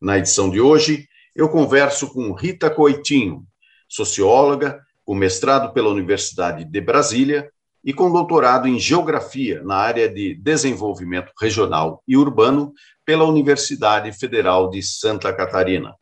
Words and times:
Na 0.00 0.16
edição 0.16 0.48
de 0.48 0.58
hoje, 0.58 1.06
eu 1.36 1.50
converso 1.50 2.10
com 2.10 2.32
Rita 2.32 2.70
Coitinho, 2.70 3.44
socióloga, 3.86 4.80
com 5.04 5.14
mestrado 5.14 5.74
pela 5.74 5.90
Universidade 5.90 6.64
de 6.64 6.80
Brasília 6.80 7.50
e 7.84 7.92
com 7.92 8.10
doutorado 8.10 8.66
em 8.66 8.78
Geografia 8.78 9.62
na 9.62 9.76
área 9.76 10.08
de 10.08 10.34
Desenvolvimento 10.34 11.32
Regional 11.38 12.02
e 12.08 12.16
Urbano 12.16 12.72
pela 13.04 13.24
Universidade 13.24 14.10
Federal 14.12 14.70
de 14.70 14.82
Santa 14.82 15.34
Catarina. 15.34 15.94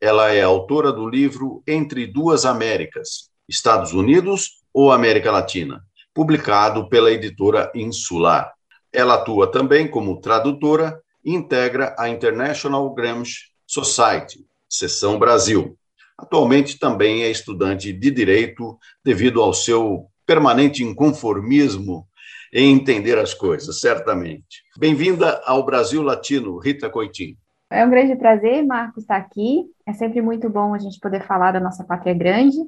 Ela 0.00 0.32
é 0.32 0.42
autora 0.42 0.92
do 0.92 1.08
livro 1.08 1.64
Entre 1.66 2.06
Duas 2.06 2.44
Américas, 2.44 3.28
Estados 3.48 3.92
Unidos 3.92 4.62
ou 4.72 4.92
América 4.92 5.32
Latina, 5.32 5.82
publicado 6.14 6.88
pela 6.88 7.10
editora 7.10 7.72
Insular. 7.74 8.52
Ela 8.92 9.14
atua 9.14 9.50
também 9.50 9.88
como 9.88 10.20
tradutora 10.20 11.00
e 11.24 11.34
integra 11.34 11.94
a 11.98 12.08
International 12.08 12.92
Gramsci 12.94 13.50
Society, 13.66 14.44
seção 14.68 15.18
Brasil. 15.18 15.76
Atualmente 16.18 16.78
também 16.78 17.22
é 17.22 17.30
estudante 17.30 17.92
de 17.92 18.10
direito 18.10 18.78
devido 19.04 19.42
ao 19.42 19.52
seu 19.52 20.06
permanente 20.26 20.84
inconformismo 20.84 22.06
em 22.52 22.72
entender 22.72 23.18
as 23.18 23.32
coisas, 23.32 23.80
certamente. 23.80 24.62
Bem-vinda 24.78 25.40
ao 25.46 25.64
Brasil 25.64 26.02
Latino, 26.02 26.58
Rita 26.58 26.90
Coitinho. 26.90 27.36
É 27.70 27.84
um 27.84 27.90
grande 27.90 28.14
prazer, 28.16 28.64
Marcos, 28.64 29.04
estar 29.04 29.16
aqui. 29.16 29.64
É 29.86 29.94
sempre 29.94 30.20
muito 30.20 30.50
bom 30.50 30.74
a 30.74 30.78
gente 30.78 31.00
poder 31.00 31.22
falar 31.26 31.52
da 31.52 31.60
nossa 31.60 31.82
pátria 31.82 32.12
grande, 32.12 32.58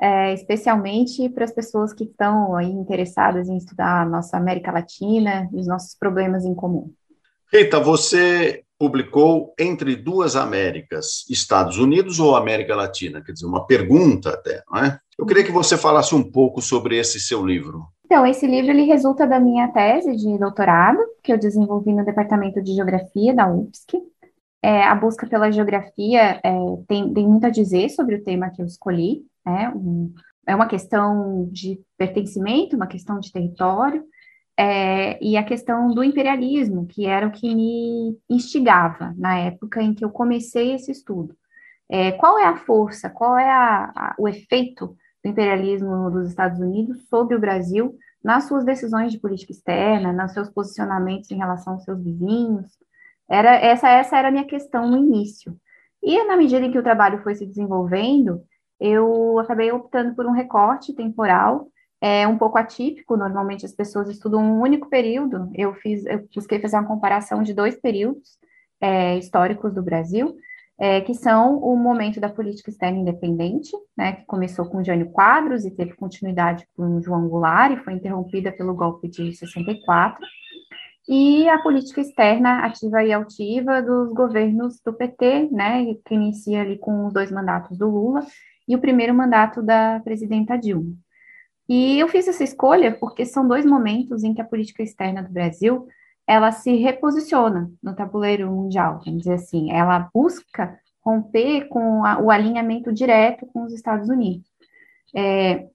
é, 0.00 0.34
especialmente 0.34 1.28
para 1.28 1.44
as 1.44 1.52
pessoas 1.52 1.92
que 1.92 2.02
estão 2.02 2.56
aí 2.56 2.70
interessadas 2.70 3.48
em 3.48 3.56
estudar 3.56 4.02
a 4.02 4.04
nossa 4.04 4.36
América 4.36 4.72
Latina 4.72 5.48
e 5.52 5.60
os 5.60 5.68
nossos 5.68 5.94
problemas 5.94 6.44
em 6.44 6.54
comum. 6.54 6.92
Rita, 7.52 7.80
você 7.80 8.62
publicou 8.78 9.52
Entre 9.58 9.96
Duas 9.96 10.36
Américas, 10.36 11.26
Estados 11.28 11.78
Unidos 11.78 12.20
ou 12.20 12.36
América 12.36 12.76
Latina? 12.76 13.20
Quer 13.20 13.32
dizer, 13.32 13.46
uma 13.46 13.66
pergunta 13.66 14.30
até, 14.30 14.62
não 14.70 14.84
é? 14.84 14.98
Eu 15.18 15.26
queria 15.26 15.44
que 15.44 15.50
você 15.50 15.76
falasse 15.76 16.14
um 16.14 16.22
pouco 16.22 16.62
sobre 16.62 16.96
esse 16.96 17.20
seu 17.20 17.44
livro. 17.44 17.86
Então, 18.06 18.24
esse 18.24 18.46
livro 18.46 18.70
ele 18.70 18.84
resulta 18.84 19.26
da 19.26 19.40
minha 19.40 19.68
tese 19.68 20.14
de 20.16 20.38
doutorado, 20.38 20.98
que 21.22 21.32
eu 21.32 21.38
desenvolvi 21.38 21.92
no 21.92 22.04
Departamento 22.04 22.62
de 22.62 22.72
Geografia 22.72 23.34
da 23.34 23.52
UFSC. 23.52 24.00
É, 24.62 24.84
a 24.84 24.94
busca 24.94 25.26
pela 25.26 25.50
geografia 25.50 26.40
é, 26.44 26.52
tem, 26.86 27.12
tem, 27.12 27.26
muito 27.26 27.46
a 27.46 27.50
dizer 27.50 27.88
sobre 27.90 28.14
o 28.14 28.22
tema 28.22 28.50
que 28.50 28.62
eu 28.62 28.66
escolhi. 28.66 29.22
Né? 29.44 29.72
Um, 29.74 30.12
é 30.46 30.54
uma 30.54 30.66
questão 30.66 31.48
de 31.50 31.80
pertencimento, 31.98 32.76
uma 32.76 32.86
questão 32.86 33.18
de 33.18 33.32
território, 33.32 34.04
é, 34.60 35.18
e 35.24 35.38
a 35.38 35.42
questão 35.42 35.88
do 35.88 36.04
imperialismo, 36.04 36.86
que 36.86 37.06
era 37.06 37.26
o 37.26 37.30
que 37.30 37.54
me 37.54 38.14
instigava 38.28 39.14
na 39.16 39.38
época 39.38 39.82
em 39.82 39.94
que 39.94 40.04
eu 40.04 40.10
comecei 40.10 40.74
esse 40.74 40.92
estudo. 40.92 41.34
É, 41.88 42.12
qual 42.12 42.38
é 42.38 42.44
a 42.44 42.58
força, 42.58 43.08
qual 43.08 43.38
é 43.38 43.50
a, 43.50 43.84
a, 43.96 44.14
o 44.18 44.28
efeito 44.28 44.94
do 45.24 45.30
imperialismo 45.30 46.10
dos 46.10 46.28
Estados 46.28 46.60
Unidos 46.60 47.08
sobre 47.08 47.34
o 47.34 47.40
Brasil 47.40 47.96
nas 48.22 48.48
suas 48.48 48.62
decisões 48.62 49.10
de 49.12 49.18
política 49.18 49.50
externa, 49.50 50.12
nos 50.12 50.32
seus 50.32 50.50
posicionamentos 50.50 51.30
em 51.30 51.38
relação 51.38 51.72
aos 51.72 51.84
seus 51.84 52.04
vizinhos. 52.04 52.66
Era 53.30 53.54
essa 53.54 53.88
essa 53.88 54.18
era 54.18 54.28
a 54.28 54.30
minha 54.30 54.44
questão 54.44 54.90
no 54.90 54.98
início. 54.98 55.56
E 56.02 56.22
na 56.24 56.36
medida 56.36 56.66
em 56.66 56.70
que 56.70 56.78
o 56.78 56.82
trabalho 56.82 57.22
foi 57.22 57.34
se 57.34 57.46
desenvolvendo, 57.46 58.42
eu 58.78 59.38
acabei 59.38 59.72
optando 59.72 60.14
por 60.14 60.26
um 60.26 60.32
recorte 60.32 60.94
temporal 60.94 61.68
é 62.00 62.26
um 62.26 62.38
pouco 62.38 62.58
atípico. 62.58 63.16
Normalmente 63.16 63.66
as 63.66 63.72
pessoas 63.72 64.08
estudam 64.08 64.40
um 64.40 64.60
único 64.60 64.88
período. 64.88 65.50
Eu 65.54 65.74
fiz, 65.74 66.04
eu 66.06 66.26
busquei 66.34 66.60
fazer 66.60 66.76
uma 66.76 66.88
comparação 66.88 67.42
de 67.42 67.54
dois 67.54 67.76
períodos 67.80 68.38
é, 68.80 69.16
históricos 69.18 69.74
do 69.74 69.82
Brasil 69.82 70.36
é, 70.80 71.02
que 71.02 71.12
são 71.12 71.58
o 71.58 71.76
momento 71.76 72.18
da 72.18 72.30
política 72.30 72.70
externa 72.70 72.98
independente, 72.98 73.70
né, 73.94 74.12
que 74.12 74.24
começou 74.24 74.64
com 74.64 74.82
Jânio 74.82 75.10
Quadros 75.10 75.66
e 75.66 75.70
teve 75.70 75.92
continuidade 75.92 76.66
com 76.74 77.02
João 77.02 77.28
Goulart 77.28 77.74
e 77.74 77.84
foi 77.84 77.92
interrompida 77.92 78.50
pelo 78.50 78.74
golpe 78.74 79.06
de 79.06 79.30
64, 79.34 80.18
e 81.06 81.46
a 81.50 81.58
política 81.58 82.00
externa 82.00 82.60
ativa 82.60 83.04
e 83.04 83.12
altiva 83.12 83.82
dos 83.82 84.10
governos 84.14 84.80
do 84.82 84.94
PT, 84.94 85.50
né, 85.52 85.84
que 86.06 86.14
inicia 86.14 86.62
ali 86.62 86.78
com 86.78 87.06
os 87.06 87.12
dois 87.12 87.30
mandatos 87.30 87.76
do 87.76 87.90
Lula 87.90 88.20
e 88.66 88.74
o 88.74 88.80
primeiro 88.80 89.12
mandato 89.12 89.62
da 89.62 90.00
presidenta 90.02 90.56
Dilma. 90.56 90.94
E 91.70 92.00
eu 92.00 92.08
fiz 92.08 92.26
essa 92.26 92.42
escolha 92.42 92.90
porque 92.90 93.24
são 93.24 93.46
dois 93.46 93.64
momentos 93.64 94.24
em 94.24 94.34
que 94.34 94.42
a 94.42 94.44
política 94.44 94.82
externa 94.82 95.22
do 95.22 95.32
Brasil 95.32 95.86
ela 96.26 96.50
se 96.50 96.74
reposiciona 96.74 97.70
no 97.80 97.94
tabuleiro 97.94 98.50
mundial, 98.50 99.00
vamos 99.04 99.22
dizer 99.22 99.34
assim, 99.34 99.70
ela 99.70 100.10
busca 100.12 100.76
romper 101.00 101.68
com 101.68 102.04
a, 102.04 102.18
o 102.20 102.28
alinhamento 102.28 102.92
direto 102.92 103.46
com 103.46 103.62
os 103.62 103.72
Estados 103.72 104.08
Unidos. 104.08 104.44
É, 105.14 105.68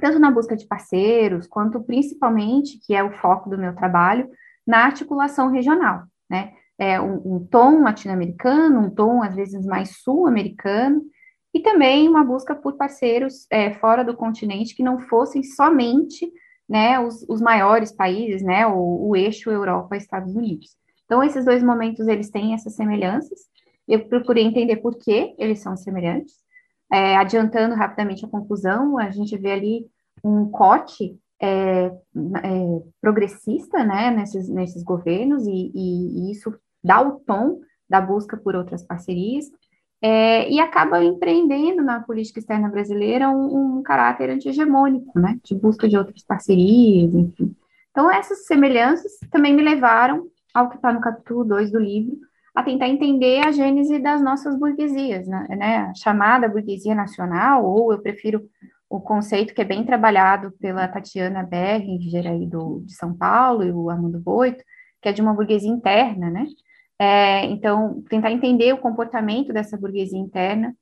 tanto 0.00 0.20
na 0.20 0.30
busca 0.30 0.56
de 0.56 0.68
parceiros, 0.68 1.48
quanto 1.48 1.82
principalmente, 1.82 2.78
que 2.86 2.94
é 2.94 3.02
o 3.02 3.12
foco 3.18 3.50
do 3.50 3.58
meu 3.58 3.74
trabalho, 3.74 4.30
na 4.64 4.84
articulação 4.84 5.50
regional, 5.50 6.04
né? 6.30 6.52
É 6.78 7.00
um, 7.00 7.36
um 7.36 7.44
tom 7.44 7.82
latino-americano, 7.82 8.80
um 8.80 8.90
tom 8.90 9.20
às 9.20 9.34
vezes 9.34 9.66
mais 9.66 9.96
sul-americano, 10.00 11.02
e 11.54 11.60
também 11.60 12.08
uma 12.08 12.24
busca 12.24 12.52
por 12.52 12.74
parceiros 12.74 13.46
é, 13.48 13.72
fora 13.74 14.04
do 14.04 14.16
continente 14.16 14.74
que 14.74 14.82
não 14.82 14.98
fossem 14.98 15.44
somente 15.44 16.30
né, 16.68 16.98
os, 16.98 17.24
os 17.28 17.40
maiores 17.40 17.92
países, 17.92 18.42
né, 18.42 18.66
o, 18.66 19.08
o 19.08 19.16
eixo 19.16 19.50
Europa-Estados 19.50 20.34
Unidos. 20.34 20.76
Então, 21.04 21.22
esses 21.22 21.44
dois 21.44 21.62
momentos, 21.62 22.08
eles 22.08 22.28
têm 22.28 22.54
essas 22.54 22.74
semelhanças, 22.74 23.38
eu 23.86 24.08
procurei 24.08 24.44
entender 24.44 24.76
por 24.78 24.96
que 24.96 25.34
eles 25.38 25.60
são 25.60 25.76
semelhantes. 25.76 26.42
É, 26.92 27.16
adiantando 27.16 27.74
rapidamente 27.74 28.24
a 28.24 28.28
conclusão, 28.28 28.98
a 28.98 29.10
gente 29.10 29.36
vê 29.36 29.52
ali 29.52 29.86
um 30.22 30.48
corte 30.50 31.18
é, 31.40 31.86
é, 31.86 31.92
progressista, 33.00 33.84
né, 33.84 34.10
nesses, 34.10 34.48
nesses 34.48 34.82
governos, 34.82 35.46
e, 35.46 35.70
e, 35.74 36.28
e, 36.28 36.32
isso 36.32 36.54
dá 36.82 37.00
o 37.00 37.20
tom 37.20 37.60
da 37.88 38.00
busca 38.00 38.36
por 38.36 38.56
outras 38.56 38.82
parcerias, 38.82 39.50
é, 40.06 40.46
e 40.50 40.60
acaba 40.60 41.02
empreendendo 41.02 41.82
na 41.82 41.98
política 41.98 42.38
externa 42.38 42.68
brasileira 42.68 43.30
um, 43.30 43.78
um 43.78 43.82
caráter 43.82 44.28
anti-hegemônico, 44.28 45.18
né, 45.18 45.38
de 45.42 45.54
busca 45.54 45.88
de 45.88 45.96
outras 45.96 46.22
parcerias, 46.22 47.14
enfim. 47.14 47.56
Então, 47.90 48.10
essas 48.10 48.44
semelhanças 48.44 49.12
também 49.30 49.54
me 49.54 49.62
levaram 49.62 50.26
ao 50.52 50.68
que 50.68 50.76
está 50.76 50.92
no 50.92 51.00
capítulo 51.00 51.42
2 51.42 51.72
do 51.72 51.78
livro, 51.78 52.18
a 52.54 52.62
tentar 52.62 52.86
entender 52.86 53.46
a 53.46 53.50
gênese 53.50 53.98
das 53.98 54.20
nossas 54.20 54.58
burguesias, 54.58 55.26
né, 55.26 55.46
né, 55.48 55.76
a 55.78 55.94
chamada 55.94 56.50
burguesia 56.50 56.94
nacional, 56.94 57.64
ou 57.64 57.90
eu 57.90 58.02
prefiro 58.02 58.42
o 58.90 59.00
conceito 59.00 59.54
que 59.54 59.62
é 59.62 59.64
bem 59.64 59.86
trabalhado 59.86 60.52
pela 60.60 60.86
Tatiana 60.86 61.42
Berringer 61.42 62.26
aí 62.26 62.46
do, 62.46 62.82
de 62.84 62.92
São 62.92 63.16
Paulo 63.16 63.64
e 63.64 63.72
o 63.72 63.88
Armando 63.88 64.20
Boito, 64.20 64.62
que 65.00 65.08
é 65.08 65.12
de 65.12 65.22
uma 65.22 65.32
burguesia 65.32 65.70
interna, 65.70 66.28
né, 66.28 66.46
é, 66.98 67.44
então, 67.46 68.02
tentar 68.08 68.30
entender 68.30 68.72
o 68.72 68.78
comportamento 68.78 69.52
dessa 69.52 69.76
burguesia 69.76 70.18
interna 70.18 70.74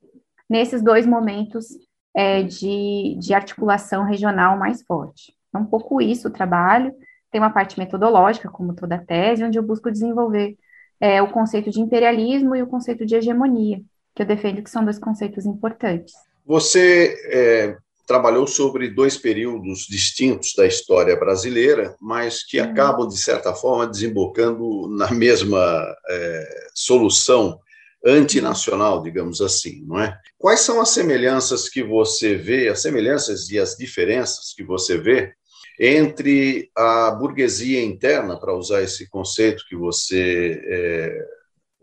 nesses 0.49 0.83
dois 0.83 1.07
momentos 1.07 1.67
é, 2.15 2.43
de, 2.43 3.17
de 3.19 3.33
articulação 3.33 4.05
regional 4.05 4.59
mais 4.59 4.83
forte. 4.83 5.35
É 5.55 5.59
um 5.59 5.65
pouco 5.65 6.01
isso 6.01 6.29
o 6.29 6.33
trabalho. 6.33 6.93
Tem 7.31 7.41
uma 7.41 7.51
parte 7.51 7.79
metodológica, 7.79 8.51
como 8.51 8.75
toda 8.75 8.97
a 8.97 9.05
tese, 9.05 9.45
onde 9.45 9.59
eu 9.59 9.63
busco 9.63 9.91
desenvolver 9.91 10.57
é, 11.01 11.23
o 11.23 11.31
conceito 11.31 11.71
de 11.71 11.81
imperialismo 11.81 12.55
e 12.55 12.63
o 12.63 12.67
conceito 12.67 13.07
de 13.07 13.17
hegemonia, 13.17 13.81
que 14.15 14.23
eu 14.23 14.27
defendo 14.27 14.63
que 14.63 14.71
são 14.71 14.85
dois 14.85 14.99
conceitos 14.99 15.47
importantes. 15.47 16.15
Você 16.45 17.17
é, 17.31 17.77
trabalhou 18.07 18.47
sobre 18.47 18.91
dois 18.91 19.17
períodos 19.17 19.87
distintos 19.89 20.55
da 20.57 20.67
história 20.67 21.17
brasileira, 21.17 21.97
mas 22.01 22.45
que 22.45 22.61
uhum. 22.61 22.71
acabam, 22.71 23.09
de 23.09 23.17
certa 23.17 23.55
forma, 23.55 23.87
desembocando 23.87 24.89
na 24.89 25.11
mesma 25.11 25.95
é, 26.09 26.69
solução 26.75 27.59
antinacional, 28.05 29.03
digamos 29.03 29.41
assim, 29.41 29.85
não 29.87 30.01
é? 30.01 30.19
Quais 30.37 30.61
são 30.61 30.81
as 30.81 30.89
semelhanças 30.89 31.69
que 31.69 31.83
você 31.83 32.35
vê, 32.35 32.69
as 32.69 32.83
semelhanças 32.83 33.49
e 33.51 33.59
as 33.59 33.77
diferenças 33.77 34.53
que 34.57 34.65
você 34.65 34.99
vê 34.99 35.33
entre 35.79 36.71
a 36.77 37.13
burguesia 37.13 37.83
interna, 37.83 38.39
para 38.39 38.55
usar 38.55 38.83
esse 38.83 39.09
conceito 39.09 39.65
que 39.69 39.77
você 39.77 40.61
é, 40.67 41.27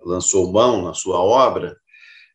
lançou 0.05 0.51
mão 0.51 0.81
na 0.81 0.93
sua 0.93 1.19
obra, 1.19 1.75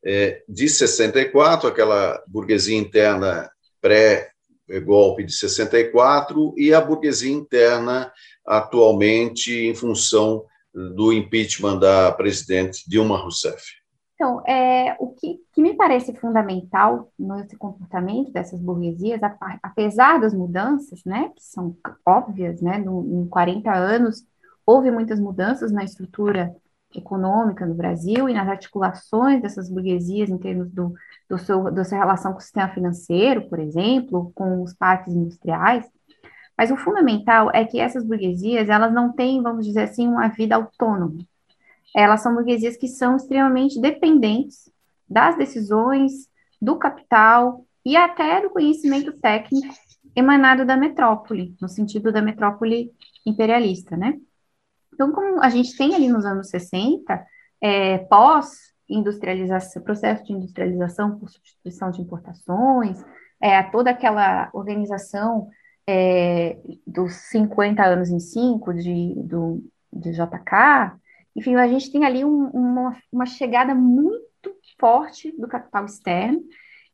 é, 0.05 0.43
de 0.49 0.69
64, 0.69 1.69
aquela 1.69 2.23
burguesia 2.27 2.77
interna 2.77 3.51
pré-golpe 3.85 5.25
de 5.25 5.33
64, 5.35 6.55
e 6.57 6.73
a 6.73 6.81
burguesia 6.81 7.31
interna 7.31 8.11
atualmente 8.47 9.53
em 9.53 9.75
função 9.75 10.45
do 10.73 11.13
impeachment 11.13 11.79
da 11.79 12.11
presidente 12.13 12.89
Dilma 12.89 13.19
Rousseff. 13.19 13.63
Então, 14.15 14.41
é, 14.47 14.97
o 14.99 15.09
que, 15.09 15.39
que, 15.53 15.61
me 15.61 15.75
parece 15.75 16.15
fundamental 16.15 17.13
nesse 17.19 17.57
comportamento 17.57 18.33
dessas 18.33 18.59
burguesias, 18.61 19.21
apesar 19.63 20.19
das 20.19 20.33
mudanças, 20.33 21.05
né, 21.05 21.31
que 21.37 21.43
são 21.43 21.77
óbvias, 22.07 22.63
né, 22.63 22.79
no, 22.79 23.23
em 23.23 23.29
40 23.29 23.71
anos 23.71 24.25
houve 24.67 24.91
muitas 24.91 25.21
mudanças 25.21 25.71
na 25.71 25.85
estrutura 25.85 26.55
econômica 26.95 27.67
no 27.67 27.75
Brasil 27.75 28.29
e 28.29 28.35
nas 28.35 28.49
articulações 28.49 29.43
dessas 29.43 29.71
burguesias 29.71 30.31
em 30.31 30.39
termos 30.39 30.71
do, 30.71 30.95
do 31.29 31.39
seu, 31.39 31.71
da 31.71 31.85
sua 31.85 31.99
relação 31.99 32.33
com 32.33 32.39
o 32.39 32.43
sistema 32.43 32.69
financeiro, 32.69 33.49
por 33.49 33.59
exemplo, 33.59 34.33
com 34.35 34.63
os 34.63 34.73
parques 34.75 35.15
industriais. 35.15 35.85
Mas 36.57 36.71
o 36.71 36.77
fundamental 36.77 37.51
é 37.53 37.65
que 37.65 37.81
essas 37.81 38.05
burguesias, 38.05 38.69
elas 38.69 38.93
não 38.93 39.13
têm, 39.13 39.43
vamos 39.43 39.67
dizer 39.67 39.83
assim, 39.83 40.07
uma 40.07 40.29
vida 40.29 40.55
autônoma. 40.55 41.19
Elas 41.95 42.23
são 42.23 42.35
burguesias 42.35 42.77
que 42.77 42.89
são 42.89 43.17
extremamente 43.17 43.81
dependentes 43.81 44.71
das 45.09 45.37
decisões, 45.37 46.29
do 46.61 46.77
capital 46.77 47.65
e 47.85 47.97
até 47.97 48.41
do 48.41 48.51
conhecimento 48.51 49.13
técnico 49.13 49.75
emanado 50.17 50.65
da 50.65 50.77
metrópole, 50.77 51.55
no 51.61 51.69
sentido 51.69 52.13
da 52.13 52.23
metrópole 52.23 52.93
imperialista, 53.27 53.97
né? 53.97 54.19
Então, 54.95 55.13
como 55.13 55.43
a 55.43 55.49
gente 55.51 55.77
tem 55.77 55.95
ali 55.95 56.09
nos 56.09 56.25
anos 56.25 56.49
60, 56.49 57.27
é, 57.61 57.99
pós-industrialização, 57.99 59.83
processo 59.83 60.25
de 60.25 60.33
industrialização 60.33 61.19
por 61.19 61.29
substituição 61.29 61.91
de 61.91 62.01
importações, 62.01 63.05
é, 63.41 63.63
toda 63.65 63.91
aquela 63.91 64.49
organização 64.53 65.49
é, 65.87 66.57
dos 66.87 67.13
50 67.31 67.85
anos 67.85 68.11
em 68.11 68.21
5 68.21 68.73
de, 68.75 69.15
do, 69.17 69.63
de 69.93 70.13
JK, 70.13 70.97
enfim, 71.37 71.57
a 71.57 71.67
gente 71.67 71.91
tem 71.91 72.05
ali 72.05 72.25
um, 72.25 72.49
uma, 72.51 72.97
uma 73.11 73.27
chegada 73.27 73.75
muito 73.75 74.25
forte 74.79 75.33
do 75.37 75.49
capital 75.49 75.85
externo, 75.85 76.41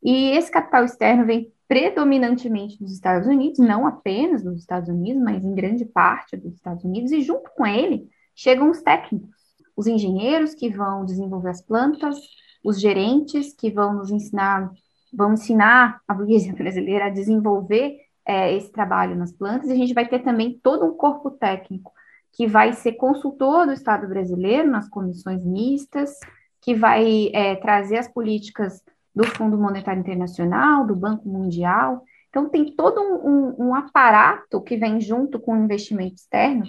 e 0.03 0.31
esse 0.31 0.49
capital 0.49 0.83
externo 0.83 1.25
vem 1.25 1.53
predominantemente 1.71 2.77
dos 2.77 2.91
Estados 2.91 3.25
Unidos, 3.25 3.57
não 3.57 3.87
apenas 3.87 4.43
dos 4.43 4.59
Estados 4.59 4.89
Unidos, 4.89 5.23
mas 5.23 5.45
em 5.45 5.55
grande 5.55 5.85
parte 5.85 6.35
dos 6.35 6.55
Estados 6.55 6.83
Unidos, 6.83 7.13
e 7.13 7.21
junto 7.21 7.49
com 7.51 7.65
ele 7.65 8.09
chegam 8.35 8.69
os 8.69 8.81
técnicos, 8.81 9.37
os 9.73 9.87
engenheiros 9.87 10.53
que 10.53 10.69
vão 10.69 11.05
desenvolver 11.05 11.51
as 11.51 11.61
plantas, 11.61 12.17
os 12.61 12.77
gerentes 12.77 13.53
que 13.53 13.71
vão 13.71 13.93
nos 13.93 14.11
ensinar, 14.11 14.69
vão 15.13 15.31
ensinar 15.31 16.01
a 16.05 16.13
burguesia 16.13 16.51
brasileira 16.61 17.05
a 17.05 17.09
desenvolver 17.09 17.99
é, 18.25 18.53
esse 18.53 18.69
trabalho 18.69 19.15
nas 19.15 19.31
plantas, 19.31 19.69
e 19.69 19.71
a 19.71 19.77
gente 19.77 19.93
vai 19.93 20.05
ter 20.05 20.19
também 20.19 20.59
todo 20.61 20.85
um 20.85 20.93
corpo 20.93 21.31
técnico 21.31 21.93
que 22.33 22.47
vai 22.47 22.73
ser 22.73 22.97
consultor 22.97 23.65
do 23.65 23.71
Estado 23.71 24.09
brasileiro 24.09 24.69
nas 24.69 24.89
comissões 24.89 25.45
mistas, 25.45 26.19
que 26.59 26.75
vai 26.75 27.29
é, 27.33 27.55
trazer 27.55 27.97
as 27.97 28.09
políticas 28.09 28.83
do 29.13 29.25
Fundo 29.25 29.57
Monetário 29.57 29.99
Internacional, 29.99 30.85
do 30.85 30.95
Banco 30.95 31.27
Mundial. 31.27 32.03
Então, 32.29 32.49
tem 32.49 32.73
todo 32.73 33.01
um, 33.01 33.27
um, 33.27 33.67
um 33.67 33.75
aparato 33.75 34.61
que 34.61 34.77
vem 34.77 35.01
junto 35.01 35.39
com 35.39 35.53
o 35.53 35.63
investimento 35.63 36.15
externo 36.15 36.65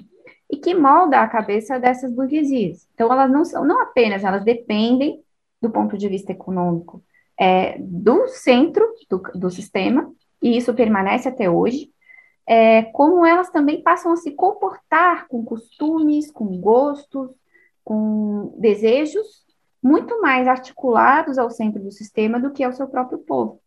e 0.51 0.57
que 0.57 0.75
molda 0.75 1.21
a 1.21 1.29
cabeça 1.29 1.79
dessas 1.79 2.13
burguesias. 2.13 2.89
Então, 2.95 3.13
elas 3.13 3.31
não 3.31 3.45
são, 3.45 3.65
não 3.65 3.81
apenas, 3.81 4.25
elas 4.25 4.45
dependem 4.45 5.23
do 5.61 5.71
ponto 5.71 5.97
de 5.97 6.09
vista 6.09 6.33
econômico 6.33 7.03
é, 7.39 7.79
do 7.79 8.27
centro 8.29 8.87
do, 9.09 9.19
do 9.35 9.51
sistema, 9.51 10.13
e 10.43 10.57
isso 10.57 10.75
permanece 10.75 11.29
até 11.29 11.49
hoje, 11.49 11.91
é, 12.47 12.83
como 12.83 13.25
elas 13.25 13.51
também 13.51 13.83
passam 13.83 14.13
a 14.13 14.17
se 14.17 14.33
comportar 14.33 15.29
com 15.29 15.45
costumes, 15.45 16.31
com 16.31 16.61
gostos, 16.61 17.31
com 17.85 18.55
desejos 18.59 19.45
muito 19.83 20.21
mais 20.21 20.47
articulados 20.47 21.39
ao 21.39 21.51
centro 21.51 21.83
do 21.83 21.91
sistema 21.91 22.39
do 22.39 22.53
que 22.53 22.63
ao 22.63 22.73
seu 22.73 22.89
próprio 22.89 23.19
povo. 23.19 23.61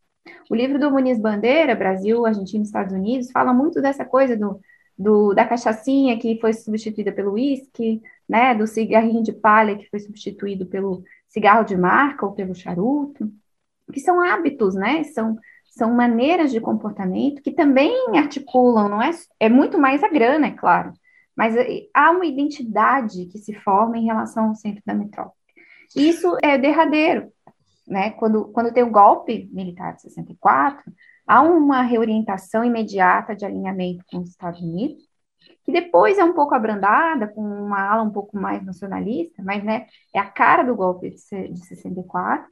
O 0.50 0.56
livro 0.56 0.80
do 0.80 0.90
Muniz 0.90 1.20
Bandeira, 1.20 1.76
Brasil, 1.76 2.26
Argentina 2.26 2.64
e 2.64 2.66
Estados 2.66 2.94
Unidos, 2.94 3.32
fala 3.32 3.54
muito 3.54 3.82
dessa 3.82 4.06
coisa 4.06 4.36
do, 4.36 4.60
do, 4.98 5.34
da 5.34 5.46
cachaçinha 5.46 6.18
que 6.18 6.40
foi 6.40 6.54
substituída 6.54 7.12
pelo 7.12 7.34
uísque, 7.34 8.02
né, 8.28 8.56
do 8.56 8.66
cigarrinho 8.66 9.22
de 9.22 9.34
palha 9.34 9.78
que 9.78 9.90
foi 9.90 10.00
substituído 10.00 10.66
pelo 10.66 11.04
cigarro 11.28 11.64
de 11.64 11.76
marca 11.76 12.26
ou 12.26 12.32
pelo 12.34 12.56
charuto, 12.56 13.32
que 13.92 14.00
são 14.00 14.20
hábitos, 14.22 14.74
né, 14.74 15.04
são, 15.04 15.38
são 15.66 15.94
maneiras 15.94 16.52
de 16.52 16.60
comportamento 16.60 17.42
que 17.42 17.52
também 17.52 17.94
articulam, 18.18 18.90
não 18.90 19.02
é, 19.02 19.12
é 19.40 19.50
muito 19.50 19.78
mais 19.78 20.04
a 20.04 20.10
grana, 20.10 20.48
é 20.48 20.52
claro, 20.52 20.94
mas 21.36 21.56
eh, 21.56 21.88
há 21.94 22.12
uma 22.12 22.26
identidade 22.26 23.26
que 23.28 23.38
se 23.38 23.54
forma 23.54 23.98
em 23.98 24.06
relação 24.06 24.48
ao 24.48 24.56
centro 24.56 24.82
da 24.86 24.94
metrópole. 24.94 25.45
Isso 25.96 26.38
é 26.44 26.58
derradeiro, 26.58 27.32
né? 27.88 28.12
Quando, 28.12 28.46
quando 28.46 28.74
tem 28.74 28.84
o 28.84 28.92
golpe 28.92 29.50
militar 29.52 29.96
de 29.96 30.02
64, 30.02 30.84
há 31.26 31.42
uma 31.42 31.82
reorientação 31.82 32.64
imediata 32.64 33.36
de 33.36 33.46
alinhamento 33.46 34.04
com 34.12 34.20
os 34.20 34.30
Estados 34.30 34.62
Unidos, 34.62 35.04
que 35.64 35.72
depois 35.72 36.18
é 36.18 36.24
um 36.24 36.34
pouco 36.34 36.54
abrandada, 36.54 37.28
com 37.28 37.42
uma 37.42 37.82
ala 37.82 38.04
um 38.04 38.12
pouco 38.12 38.38
mais 38.38 38.64
nacionalista, 38.64 39.42
mas 39.44 39.64
né, 39.64 39.88
é 40.14 40.20
a 40.20 40.30
cara 40.30 40.64
do 40.64 40.76
golpe 40.76 41.10
de, 41.10 41.48
de 41.50 41.66
64. 41.66 42.46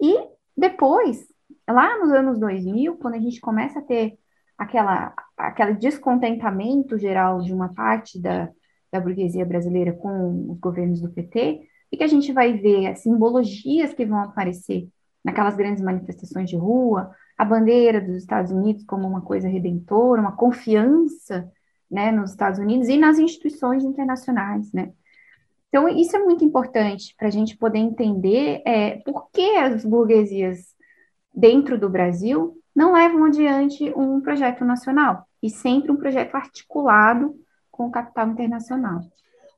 E 0.00 0.28
depois, 0.56 1.26
lá 1.68 1.98
nos 1.98 2.10
anos 2.10 2.38
2000, 2.38 2.96
quando 2.96 3.14
a 3.14 3.20
gente 3.20 3.40
começa 3.40 3.78
a 3.78 3.82
ter 3.82 4.18
aquela, 4.56 5.14
aquele 5.36 5.74
descontentamento 5.74 6.98
geral 6.98 7.40
de 7.40 7.52
uma 7.52 7.72
parte 7.72 8.20
da, 8.20 8.50
da 8.90 9.00
burguesia 9.00 9.44
brasileira 9.44 9.92
com 9.92 10.50
os 10.50 10.58
governos 10.58 11.00
do 11.00 11.10
PT, 11.10 11.67
e 11.90 11.96
que 11.96 12.04
a 12.04 12.08
gente 12.08 12.32
vai 12.32 12.52
ver 12.52 12.86
as 12.86 13.00
simbologias 13.00 13.94
que 13.94 14.04
vão 14.04 14.18
aparecer 14.18 14.88
naquelas 15.24 15.56
grandes 15.56 15.82
manifestações 15.82 16.48
de 16.48 16.56
rua, 16.56 17.10
a 17.36 17.44
bandeira 17.44 18.00
dos 18.00 18.16
Estados 18.16 18.50
Unidos 18.50 18.84
como 18.84 19.06
uma 19.06 19.20
coisa 19.20 19.48
redentora, 19.48 20.20
uma 20.20 20.36
confiança 20.36 21.50
né, 21.90 22.10
nos 22.10 22.30
Estados 22.30 22.58
Unidos 22.58 22.88
e 22.88 22.96
nas 22.96 23.18
instituições 23.18 23.84
internacionais, 23.84 24.72
né? 24.72 24.92
Então, 25.68 25.86
isso 25.86 26.16
é 26.16 26.18
muito 26.18 26.44
importante 26.44 27.14
para 27.16 27.28
a 27.28 27.30
gente 27.30 27.56
poder 27.56 27.78
entender 27.78 28.62
é, 28.64 28.96
por 29.04 29.28
que 29.30 29.56
as 29.56 29.84
burguesias 29.84 30.74
dentro 31.34 31.78
do 31.78 31.90
Brasil 31.90 32.58
não 32.74 32.94
levam 32.94 33.24
adiante 33.24 33.92
um 33.94 34.18
projeto 34.20 34.64
nacional, 34.64 35.28
e 35.42 35.50
sempre 35.50 35.90
um 35.90 35.96
projeto 35.96 36.34
articulado 36.34 37.34
com 37.70 37.86
o 37.86 37.90
capital 37.90 38.28
internacional. 38.28 39.00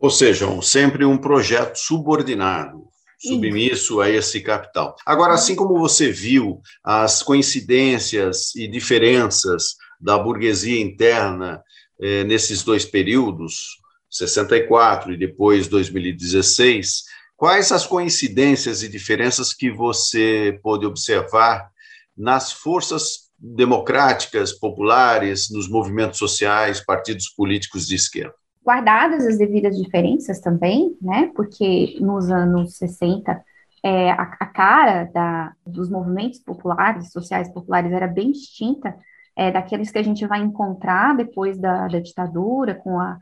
Ou 0.00 0.11
seja, 0.11 0.47
sempre 0.62 1.04
um 1.04 1.19
projeto 1.19 1.76
subordinado, 1.76 2.88
submisso 3.19 4.00
a 4.00 4.09
esse 4.09 4.40
capital. 4.40 4.97
Agora, 5.04 5.35
assim 5.35 5.54
como 5.54 5.78
você 5.78 6.11
viu 6.11 6.62
as 6.83 7.23
coincidências 7.23 8.54
e 8.57 8.66
diferenças 8.66 9.76
da 10.00 10.19
burguesia 10.19 10.80
interna 10.80 11.62
eh, 12.00 12.25
nesses 12.25 12.62
dois 12.62 12.87
períodos, 12.87 13.78
64 14.11 15.12
e 15.12 15.19
depois 15.19 15.69
2016, 15.69 17.04
quais 17.37 17.71
as 17.71 17.87
coincidências 17.87 18.83
e 18.83 18.88
diferenças 18.88 19.52
que 19.52 19.71
você 19.71 20.59
pôde 20.62 20.87
observar 20.87 21.71
nas 22.16 22.50
forças 22.50 23.30
democráticas, 23.38 24.52
populares, 24.52 25.50
nos 25.50 25.69
movimentos 25.69 26.19
sociais, 26.19 26.80
partidos 26.85 27.28
políticos 27.28 27.87
de 27.87 27.97
esquerda? 27.97 28.40
Guardadas 28.64 29.26
as 29.26 29.38
devidas 29.38 29.76
diferenças 29.76 30.40
também, 30.40 30.97
né? 31.00 31.31
Porque 31.35 31.99
nos 32.00 32.31
anos 32.31 32.76
60 32.76 33.43
é, 33.83 34.11
a, 34.11 34.23
a, 34.23 34.47
cara 34.47 35.05
da, 35.05 35.52
dos 35.67 35.88
movimentos 35.88 36.38
populares, 36.38 37.11
sociais 37.12 37.49
populares, 37.52 37.93
era 37.93 38.07
bem 38.07 38.31
distinta 38.33 38.95
é, 39.35 39.50
daqueles 39.50 39.90
que 39.90 39.99
a 39.99 40.02
gente 40.02 40.26
vai 40.26 40.40
encontrar 40.40 41.17
depois 41.17 41.59
da, 41.59 41.88
da 41.88 41.99
ditadura, 41.99 42.75
com 42.75 43.00
a 43.00 43.19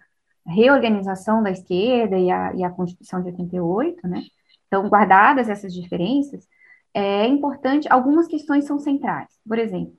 reorganização 0.46 1.42
da 1.42 1.50
esquerda 1.50 2.16
e 2.18 2.30
a, 2.30 2.54
e 2.54 2.64
a 2.64 2.70
Constituição 2.70 3.22
de 3.22 3.28
88, 3.28 4.08
né? 4.08 4.22
Então, 4.66 4.88
guardadas 4.88 5.48
essas 5.48 5.72
diferenças, 5.72 6.46
é 6.92 7.26
importante, 7.26 7.86
algumas 7.90 8.26
questões 8.26 8.64
são 8.64 8.78
centrais. 8.78 9.28
Por 9.46 9.58
exemplo, 9.58 9.94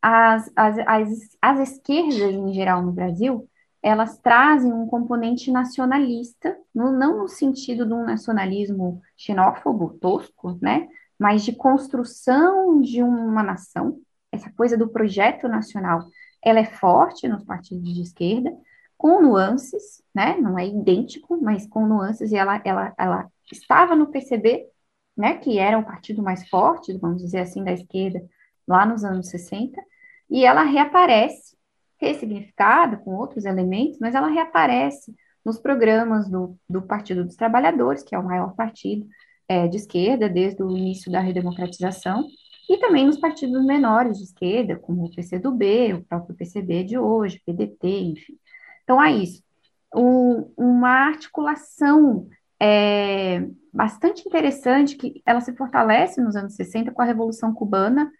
as, 0.00 0.50
as, 0.54 0.78
as, 0.86 1.08
as 1.40 1.70
esquerdas 1.70 2.20
em 2.20 2.52
geral 2.52 2.82
no 2.82 2.92
Brasil, 2.92 3.48
elas 3.84 4.16
trazem 4.16 4.72
um 4.72 4.86
componente 4.86 5.50
nacionalista, 5.52 6.56
no, 6.74 6.90
não 6.90 7.18
no 7.18 7.28
sentido 7.28 7.84
de 7.84 7.92
um 7.92 8.02
nacionalismo 8.02 9.02
xenófobo, 9.14 9.98
tosco, 10.00 10.58
né? 10.62 10.88
Mas 11.18 11.44
de 11.44 11.52
construção 11.52 12.80
de 12.80 13.02
uma 13.02 13.42
nação. 13.42 14.00
Essa 14.32 14.50
coisa 14.52 14.74
do 14.74 14.88
projeto 14.88 15.46
nacional, 15.48 16.08
ela 16.42 16.60
é 16.60 16.64
forte 16.64 17.28
nos 17.28 17.44
partidos 17.44 17.92
de 17.94 18.00
esquerda, 18.00 18.56
com 18.96 19.20
nuances, 19.20 20.02
né? 20.14 20.34
Não 20.38 20.58
é 20.58 20.66
idêntico, 20.66 21.38
mas 21.42 21.66
com 21.66 21.86
nuances, 21.86 22.32
e 22.32 22.36
ela, 22.36 22.58
ela, 22.64 22.94
ela 22.96 23.28
estava 23.52 23.94
no 23.94 24.06
PCB, 24.06 24.66
né, 25.14 25.36
que 25.36 25.58
era 25.58 25.78
o 25.78 25.84
partido 25.84 26.22
mais 26.22 26.48
forte, 26.48 26.96
vamos 26.96 27.22
dizer 27.22 27.40
assim, 27.40 27.62
da 27.62 27.72
esquerda, 27.72 28.24
lá 28.66 28.86
nos 28.86 29.04
anos 29.04 29.28
60, 29.28 29.78
e 30.30 30.46
ela 30.46 30.62
reaparece, 30.62 31.54
ressignificada, 32.04 32.96
com 32.96 33.14
outros 33.14 33.44
elementos, 33.44 33.98
mas 34.00 34.14
ela 34.14 34.28
reaparece 34.28 35.14
nos 35.44 35.58
programas 35.58 36.28
do, 36.28 36.56
do 36.68 36.82
Partido 36.82 37.24
dos 37.24 37.36
Trabalhadores, 37.36 38.02
que 38.02 38.14
é 38.14 38.18
o 38.18 38.24
maior 38.24 38.54
partido 38.54 39.06
é, 39.48 39.68
de 39.68 39.76
esquerda 39.76 40.28
desde 40.28 40.62
o 40.62 40.76
início 40.76 41.12
da 41.12 41.20
redemocratização, 41.20 42.24
e 42.68 42.78
também 42.78 43.04
nos 43.04 43.18
partidos 43.18 43.64
menores 43.64 44.18
de 44.18 44.24
esquerda, 44.24 44.76
como 44.76 45.04
o 45.04 45.14
PCdoB, 45.14 45.94
o 45.94 46.04
próprio 46.04 46.34
PCB 46.34 46.84
de 46.84 46.98
hoje, 46.98 47.42
PDT, 47.44 47.86
enfim. 47.86 48.38
Então, 48.82 48.98
há 48.98 49.10
isso. 49.10 49.42
Um, 49.94 50.50
uma 50.56 51.08
articulação 51.08 52.26
é, 52.60 53.46
bastante 53.72 54.26
interessante, 54.26 54.96
que 54.96 55.22
ela 55.26 55.40
se 55.40 55.54
fortalece 55.54 56.20
nos 56.22 56.36
anos 56.36 56.54
60 56.54 56.90
com 56.92 57.02
a 57.02 57.04
Revolução 57.04 57.52
Cubana, 57.52 58.10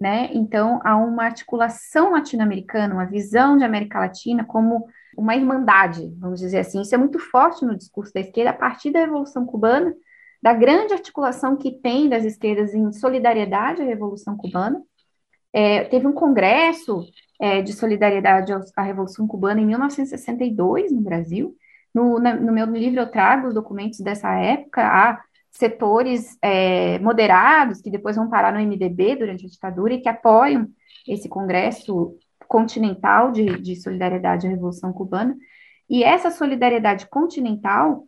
né? 0.00 0.30
Então, 0.32 0.80
há 0.84 0.96
uma 0.96 1.24
articulação 1.24 2.12
latino-americana, 2.12 2.94
uma 2.94 3.06
visão 3.06 3.56
de 3.56 3.64
América 3.64 3.98
Latina 3.98 4.44
como 4.44 4.86
uma 5.16 5.34
irmandade, 5.34 6.14
vamos 6.18 6.38
dizer 6.38 6.60
assim. 6.60 6.80
Isso 6.80 6.94
é 6.94 6.98
muito 6.98 7.18
forte 7.18 7.64
no 7.64 7.76
discurso 7.76 8.12
da 8.14 8.20
esquerda 8.20 8.50
a 8.50 8.54
partir 8.54 8.92
da 8.92 9.00
Revolução 9.00 9.44
Cubana, 9.44 9.92
da 10.40 10.52
grande 10.52 10.92
articulação 10.92 11.56
que 11.56 11.72
tem 11.72 12.08
das 12.08 12.24
esquerdas 12.24 12.72
em 12.72 12.92
solidariedade 12.92 13.82
à 13.82 13.84
Revolução 13.84 14.36
Cubana. 14.36 14.80
É, 15.52 15.84
teve 15.84 16.06
um 16.06 16.12
congresso 16.12 17.04
é, 17.40 17.60
de 17.60 17.72
solidariedade 17.72 18.52
à 18.76 18.82
Revolução 18.82 19.26
Cubana 19.26 19.60
em 19.60 19.66
1962 19.66 20.92
no 20.92 21.00
Brasil. 21.00 21.56
No, 21.92 22.20
na, 22.20 22.36
no 22.36 22.52
meu 22.52 22.66
livro 22.66 23.00
eu 23.00 23.10
trago 23.10 23.48
os 23.48 23.54
documentos 23.54 23.98
dessa 23.98 24.32
época. 24.34 25.20
Setores 25.50 26.36
é, 26.42 26.98
moderados 26.98 27.80
que 27.80 27.90
depois 27.90 28.16
vão 28.16 28.28
parar 28.28 28.52
no 28.52 28.60
MDB 28.60 29.16
durante 29.16 29.46
a 29.46 29.48
ditadura 29.48 29.94
e 29.94 30.00
que 30.00 30.08
apoiam 30.08 30.68
esse 31.06 31.28
congresso 31.28 32.16
continental 32.46 33.30
de, 33.30 33.58
de 33.60 33.76
solidariedade 33.76 34.46
à 34.46 34.50
Revolução 34.50 34.92
Cubana. 34.92 35.36
E 35.88 36.04
essa 36.04 36.30
solidariedade 36.30 37.06
continental 37.08 38.06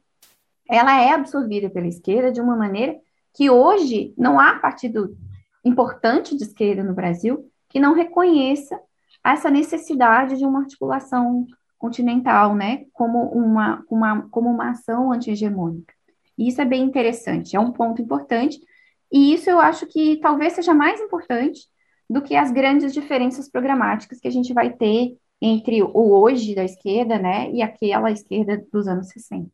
ela 0.69 1.03
é 1.03 1.13
absorvida 1.13 1.69
pela 1.69 1.89
esquerda 1.89 2.31
de 2.31 2.41
uma 2.41 2.57
maneira 2.57 2.97
que 3.35 3.51
hoje 3.51 4.15
não 4.17 4.39
há 4.39 4.59
partido 4.59 5.17
importante 5.65 6.37
de 6.37 6.45
esquerda 6.45 6.85
no 6.85 6.95
Brasil 6.95 7.51
que 7.69 7.81
não 7.81 7.93
reconheça 7.93 8.81
essa 9.25 9.51
necessidade 9.51 10.39
de 10.39 10.45
uma 10.45 10.61
articulação 10.61 11.47
continental, 11.79 12.55
né, 12.55 12.85
como 12.93 13.23
uma, 13.33 13.83
uma, 13.89 14.29
como 14.31 14.51
uma 14.51 14.71
ação 14.71 15.13
anti-hegemônica. 15.13 15.93
Isso 16.41 16.61
é 16.61 16.65
bem 16.65 16.83
interessante, 16.83 17.55
é 17.55 17.61
um 17.61 17.71
ponto 17.71 18.01
importante, 18.01 18.59
e 19.13 19.35
isso 19.35 19.51
eu 19.51 19.61
acho 19.61 19.87
que 19.87 20.17
talvez 20.23 20.55
seja 20.55 20.73
mais 20.73 21.01
importante 21.01 21.61
do 22.09 22.23
que 22.23 22.35
as 22.35 22.51
grandes 22.51 22.95
diferenças 22.95 23.49
programáticas 23.49 24.19
que 24.19 24.27
a 24.27 24.31
gente 24.31 24.55
vai 24.55 24.71
ter 24.71 25.17
entre 25.43 25.83
o 25.83 26.13
hoje 26.21 26.55
da 26.55 26.65
esquerda, 26.65 27.19
né, 27.19 27.51
e 27.51 27.63
aquela 27.63 28.11
esquerda 28.11 28.63
dos 28.73 28.89
anos 28.89 29.09
60. 29.09 29.51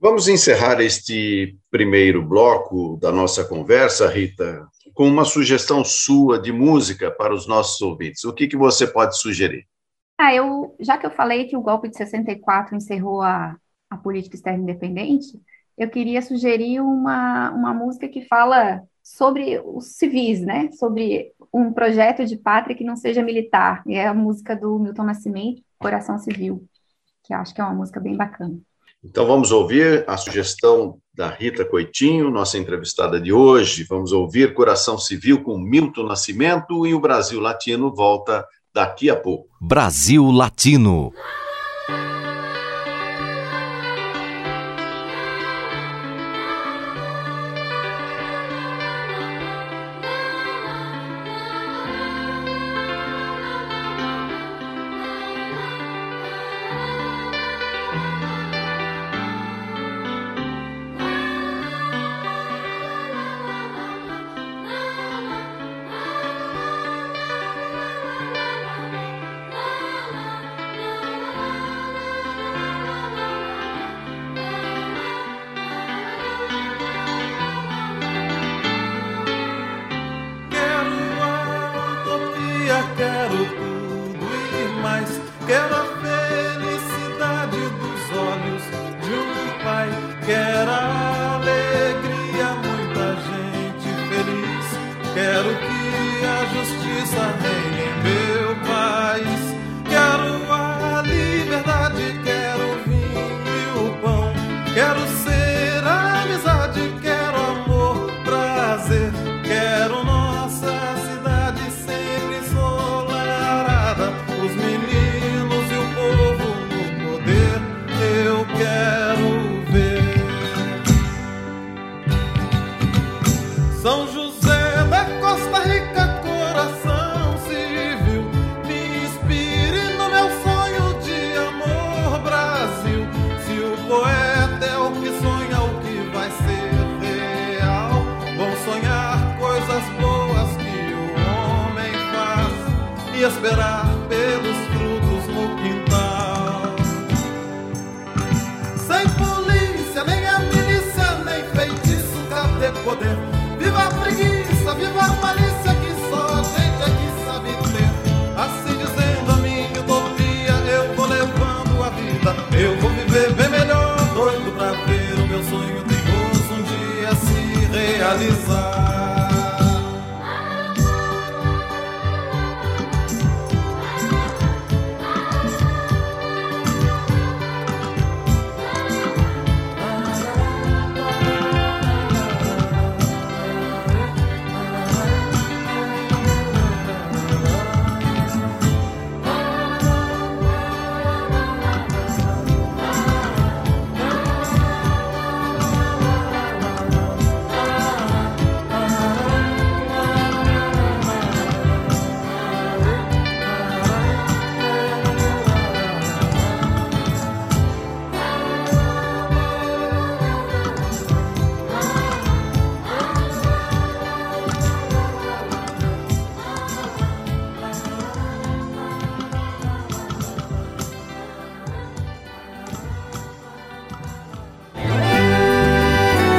Vamos 0.00 0.28
encerrar 0.28 0.80
este 0.80 1.56
primeiro 1.70 2.22
bloco 2.22 2.98
da 3.00 3.12
nossa 3.12 3.44
conversa, 3.44 4.08
Rita, 4.08 4.66
com 4.92 5.06
uma 5.06 5.24
sugestão 5.24 5.84
sua 5.84 6.38
de 6.38 6.52
música 6.52 7.10
para 7.10 7.32
os 7.32 7.46
nossos 7.46 7.80
ouvintes. 7.80 8.24
O 8.24 8.32
que, 8.32 8.46
que 8.46 8.56
você 8.56 8.86
pode 8.86 9.16
sugerir? 9.18 9.66
Ah, 10.18 10.34
eu, 10.34 10.76
já 10.78 10.98
que 10.98 11.06
eu 11.06 11.10
falei 11.10 11.46
que 11.46 11.56
o 11.56 11.62
golpe 11.62 11.88
de 11.88 11.96
64 11.96 12.76
encerrou 12.76 13.22
a, 13.22 13.56
a 13.88 13.96
política 13.96 14.36
externa 14.36 14.62
independente, 14.62 15.40
eu 15.76 15.88
queria 15.88 16.22
sugerir 16.22 16.80
uma, 16.80 17.50
uma 17.50 17.74
música 17.74 18.08
que 18.08 18.26
fala 18.26 18.82
sobre 19.02 19.60
os 19.64 19.96
civis, 19.96 20.40
né? 20.40 20.70
Sobre 20.72 21.32
um 21.52 21.72
projeto 21.72 22.24
de 22.24 22.36
pátria 22.36 22.76
que 22.76 22.84
não 22.84 22.96
seja 22.96 23.22
militar. 23.22 23.82
E 23.86 23.94
é 23.94 24.06
a 24.06 24.14
música 24.14 24.56
do 24.56 24.78
Milton 24.78 25.04
Nascimento, 25.04 25.62
Coração 25.78 26.18
Civil, 26.18 26.64
que 27.22 27.34
acho 27.34 27.54
que 27.54 27.60
é 27.60 27.64
uma 27.64 27.74
música 27.74 28.00
bem 28.00 28.16
bacana. 28.16 28.58
Então 29.04 29.26
vamos 29.26 29.52
ouvir 29.52 30.02
a 30.08 30.16
sugestão 30.16 30.98
da 31.12 31.28
Rita 31.28 31.62
Coitinho, 31.62 32.30
nossa 32.30 32.56
entrevistada 32.56 33.20
de 33.20 33.32
hoje. 33.32 33.84
Vamos 33.84 34.12
ouvir 34.12 34.54
Coração 34.54 34.96
Civil 34.96 35.42
com 35.42 35.58
Milton 35.58 36.04
Nascimento 36.04 36.86
e 36.86 36.94
o 36.94 37.00
Brasil 37.00 37.38
Latino 37.38 37.94
volta 37.94 38.46
daqui 38.72 39.10
a 39.10 39.16
pouco. 39.16 39.48
Brasil 39.60 40.24
Latino. 40.30 41.12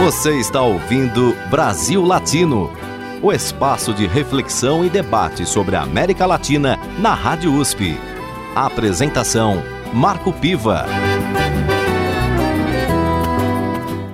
Você 0.05 0.39
está 0.39 0.61
ouvindo 0.61 1.33
Brasil 1.49 2.05
Latino, 2.05 2.69
o 3.23 3.33
espaço 3.33 3.91
de 3.91 4.05
reflexão 4.05 4.85
e 4.85 4.89
debate 4.89 5.47
sobre 5.47 5.75
a 5.75 5.81
América 5.81 6.27
Latina 6.27 6.77
na 6.99 7.15
Rádio 7.15 7.51
USP. 7.51 7.95
A 8.55 8.67
apresentação 8.67 9.63
Marco 9.91 10.31
Piva. 10.31 10.85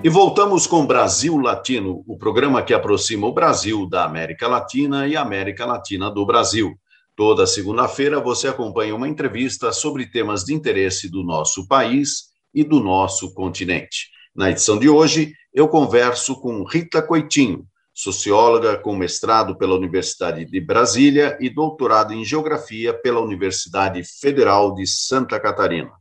E 0.01 0.07
voltamos 0.07 0.65
com 0.65 0.85
Brasil 0.85 1.37
Latino, 1.37 2.05
o 2.07 2.17
programa 2.17 2.63
que 2.63 2.73
aproxima 2.73 3.27
o 3.27 3.33
Brasil 3.33 3.85
da 3.85 4.05
América 4.05 4.47
Latina 4.47 5.09
e 5.09 5.17
a 5.17 5.21
América 5.21 5.65
Latina 5.65 6.09
do 6.09 6.25
Brasil. 6.25 6.71
Toda 7.17 7.45
segunda-feira 7.45 8.21
você 8.21 8.47
acompanha 8.47 8.95
uma 8.95 9.09
entrevista 9.09 9.73
sobre 9.73 10.09
temas 10.09 10.45
de 10.45 10.53
interesse 10.53 11.11
do 11.11 11.21
nosso 11.21 11.67
país 11.67 12.29
e 12.55 12.63
do 12.63 12.79
nosso 12.79 13.33
continente. 13.33 14.07
Na 14.33 14.49
edição 14.49 14.79
de 14.79 14.87
hoje, 14.87 15.33
eu 15.53 15.67
converso 15.67 16.39
com 16.39 16.63
Rita 16.63 17.01
Coitinho, 17.01 17.65
socióloga 17.93 18.77
com 18.77 18.95
mestrado 18.95 19.57
pela 19.57 19.75
Universidade 19.75 20.45
de 20.45 20.61
Brasília 20.61 21.37
e 21.41 21.49
doutorado 21.49 22.13
em 22.13 22.23
geografia 22.23 22.93
pela 22.93 23.19
Universidade 23.19 24.01
Federal 24.03 24.73
de 24.73 24.87
Santa 24.87 25.39
Catarina. 25.39 25.91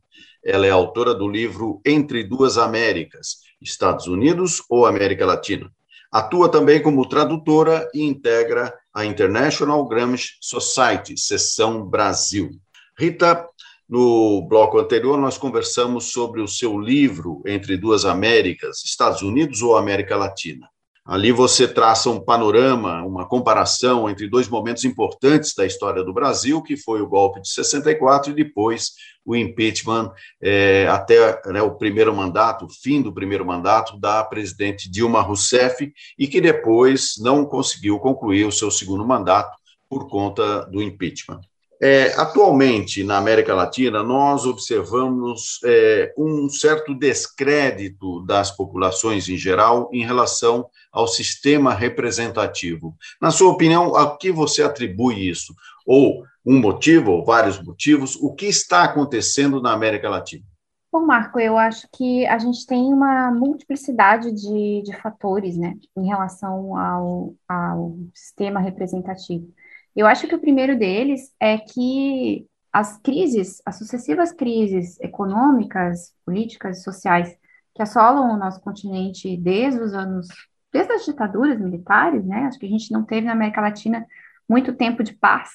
Ela 0.43 0.65
é 0.65 0.69
autora 0.69 1.13
do 1.13 1.27
livro 1.27 1.81
Entre 1.85 2.23
Duas 2.23 2.57
Américas, 2.57 3.37
Estados 3.61 4.07
Unidos 4.07 4.63
ou 4.69 4.85
América 4.85 5.25
Latina. 5.25 5.71
Atua 6.11 6.49
também 6.49 6.81
como 6.81 7.07
tradutora 7.07 7.87
e 7.93 8.03
integra 8.03 8.73
a 8.93 9.05
International 9.05 9.87
Gramsci 9.87 10.31
Society, 10.41 11.17
seção 11.17 11.85
Brasil. 11.85 12.49
Rita, 12.97 13.47
no 13.91 14.41
bloco 14.47 14.79
anterior, 14.79 15.17
nós 15.17 15.37
conversamos 15.37 16.13
sobre 16.13 16.39
o 16.39 16.47
seu 16.47 16.79
livro 16.79 17.41
Entre 17.45 17.75
Duas 17.75 18.05
Américas, 18.05 18.81
Estados 18.85 19.21
Unidos 19.21 19.61
ou 19.61 19.75
América 19.75 20.15
Latina. 20.15 20.69
Ali 21.05 21.33
você 21.33 21.67
traça 21.67 22.09
um 22.09 22.23
panorama, 22.23 23.03
uma 23.03 23.27
comparação 23.27 24.09
entre 24.09 24.29
dois 24.29 24.47
momentos 24.47 24.85
importantes 24.85 25.53
da 25.53 25.65
história 25.65 26.05
do 26.05 26.13
Brasil, 26.13 26.63
que 26.63 26.77
foi 26.77 27.01
o 27.01 27.07
golpe 27.07 27.41
de 27.41 27.49
64 27.49 28.31
e 28.31 28.35
depois 28.35 28.91
o 29.25 29.35
impeachment 29.35 30.13
é, 30.41 30.87
até 30.87 31.41
né, 31.47 31.61
o 31.61 31.75
primeiro 31.75 32.15
mandato, 32.15 32.67
o 32.67 32.69
fim 32.69 33.01
do 33.01 33.13
primeiro 33.13 33.45
mandato 33.45 33.99
da 33.99 34.23
presidente 34.23 34.89
Dilma 34.89 35.19
Rousseff, 35.19 35.91
e 36.17 36.27
que 36.29 36.39
depois 36.39 37.15
não 37.19 37.43
conseguiu 37.43 37.99
concluir 37.99 38.45
o 38.45 38.53
seu 38.53 38.71
segundo 38.71 39.05
mandato 39.05 39.51
por 39.89 40.07
conta 40.07 40.61
do 40.67 40.81
impeachment. 40.81 41.41
É, 41.83 42.13
atualmente, 42.13 43.03
na 43.03 43.17
América 43.17 43.55
Latina, 43.55 44.03
nós 44.03 44.45
observamos 44.45 45.59
é, 45.65 46.13
um 46.15 46.47
certo 46.47 46.93
descrédito 46.93 48.23
das 48.23 48.51
populações 48.51 49.27
em 49.27 49.35
geral 49.35 49.89
em 49.91 50.05
relação 50.05 50.69
ao 50.91 51.07
sistema 51.07 51.73
representativo. 51.73 52.95
Na 53.19 53.31
sua 53.31 53.51
opinião, 53.51 53.95
a 53.95 54.15
que 54.15 54.31
você 54.31 54.61
atribui 54.61 55.27
isso? 55.27 55.55
Ou 55.83 56.23
um 56.45 56.59
motivo, 56.59 57.13
ou 57.13 57.25
vários 57.25 57.59
motivos? 57.59 58.15
O 58.15 58.31
que 58.31 58.45
está 58.45 58.83
acontecendo 58.83 59.59
na 59.59 59.73
América 59.73 60.07
Latina? 60.07 60.43
Bom, 60.91 61.05
Marco, 61.05 61.39
eu 61.39 61.57
acho 61.57 61.87
que 61.91 62.27
a 62.27 62.37
gente 62.37 62.63
tem 62.67 62.93
uma 62.93 63.31
multiplicidade 63.31 64.31
de, 64.31 64.83
de 64.83 64.95
fatores 65.01 65.57
né, 65.57 65.73
em 65.97 66.05
relação 66.05 66.77
ao, 66.77 67.33
ao 67.49 67.95
sistema 68.13 68.59
representativo. 68.59 69.51
Eu 69.95 70.07
acho 70.07 70.27
que 70.27 70.35
o 70.35 70.39
primeiro 70.39 70.77
deles 70.77 71.33
é 71.39 71.57
que 71.57 72.47
as 72.71 72.97
crises, 72.99 73.61
as 73.65 73.77
sucessivas 73.77 74.31
crises 74.31 74.99
econômicas, 75.01 76.13
políticas 76.25 76.83
sociais 76.83 77.37
que 77.75 77.81
assolam 77.81 78.33
o 78.33 78.37
nosso 78.37 78.61
continente 78.61 79.35
desde 79.37 79.81
os 79.81 79.93
anos, 79.93 80.27
desde 80.71 80.93
as 80.93 81.05
ditaduras 81.05 81.59
militares, 81.59 82.25
né? 82.25 82.45
Acho 82.45 82.59
que 82.59 82.65
a 82.65 82.69
gente 82.69 82.91
não 82.91 83.03
teve 83.03 83.27
na 83.27 83.33
América 83.33 83.61
Latina 83.61 84.05
muito 84.47 84.73
tempo 84.73 85.03
de 85.03 85.13
paz. 85.13 85.49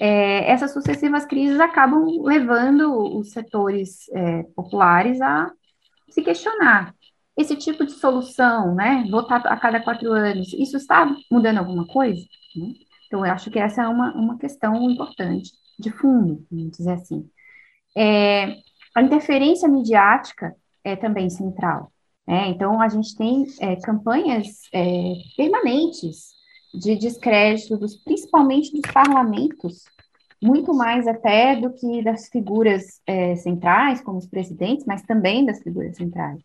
É, 0.00 0.50
essas 0.50 0.72
sucessivas 0.72 1.24
crises 1.24 1.60
acabam 1.60 2.22
levando 2.22 3.18
os 3.18 3.30
setores 3.30 4.08
é, 4.10 4.42
populares 4.54 5.20
a 5.20 5.50
se 6.10 6.22
questionar. 6.22 6.94
Esse 7.36 7.56
tipo 7.56 7.84
de 7.86 7.92
solução, 7.92 8.74
né? 8.74 9.06
Votar 9.10 9.46
a 9.46 9.56
cada 9.56 9.80
quatro 9.80 10.12
anos, 10.12 10.52
isso 10.52 10.76
está 10.76 11.06
mudando 11.30 11.58
alguma 11.58 11.86
coisa? 11.86 12.22
Né? 12.56 12.74
Então, 13.12 13.26
eu 13.26 13.32
acho 13.32 13.50
que 13.50 13.58
essa 13.58 13.82
é 13.82 13.88
uma, 13.88 14.14
uma 14.14 14.38
questão 14.38 14.90
importante, 14.90 15.52
de 15.78 15.90
fundo, 15.90 16.46
vamos 16.50 16.70
dizer 16.70 16.92
assim. 16.92 17.28
É, 17.94 18.56
a 18.94 19.02
interferência 19.02 19.68
midiática 19.68 20.56
é 20.82 20.96
também 20.96 21.28
central. 21.28 21.92
Né? 22.26 22.48
Então, 22.48 22.80
a 22.80 22.88
gente 22.88 23.14
tem 23.14 23.44
é, 23.60 23.76
campanhas 23.76 24.62
é, 24.72 25.12
permanentes 25.36 26.30
de 26.72 26.96
descrédito, 26.96 27.76
dos, 27.76 28.02
principalmente 28.02 28.72
dos 28.72 28.90
parlamentos, 28.90 29.84
muito 30.42 30.72
mais 30.72 31.06
até 31.06 31.54
do 31.54 31.70
que 31.70 32.02
das 32.02 32.30
figuras 32.30 33.02
é, 33.06 33.36
centrais, 33.36 34.00
como 34.00 34.16
os 34.16 34.26
presidentes, 34.26 34.86
mas 34.86 35.02
também 35.02 35.44
das 35.44 35.62
figuras 35.62 35.98
centrais. 35.98 36.40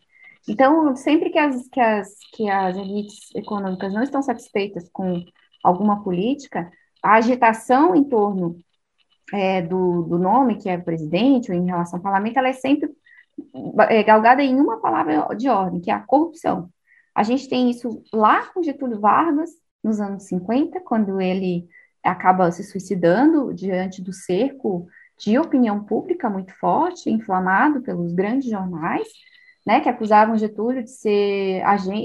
Então, 0.46 0.94
sempre 0.94 1.30
que 1.30 1.38
as, 1.38 1.66
que 1.68 1.80
as, 1.80 2.14
que 2.34 2.50
as 2.50 2.76
elites 2.76 3.34
econômicas 3.34 3.90
não 3.90 4.02
estão 4.02 4.20
satisfeitas 4.20 4.86
com 4.92 5.24
alguma 5.62 6.02
política, 6.02 6.70
a 7.02 7.14
agitação 7.14 7.94
em 7.94 8.04
torno 8.04 8.56
é, 9.32 9.62
do, 9.62 10.02
do, 10.02 10.18
nome, 10.18 10.56
que 10.56 10.68
é 10.68 10.78
presidente, 10.78 11.50
ou 11.50 11.56
em 11.56 11.66
relação 11.66 11.98
ao 11.98 12.02
parlamento, 12.02 12.38
ela 12.38 12.48
é 12.48 12.52
sempre 12.52 12.90
é, 13.88 14.02
galgada 14.02 14.42
em 14.42 14.58
uma 14.58 14.80
palavra 14.80 15.34
de 15.36 15.48
ordem, 15.48 15.80
que 15.80 15.90
é 15.90 15.94
a 15.94 16.00
corrupção. 16.00 16.68
A 17.14 17.22
gente 17.22 17.48
tem 17.48 17.70
isso 17.70 18.02
lá 18.12 18.46
com 18.46 18.62
Getúlio 18.62 19.00
Vargas, 19.00 19.50
nos 19.82 20.00
anos 20.00 20.24
50, 20.24 20.80
quando 20.80 21.20
ele 21.20 21.68
acaba 22.02 22.50
se 22.50 22.64
suicidando 22.64 23.52
diante 23.54 24.02
do 24.02 24.12
cerco 24.12 24.86
de 25.18 25.38
opinião 25.38 25.84
pública 25.84 26.30
muito 26.30 26.52
forte, 26.58 27.10
inflamado 27.10 27.82
pelos 27.82 28.12
grandes 28.12 28.50
jornais, 28.50 29.06
né, 29.66 29.80
que 29.80 29.88
acusavam 29.88 30.38
Getúlio 30.38 30.82
de 30.82 30.90
ser, 30.90 31.62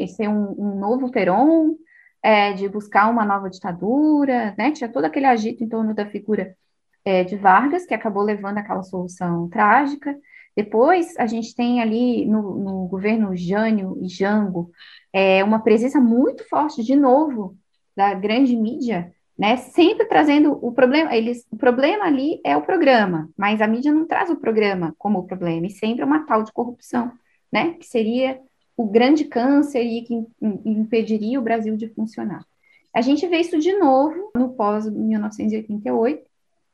ser 0.10 0.28
um, 0.28 0.56
um 0.58 0.80
novo 0.80 1.12
Perón, 1.12 1.76
é, 2.24 2.54
de 2.54 2.70
buscar 2.70 3.10
uma 3.12 3.26
nova 3.26 3.50
ditadura, 3.50 4.56
né? 4.58 4.72
Tinha 4.72 4.90
todo 4.90 5.04
aquele 5.04 5.26
agito 5.26 5.64
em 5.64 5.68
torno 5.70 5.94
da 5.94 6.06
figura 6.06 6.56
é, 7.04 7.24
de 7.26 7.36
Vargas, 7.36 7.86
que 7.86 7.94
acabou 7.94 8.24
levando 8.24 8.60
aquela 8.60 8.82
solução 8.82 9.50
trágica. 9.50 10.18
Depois, 10.56 11.18
a 11.18 11.26
gente 11.28 11.54
tem 11.54 11.82
ali 11.82 12.26
no, 12.26 12.58
no 12.58 12.88
governo 12.88 13.36
Jânio 13.36 13.98
e 14.02 14.08
Jango 14.08 14.72
é, 15.12 15.44
uma 15.44 15.60
presença 15.60 16.00
muito 16.00 16.48
forte, 16.48 16.82
de 16.84 16.96
novo, 16.96 17.58
da 17.96 18.14
grande 18.14 18.56
mídia, 18.56 19.14
né? 19.38 19.58
Sempre 19.58 20.06
trazendo 20.06 20.58
o 20.66 20.72
problema. 20.72 21.14
Eles, 21.14 21.46
o 21.52 21.58
problema 21.58 22.06
ali 22.06 22.40
é 22.46 22.56
o 22.56 22.62
programa, 22.62 23.30
mas 23.38 23.62
a 23.62 23.68
mídia 23.68 23.92
não 23.92 24.08
traz 24.08 24.30
o 24.30 24.38
programa 24.38 24.96
como 24.98 25.20
o 25.20 25.28
problema, 25.28 25.68
e 25.68 25.72
sempre 25.72 26.06
uma 26.06 26.26
tal 26.26 26.44
de 26.44 26.54
corrupção, 26.54 27.12
né? 27.52 27.74
Que 27.74 27.86
seria 27.86 28.40
o 28.76 28.86
grande 28.86 29.26
câncer 29.26 29.84
e 29.84 30.02
que 30.04 30.26
impediria 30.66 31.40
o 31.40 31.44
Brasil 31.44 31.76
de 31.78 31.88
funcionar. 31.90 32.46
A 32.94 33.02
gente 33.02 33.28
vê 33.28 33.38
isso 33.38 33.60
de 33.60 33.74
novo 33.74 34.32
no 34.36 34.54
pós-1988, 34.54 36.22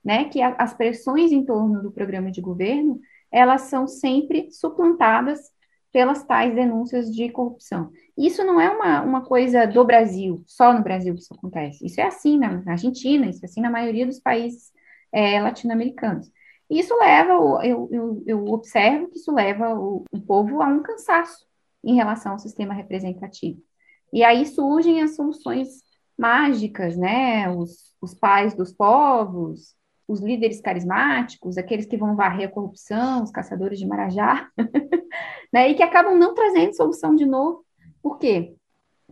né, 0.04 0.26
que 0.26 0.42
a, 0.42 0.56
as 0.58 0.74
pressões 0.74 1.32
em 1.32 1.44
torno 1.44 1.82
do 1.82 1.92
programa 1.92 2.32
de 2.32 2.42
governo, 2.42 3.00
elas 3.32 3.64
são 3.64 3.88
sempre 3.88 4.50
suplantadas 4.52 5.52
pelas 5.92 6.24
tais 6.24 6.54
denúncias 6.54 7.14
de 7.14 7.30
corrupção. 7.30 7.92
Isso 8.18 8.44
não 8.44 8.62
é 8.62 8.70
uma, 8.70 9.02
uma 9.02 9.22
coisa 9.22 9.66
do 9.66 9.84
Brasil, 9.84 10.44
só 10.46 10.74
no 10.74 10.84
Brasil 10.84 11.14
que 11.16 11.22
isso 11.22 11.34
acontece. 11.34 11.86
Isso 11.86 12.00
é 12.00 12.04
assim 12.04 12.38
na 12.38 12.62
Argentina, 12.68 13.28
isso 13.28 13.44
é 13.44 13.46
assim 13.46 13.62
na 13.62 13.70
maioria 13.70 14.06
dos 14.06 14.20
países 14.20 14.72
é, 15.12 15.42
latino-americanos. 15.42 16.32
Isso 16.70 16.96
leva, 17.00 17.34
eu, 17.66 17.90
eu, 17.92 18.24
eu, 18.28 18.46
observo 18.46 19.08
que 19.08 19.18
isso 19.18 19.34
leva 19.34 19.74
o, 19.74 20.04
o 20.12 20.22
povo 20.22 20.62
a 20.62 20.68
um 20.68 20.84
cansaço, 20.84 21.48
em 21.84 21.96
relação 21.96 22.34
ao 22.34 22.40
sistema 22.40 22.74
representativo. 22.74 23.62
E 24.12 24.24
aí 24.24 24.46
surgem 24.46 25.02
as 25.02 25.16
soluções 25.16 25.84
mágicas, 26.18 26.98
né? 26.98 27.50
Os, 27.50 27.96
os 28.02 28.14
pais 28.14 28.54
dos 28.54 28.74
povos, 28.74 29.76
os 30.08 30.20
líderes 30.20 30.60
carismáticos, 30.60 31.58
aqueles 31.58 31.86
que 31.86 31.98
vão 31.98 32.16
varrer 32.16 32.50
a 32.50 32.52
corrupção, 32.52 33.24
os 33.24 33.32
caçadores 33.32 33.80
de 33.80 33.88
marajá, 33.88 34.50
né? 35.54 35.70
E 35.70 35.76
que 35.76 35.84
acabam 35.84 36.18
não 36.18 36.34
trazendo 36.34 36.76
solução 36.76 37.16
de 37.16 37.26
novo. 37.26 37.64
Por 38.02 38.18
quê? 38.18 38.56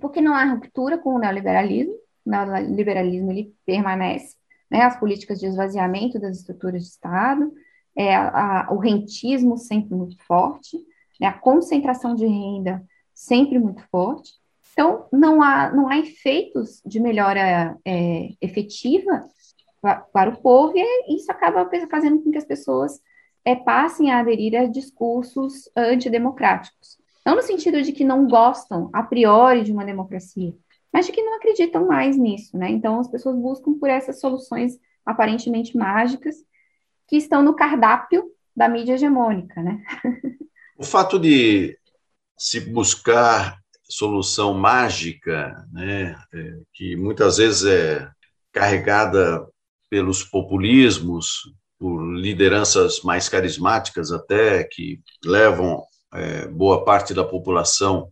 Porque 0.02 0.22
não 0.22 0.34
há 0.34 0.44
ruptura 0.44 0.98
com 0.98 1.16
o 1.16 1.20
neoliberalismo, 1.20 1.94
o 2.26 2.30
neoliberalismo 2.30 3.32
ele 3.32 3.54
permanece, 3.66 4.36
né? 4.70 4.82
As 4.82 5.00
políticas 5.00 5.40
de 5.40 5.46
esvaziamento 5.46 6.20
das 6.20 6.38
estruturas 6.38 6.84
de 6.84 6.90
Estado, 6.90 7.54
é, 7.96 8.16
a, 8.16 8.68
o 8.72 8.78
rentismo 8.78 9.58
sempre 9.58 9.96
muito 9.96 10.18
forte, 10.26 10.78
né, 11.20 11.28
a 11.28 11.34
concentração 11.34 12.16
de 12.16 12.26
renda 12.26 12.84
sempre 13.14 13.58
muito 13.58 13.84
forte. 13.90 14.34
Então, 14.74 15.08
não 15.12 15.42
há, 15.42 15.72
não 15.72 15.90
há 15.90 15.98
efeitos 15.98 16.82
de 16.86 17.00
melhora 17.00 17.78
é, 17.84 18.30
efetiva 18.40 19.26
para, 20.12 20.30
o 20.30 20.38
povo, 20.38 20.74
e 20.76 21.16
isso 21.16 21.32
acaba 21.32 21.70
fazendo 21.90 22.22
com 22.22 22.32
que 22.32 22.38
as 22.38 22.46
pessoas 22.46 23.00
é, 23.44 23.56
passem 23.56 24.12
a 24.12 24.20
aderir 24.20 24.60
a 24.60 24.66
discursos 24.66 25.70
antidemocráticos. 25.76 26.98
Não 27.26 27.36
no 27.36 27.42
sentido 27.42 27.82
de 27.82 27.92
que 27.92 28.04
não 28.04 28.28
gostam 28.28 28.90
a 28.94 29.02
priori 29.04 29.64
de 29.64 29.72
uma 29.72 29.86
democracia, 29.86 30.54
mas 30.94 31.06
de 31.06 31.12
que 31.12 31.22
não 31.22 31.36
acreditam 31.36 31.86
mais 31.86 32.18
nisso, 32.18 32.58
né? 32.58 32.70
Então 32.70 33.00
as 33.00 33.08
pessoas 33.08 33.36
buscam 33.36 33.74
por 33.78 33.90
essas 33.90 34.20
soluções 34.20 34.80
aparentemente 35.06 35.76
mágicas 35.76 36.36
que 37.08 37.18
estão 37.18 37.42
no 37.42 37.56
cardápio 37.56 38.32
da 38.56 38.68
mídia 38.70 38.94
hegemônica, 38.94 39.62
né? 39.62 39.84
O 40.78 40.84
fato 40.84 41.18
de 41.18 41.76
se 42.38 42.60
buscar 42.60 43.58
solução 43.90 44.54
mágica, 44.54 45.66
né, 45.72 46.16
é, 46.34 46.54
que 46.74 46.96
muitas 46.96 47.38
vezes 47.38 47.66
é 47.66 48.08
carregada 48.54 49.44
pelos 49.90 50.24
populismos, 50.24 51.52
por 51.80 52.00
lideranças 52.16 53.02
mais 53.02 53.28
carismáticas 53.28 54.12
até, 54.12 54.64
que 54.66 55.00
levam 55.26 55.84
é, 56.14 56.48
boa 56.48 56.86
parte 56.86 57.14
da 57.14 57.24
população 57.24 58.10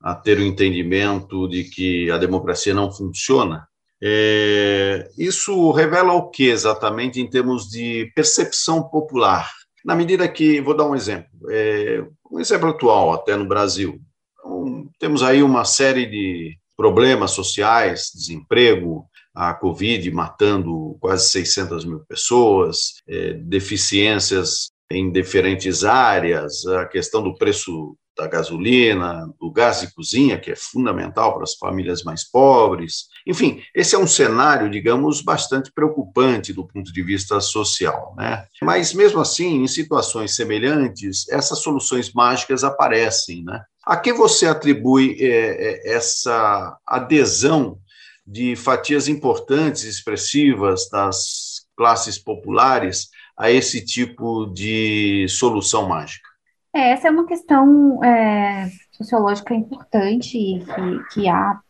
a 0.00 0.14
ter 0.14 0.38
o 0.38 0.46
entendimento 0.46 1.48
de 1.48 1.64
que 1.64 2.10
a 2.10 2.18
democracia 2.18 2.72
não 2.72 2.92
funciona. 2.92 3.66
É, 4.00 5.08
isso 5.18 5.72
revela 5.72 6.12
o 6.12 6.30
que 6.30 6.44
exatamente 6.44 7.20
em 7.20 7.28
termos 7.28 7.68
de 7.68 8.12
percepção 8.14 8.82
popular? 8.88 9.50
Na 9.86 9.94
medida 9.94 10.26
que, 10.28 10.60
vou 10.60 10.76
dar 10.76 10.84
um 10.84 10.96
exemplo, 10.96 11.30
é, 11.48 12.04
um 12.28 12.40
exemplo 12.40 12.70
atual, 12.70 13.12
até 13.12 13.36
no 13.36 13.46
Brasil. 13.46 14.00
Então, 14.34 14.90
temos 14.98 15.22
aí 15.22 15.44
uma 15.44 15.64
série 15.64 16.06
de 16.06 16.58
problemas 16.76 17.30
sociais, 17.30 18.10
desemprego, 18.12 19.06
a 19.32 19.54
Covid 19.54 20.10
matando 20.10 20.96
quase 20.98 21.28
600 21.28 21.84
mil 21.84 22.00
pessoas, 22.00 22.94
é, 23.08 23.34
deficiências 23.34 24.70
em 24.90 25.12
diferentes 25.12 25.84
áreas, 25.84 26.66
a 26.66 26.84
questão 26.86 27.22
do 27.22 27.36
preço 27.36 27.96
da 28.18 28.26
gasolina, 28.26 29.32
do 29.38 29.52
gás 29.52 29.82
de 29.82 29.94
cozinha, 29.94 30.40
que 30.40 30.50
é 30.50 30.56
fundamental 30.56 31.32
para 31.34 31.44
as 31.44 31.54
famílias 31.54 32.02
mais 32.02 32.28
pobres. 32.28 33.04
Enfim, 33.26 33.60
esse 33.74 33.96
é 33.96 33.98
um 33.98 34.06
cenário, 34.06 34.70
digamos, 34.70 35.20
bastante 35.20 35.72
preocupante 35.72 36.52
do 36.52 36.64
ponto 36.64 36.92
de 36.92 37.02
vista 37.02 37.40
social. 37.40 38.14
Né? 38.16 38.46
Mas, 38.62 38.94
mesmo 38.94 39.20
assim, 39.20 39.64
em 39.64 39.66
situações 39.66 40.36
semelhantes, 40.36 41.28
essas 41.28 41.58
soluções 41.58 42.12
mágicas 42.12 42.62
aparecem. 42.62 43.42
Né? 43.42 43.60
A 43.84 43.96
que 43.96 44.12
você 44.12 44.46
atribui 44.46 45.16
é, 45.20 45.26
é, 45.28 45.96
essa 45.96 46.78
adesão 46.86 47.78
de 48.24 48.54
fatias 48.54 49.08
importantes, 49.08 49.82
expressivas 49.82 50.88
das 50.88 51.66
classes 51.76 52.18
populares 52.18 53.08
a 53.36 53.50
esse 53.50 53.84
tipo 53.84 54.46
de 54.46 55.26
solução 55.28 55.88
mágica? 55.88 56.28
É, 56.74 56.92
essa 56.92 57.08
é 57.08 57.10
uma 57.10 57.26
questão 57.26 58.02
é, 58.04 58.70
sociológica 58.92 59.54
importante 59.54 60.30
que, 60.30 61.04
que 61.12 61.28
há 61.28 61.60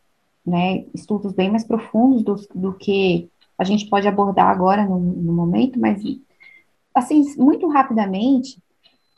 né, 0.47 0.85
estudos 0.95 1.33
bem 1.33 1.51
mais 1.51 1.65
profundos 1.65 2.23
do, 2.23 2.35
do 2.55 2.73
que 2.73 3.29
a 3.57 3.65
gente 3.65 3.89
pode 3.89 4.07
abordar 4.07 4.47
agora 4.47 4.85
no, 4.85 4.97
no 4.97 5.33
momento, 5.33 5.77
mas 5.77 6.01
assim, 6.95 7.35
muito 7.37 7.67
rapidamente, 7.67 8.61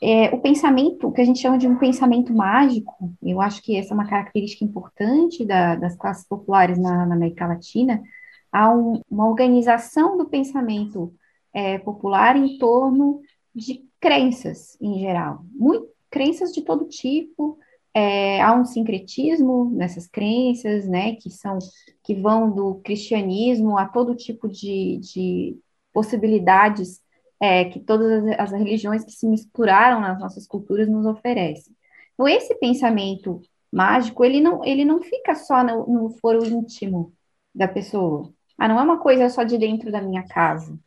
é, 0.02 0.34
o 0.34 0.40
pensamento, 0.40 1.06
o 1.06 1.12
que 1.12 1.20
a 1.20 1.24
gente 1.24 1.38
chama 1.38 1.58
de 1.58 1.68
um 1.68 1.76
pensamento 1.76 2.32
mágico, 2.32 3.12
eu 3.22 3.40
acho 3.40 3.62
que 3.62 3.76
essa 3.76 3.92
é 3.92 3.94
uma 3.94 4.08
característica 4.08 4.64
importante 4.64 5.44
da, 5.44 5.76
das 5.76 5.94
classes 5.94 6.26
populares 6.26 6.78
na, 6.78 7.06
na 7.06 7.14
América 7.14 7.46
Latina, 7.46 8.02
há 8.50 8.70
um, 8.72 9.00
uma 9.10 9.28
organização 9.28 10.16
do 10.16 10.26
pensamento 10.26 11.12
é, 11.52 11.78
popular 11.78 12.34
em 12.34 12.58
torno 12.58 13.20
de 13.54 13.84
crenças 14.00 14.76
em 14.80 14.98
geral, 14.98 15.44
muito, 15.52 15.86
crenças 16.10 16.52
de 16.52 16.62
todo 16.62 16.88
tipo, 16.88 17.58
é, 17.94 18.40
há 18.40 18.54
um 18.54 18.64
sincretismo 18.64 19.70
nessas 19.70 20.06
crenças, 20.06 20.86
né, 20.88 21.16
que 21.16 21.30
são, 21.30 21.58
que 22.02 22.14
vão 22.14 22.50
do 22.50 22.76
cristianismo 22.84 23.76
a 23.78 23.86
todo 23.86 24.14
tipo 24.14 24.48
de, 24.48 24.98
de 24.98 25.58
possibilidades 25.92 27.00
é, 27.40 27.64
que 27.64 27.80
todas 27.80 28.24
as, 28.24 28.40
as, 28.40 28.52
religiões 28.52 29.04
que 29.04 29.12
se 29.12 29.26
misturaram 29.26 30.00
nas 30.00 30.18
nossas 30.20 30.46
culturas 30.46 30.88
nos 30.88 31.06
oferecem. 31.06 31.74
Então, 32.14 32.28
esse 32.28 32.54
pensamento 32.56 33.40
mágico, 33.72 34.24
ele 34.24 34.40
não, 34.40 34.64
ele 34.64 34.84
não 34.84 35.02
fica 35.02 35.34
só 35.34 35.64
no, 35.64 35.86
no 35.86 36.10
foro 36.20 36.44
íntimo 36.44 37.12
da 37.54 37.66
pessoa. 37.66 38.32
Ah, 38.58 38.68
não 38.68 38.78
é 38.78 38.82
uma 38.82 38.98
coisa 38.98 39.28
só 39.30 39.42
de 39.42 39.56
dentro 39.58 39.90
da 39.90 40.02
minha 40.02 40.26
casa 40.26 40.78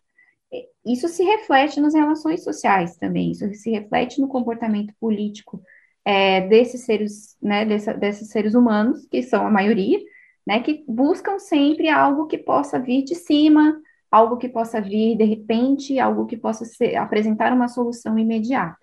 isso 0.86 1.08
se 1.08 1.24
reflete 1.24 1.80
nas 1.80 1.94
relações 1.94 2.44
sociais 2.44 2.98
também, 2.98 3.32
isso 3.32 3.52
se 3.54 3.72
reflete 3.72 4.20
no 4.20 4.28
comportamento 4.28 4.94
político 5.00 5.62
é, 6.06 6.42
desses 6.42 6.82
seres, 6.82 7.38
né, 7.42 7.66
dessa, 7.66 7.94
desses 7.94 8.30
seres 8.30 8.56
humanos, 8.56 9.06
que 9.08 9.22
são 9.24 9.46
a 9.46 9.52
maioria, 9.52 10.00
né, 10.46 10.60
que 10.60 10.84
buscam 10.88 11.40
sempre 11.40 11.90
algo 11.90 12.28
que 12.28 12.38
possa 12.38 12.80
vir 12.80 13.04
de 13.04 13.16
cima, 13.16 13.80
algo 14.12 14.38
que 14.38 14.50
possa 14.50 14.82
vir 14.82 15.16
de 15.18 15.24
repente, 15.24 16.00
algo 16.00 16.26
que 16.26 16.38
possa 16.38 16.66
ser, 16.66 16.96
apresentar 16.96 17.54
uma 17.54 17.68
solução 17.68 18.18
imediata. 18.20 18.78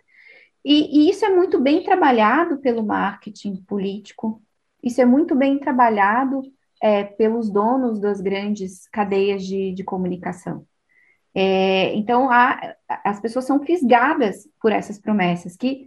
E, 0.65 1.07
e 1.07 1.11
isso 1.11 1.25
é 1.25 1.31
muito 1.31 1.61
bem 1.61 1.83
trabalhado 1.83 2.59
pelo 2.59 2.85
marketing 2.85 3.57
político, 3.65 4.43
isso 4.83 5.01
é 5.01 5.05
muito 5.05 5.35
bem 5.35 5.59
trabalhado 5.59 6.43
é, 6.83 7.05
pelos 7.05 7.51
donos 7.51 8.01
das 8.01 8.21
grandes 8.21 8.89
cadeias 8.89 9.45
de, 9.45 9.73
de 9.73 9.85
comunicação. 9.85 10.67
É, 11.35 11.95
então, 11.95 12.31
há, 12.31 12.75
as 13.05 13.21
pessoas 13.21 13.45
são 13.45 13.63
fisgadas 13.63 14.49
por 14.61 14.73
essas 14.73 14.99
promessas, 14.99 15.57
que 15.57 15.87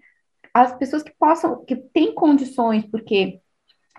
as 0.54 0.76
pessoas 0.78 1.04
que 1.04 1.14
possam, 1.18 1.64
que 1.66 1.76
têm 1.76 2.14
condições, 2.14 2.86
porque 2.86 3.42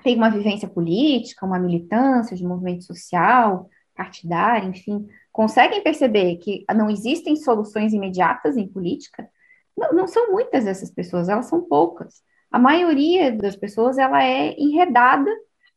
tem 0.02 0.16
uma 0.16 0.30
vivência 0.30 0.68
política, 0.68 1.46
uma 1.46 1.58
militância 1.58 2.36
de 2.36 2.44
movimento 2.44 2.84
social, 2.84 3.68
partidário, 3.94 4.70
enfim, 4.70 5.06
conseguem 5.32 5.82
perceber 5.82 6.36
que 6.36 6.64
não 6.74 6.90
existem 6.90 7.36
soluções 7.36 7.92
imediatas 7.92 8.56
em 8.56 8.68
política, 8.68 9.28
não, 9.76 9.92
não 9.92 10.06
são 10.06 10.30
muitas 10.30 10.66
essas 10.66 10.90
pessoas, 10.90 11.28
elas 11.28 11.46
são 11.46 11.62
poucas. 11.62 12.22
A 12.50 12.58
maioria 12.58 13.32
das 13.32 13.56
pessoas, 13.56 13.98
ela 13.98 14.22
é 14.22 14.54
enredada 14.58 15.30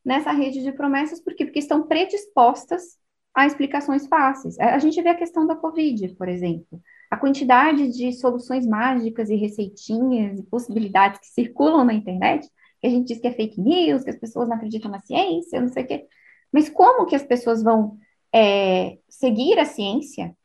nessa 0.06 0.32
rede 0.32 0.62
de 0.62 0.72
promessas, 0.72 1.20
por 1.20 1.34
quê? 1.34 1.46
Porque 1.46 1.60
estão 1.60 1.88
predispostas 1.88 2.98
há 3.34 3.46
explicações 3.46 4.08
fáceis. 4.08 4.60
A 4.60 4.78
gente 4.80 5.02
vê 5.02 5.10
a 5.10 5.16
questão 5.16 5.46
da 5.46 5.56
Covid, 5.56 6.16
por 6.16 6.28
exemplo. 6.28 6.82
A 7.10 7.18
quantidade 7.18 7.90
de 7.90 8.12
soluções 8.14 8.66
mágicas 8.66 9.30
e 9.30 9.36
receitinhas 9.36 10.40
e 10.40 10.44
possibilidades 10.44 11.20
que 11.20 11.28
circulam 11.28 11.86
na 11.86 11.94
internet, 11.94 12.48
que 12.80 12.88
a 12.88 12.90
gente 12.90 13.08
diz 13.08 13.20
que 13.20 13.28
é 13.28 13.32
fake 13.32 13.60
news, 13.60 14.04
que 14.04 14.10
as 14.10 14.20
pessoas 14.20 14.48
não 14.48 14.56
acreditam 14.56 14.92
na 14.92 15.02
ciência, 15.02 15.62
não 15.62 15.70
sei 15.70 15.84
o 15.84 15.88
quê. 15.88 16.06
Mas 16.52 16.70
como 16.70 17.06
que 17.06 17.16
as 17.16 17.24
pessoas 17.24 17.64
vão 17.64 17.98
é, 18.34 18.98
seguir 19.10 19.60
a 19.60 19.66
ciência 19.66 20.36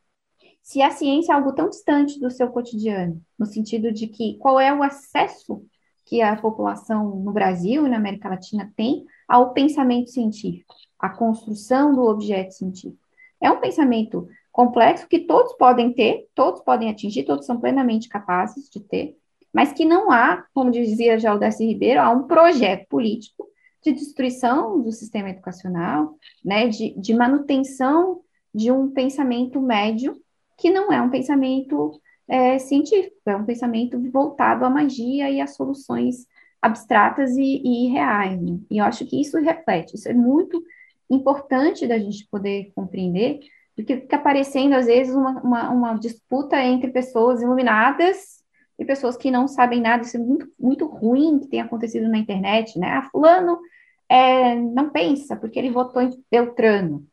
se 0.61 0.81
a 0.81 0.91
ciência 0.91 1.33
é 1.33 1.35
algo 1.35 1.53
tão 1.53 1.69
distante 1.69 2.19
do 2.19 2.31
seu 2.31 2.49
cotidiano? 2.49 3.21
No 3.37 3.45
sentido 3.45 3.91
de 3.91 4.07
que 4.07 4.37
qual 4.37 4.59
é 4.59 4.73
o 4.73 4.81
acesso 4.81 5.65
que 6.05 6.21
a 6.21 6.35
população 6.35 7.15
no 7.19 7.31
Brasil 7.31 7.85
e 7.85 7.89
na 7.89 7.97
América 7.97 8.29
Latina 8.29 8.71
tem 8.75 9.05
ao 9.27 9.53
pensamento 9.53 10.09
científico? 10.09 10.73
a 11.03 11.09
construção 11.09 11.93
do 11.93 12.03
objeto 12.03 12.53
científico. 12.53 13.03
É 13.41 13.51
um 13.51 13.59
pensamento 13.59 14.25
complexo 14.53 15.07
que 15.07 15.19
todos 15.19 15.51
podem 15.53 15.91
ter, 15.91 16.27
todos 16.35 16.61
podem 16.61 16.89
atingir, 16.89 17.23
todos 17.23 17.45
são 17.45 17.59
plenamente 17.59 18.07
capazes 18.07 18.69
de 18.69 18.79
ter, 18.79 19.17
mas 19.51 19.73
que 19.73 19.83
não 19.83 20.11
há, 20.11 20.45
como 20.53 20.71
dizia 20.71 21.19
já 21.19 21.33
o 21.33 21.39
Darcy 21.39 21.65
Ribeiro, 21.65 21.99
há 21.99 22.11
um 22.11 22.27
projeto 22.27 22.87
político 22.87 23.47
de 23.83 23.91
destruição 23.91 24.79
do 24.79 24.91
sistema 24.91 25.31
educacional, 25.31 26.15
né, 26.45 26.67
de, 26.67 26.93
de 26.97 27.13
manutenção 27.13 28.21
de 28.53 28.71
um 28.71 28.91
pensamento 28.91 29.59
médio 29.59 30.15
que 30.57 30.69
não 30.69 30.93
é 30.93 31.01
um 31.01 31.09
pensamento 31.09 31.99
é, 32.27 32.59
científico, 32.59 33.15
é 33.25 33.35
um 33.35 33.45
pensamento 33.45 33.99
voltado 34.11 34.63
à 34.63 34.69
magia 34.69 35.29
e 35.31 35.41
às 35.41 35.55
soluções 35.55 36.27
abstratas 36.61 37.35
e, 37.35 37.61
e 37.65 37.87
reais. 37.87 38.39
Né? 38.39 38.59
E 38.69 38.77
eu 38.77 38.85
acho 38.85 39.05
que 39.05 39.19
isso 39.19 39.37
reflete, 39.39 39.95
isso 39.95 40.07
é 40.07 40.13
muito 40.13 40.63
importante 41.09 41.87
da 41.87 41.97
gente 41.97 42.27
poder 42.29 42.71
compreender, 42.75 43.39
porque 43.75 44.01
fica 44.01 44.17
aparecendo, 44.17 44.73
às 44.73 44.85
vezes, 44.85 45.15
uma, 45.15 45.41
uma, 45.41 45.69
uma, 45.69 45.93
disputa 45.95 46.59
entre 46.61 46.91
pessoas 46.91 47.41
iluminadas 47.41 48.43
e 48.77 48.85
pessoas 48.85 49.17
que 49.17 49.31
não 49.31 49.47
sabem 49.47 49.81
nada. 49.81 50.03
Isso 50.03 50.17
é 50.17 50.19
muito, 50.19 50.47
muito 50.59 50.85
ruim 50.85 51.39
que 51.39 51.47
tem 51.47 51.61
acontecido 51.61 52.07
na 52.07 52.17
internet, 52.17 52.77
né? 52.77 52.89
Ah, 52.91 53.09
fulano 53.11 53.59
é, 54.07 54.55
não 54.55 54.89
pensa 54.91 55.35
porque 55.35 55.57
ele 55.57 55.71
votou 55.71 56.01
em 56.01 56.11
Beltrano. 56.29 57.05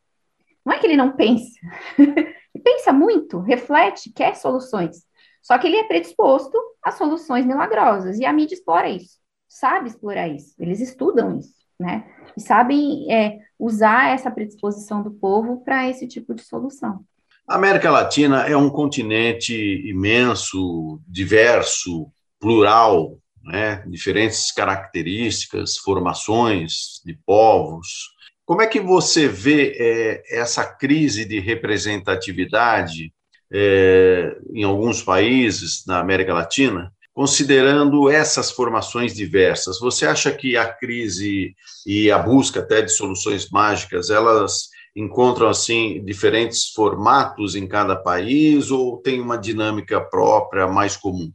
Não 0.65 0.75
é 0.75 0.79
que 0.79 0.87
ele 0.87 0.97
não 0.97 1.13
pensa. 1.17 1.59
ele 1.99 2.63
pensa 2.63 2.93
muito, 2.93 3.39
reflete, 3.39 4.13
quer 4.13 4.37
soluções. 4.37 5.05
Só 5.43 5.57
que 5.57 5.67
ele 5.67 5.77
é 5.77 5.85
predisposto 5.85 6.59
a 6.83 6.91
soluções 6.91 7.47
milagrosas. 7.47 8.19
E 8.19 8.27
a 8.27 8.33
mídia 8.33 8.55
explora 8.55 8.91
isso, 8.91 9.19
sabe 9.49 9.89
explorar 9.89 10.29
isso. 10.29 10.55
Eles 10.59 10.81
estudam 10.81 11.39
isso 11.39 11.60
né? 11.81 12.05
E 12.37 12.41
sabem 12.41 13.11
é, 13.13 13.39
usar 13.59 14.11
essa 14.13 14.31
predisposição 14.31 15.03
do 15.03 15.11
povo 15.11 15.65
para 15.65 15.89
esse 15.89 16.07
tipo 16.07 16.35
de 16.35 16.43
solução. 16.43 17.01
A 17.49 17.57
América 17.57 17.91
Latina 17.91 18.47
é 18.47 18.57
um 18.57 18.71
continente 18.71 19.55
imenso, 19.89 21.01
diverso, 21.09 22.07
plural, 22.39 23.19
né? 23.43 23.83
diferentes 23.89 24.53
características, 24.53 25.77
formações 25.79 27.01
de 27.05 27.19
povos. 27.27 28.11
Como 28.45 28.63
é 28.63 28.67
que 28.67 28.81
você 28.81 29.27
vê 29.27 29.75
é, 29.79 30.39
essa 30.39 30.65
crise 30.65 31.25
de 31.25 31.41
representatividade 31.41 33.13
é, 33.53 34.37
em 34.53 34.63
alguns 34.63 35.03
países 35.03 35.85
na 35.87 35.99
América 35.99 36.33
Latina, 36.33 36.93
considerando 37.15 38.09
essas 38.11 38.51
formações 38.51 39.15
diversas? 39.15 39.79
Você 39.81 40.07
acha 40.07 40.31
que 40.33 40.57
a 40.57 40.73
crise 40.73 41.55
e 41.87 42.11
a 42.11 42.19
busca 42.19 42.61
até 42.61 42.83
de 42.83 42.93
soluções 42.93 43.51
mágicas, 43.51 44.11
elas 44.11 44.69
encontram 44.95 45.49
assim 45.49 46.05
diferentes 46.05 46.71
formatos 46.71 47.55
em 47.55 47.67
cada 47.67 47.97
país 47.97 48.71
ou 48.71 48.99
tem 48.99 49.21
uma 49.21 49.39
dinâmica 49.39 50.01
própria 50.01 50.67
mais 50.67 50.97
comum? 50.97 51.33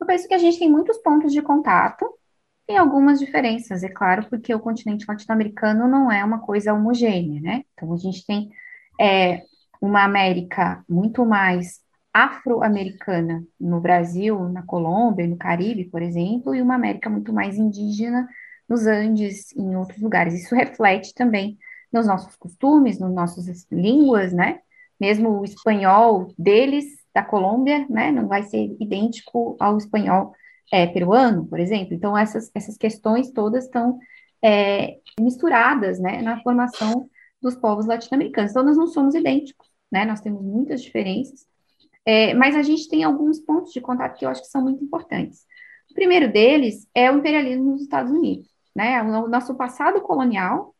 Eu 0.00 0.06
penso 0.06 0.28
que 0.28 0.34
a 0.34 0.38
gente 0.38 0.58
tem 0.58 0.70
muitos 0.70 0.98
pontos 0.98 1.32
de 1.32 1.42
contato, 1.42 2.06
tem 2.66 2.76
algumas 2.76 3.18
diferenças, 3.18 3.82
é 3.82 3.88
claro, 3.88 4.26
porque 4.28 4.54
o 4.54 4.60
continente 4.60 5.06
latino-americano 5.08 5.88
não 5.88 6.12
é 6.12 6.24
uma 6.24 6.40
coisa 6.40 6.72
homogênea, 6.72 7.40
né? 7.40 7.64
Então 7.72 7.92
a 7.92 7.96
gente 7.96 8.24
tem 8.26 8.50
é, 9.00 9.42
uma 9.80 10.04
América 10.04 10.84
muito 10.88 11.24
mais 11.24 11.80
afro-americana 12.12 13.44
no 13.60 13.80
Brasil, 13.80 14.48
na 14.48 14.62
Colômbia, 14.62 15.26
no 15.26 15.36
Caribe, 15.36 15.84
por 15.86 16.02
exemplo, 16.02 16.54
e 16.54 16.62
uma 16.62 16.74
América 16.74 17.08
muito 17.10 17.32
mais 17.32 17.56
indígena 17.56 18.28
nos 18.68 18.86
Andes 18.86 19.54
em 19.56 19.76
outros 19.76 20.00
lugares. 20.00 20.34
Isso 20.34 20.54
reflete 20.54 21.14
também 21.14 21.58
nos 21.92 22.06
nossos 22.06 22.36
costumes, 22.36 22.98
nas 22.98 23.12
nossas 23.12 23.66
línguas, 23.70 24.32
né? 24.32 24.60
Mesmo 25.00 25.40
o 25.40 25.44
espanhol 25.44 26.32
deles, 26.38 26.84
da 27.14 27.22
Colômbia, 27.22 27.86
né? 27.88 28.10
Não 28.10 28.28
vai 28.28 28.42
ser 28.42 28.76
idêntico 28.80 29.56
ao 29.58 29.76
espanhol 29.78 30.34
é, 30.72 30.86
peruano, 30.86 31.46
por 31.46 31.58
exemplo. 31.58 31.94
Então, 31.94 32.16
essas, 32.16 32.50
essas 32.54 32.76
questões 32.76 33.30
todas 33.30 33.64
estão 33.64 33.98
é, 34.42 34.98
misturadas, 35.18 35.98
né? 35.98 36.22
Na 36.22 36.40
formação 36.42 37.08
dos 37.40 37.56
povos 37.56 37.86
latino-americanos. 37.86 38.50
Então, 38.50 38.64
nós 38.64 38.76
não 38.76 38.86
somos 38.86 39.14
idênticos, 39.14 39.68
né? 39.90 40.04
Nós 40.04 40.20
temos 40.20 40.42
muitas 40.42 40.82
diferenças, 40.82 41.46
é, 42.08 42.32
mas 42.32 42.56
a 42.56 42.62
gente 42.62 42.88
tem 42.88 43.04
alguns 43.04 43.38
pontos 43.38 43.70
de 43.70 43.82
contato 43.82 44.18
que 44.18 44.24
eu 44.24 44.30
acho 44.30 44.40
que 44.40 44.48
são 44.48 44.62
muito 44.62 44.82
importantes. 44.82 45.44
O 45.90 45.94
primeiro 45.94 46.32
deles 46.32 46.88
é 46.94 47.12
o 47.12 47.18
imperialismo 47.18 47.72
nos 47.72 47.82
Estados 47.82 48.10
Unidos, 48.10 48.48
né? 48.74 49.02
O 49.02 49.28
nosso 49.28 49.54
passado 49.56 50.00
colonial 50.00 50.74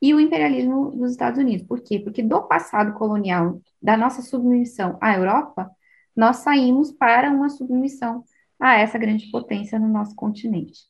e 0.00 0.14
o 0.14 0.18
imperialismo 0.18 0.90
dos 0.92 1.10
Estados 1.10 1.38
Unidos. 1.38 1.66
Por 1.66 1.82
quê? 1.82 1.98
Porque 1.98 2.22
do 2.22 2.40
passado 2.44 2.94
colonial, 2.94 3.60
da 3.82 3.94
nossa 3.94 4.22
submissão 4.22 4.96
à 5.02 5.14
Europa, 5.14 5.70
nós 6.16 6.38
saímos 6.38 6.90
para 6.90 7.30
uma 7.30 7.50
submissão 7.50 8.24
a 8.58 8.78
essa 8.78 8.96
grande 8.96 9.30
potência 9.30 9.78
no 9.78 9.86
nosso 9.86 10.16
continente. 10.16 10.80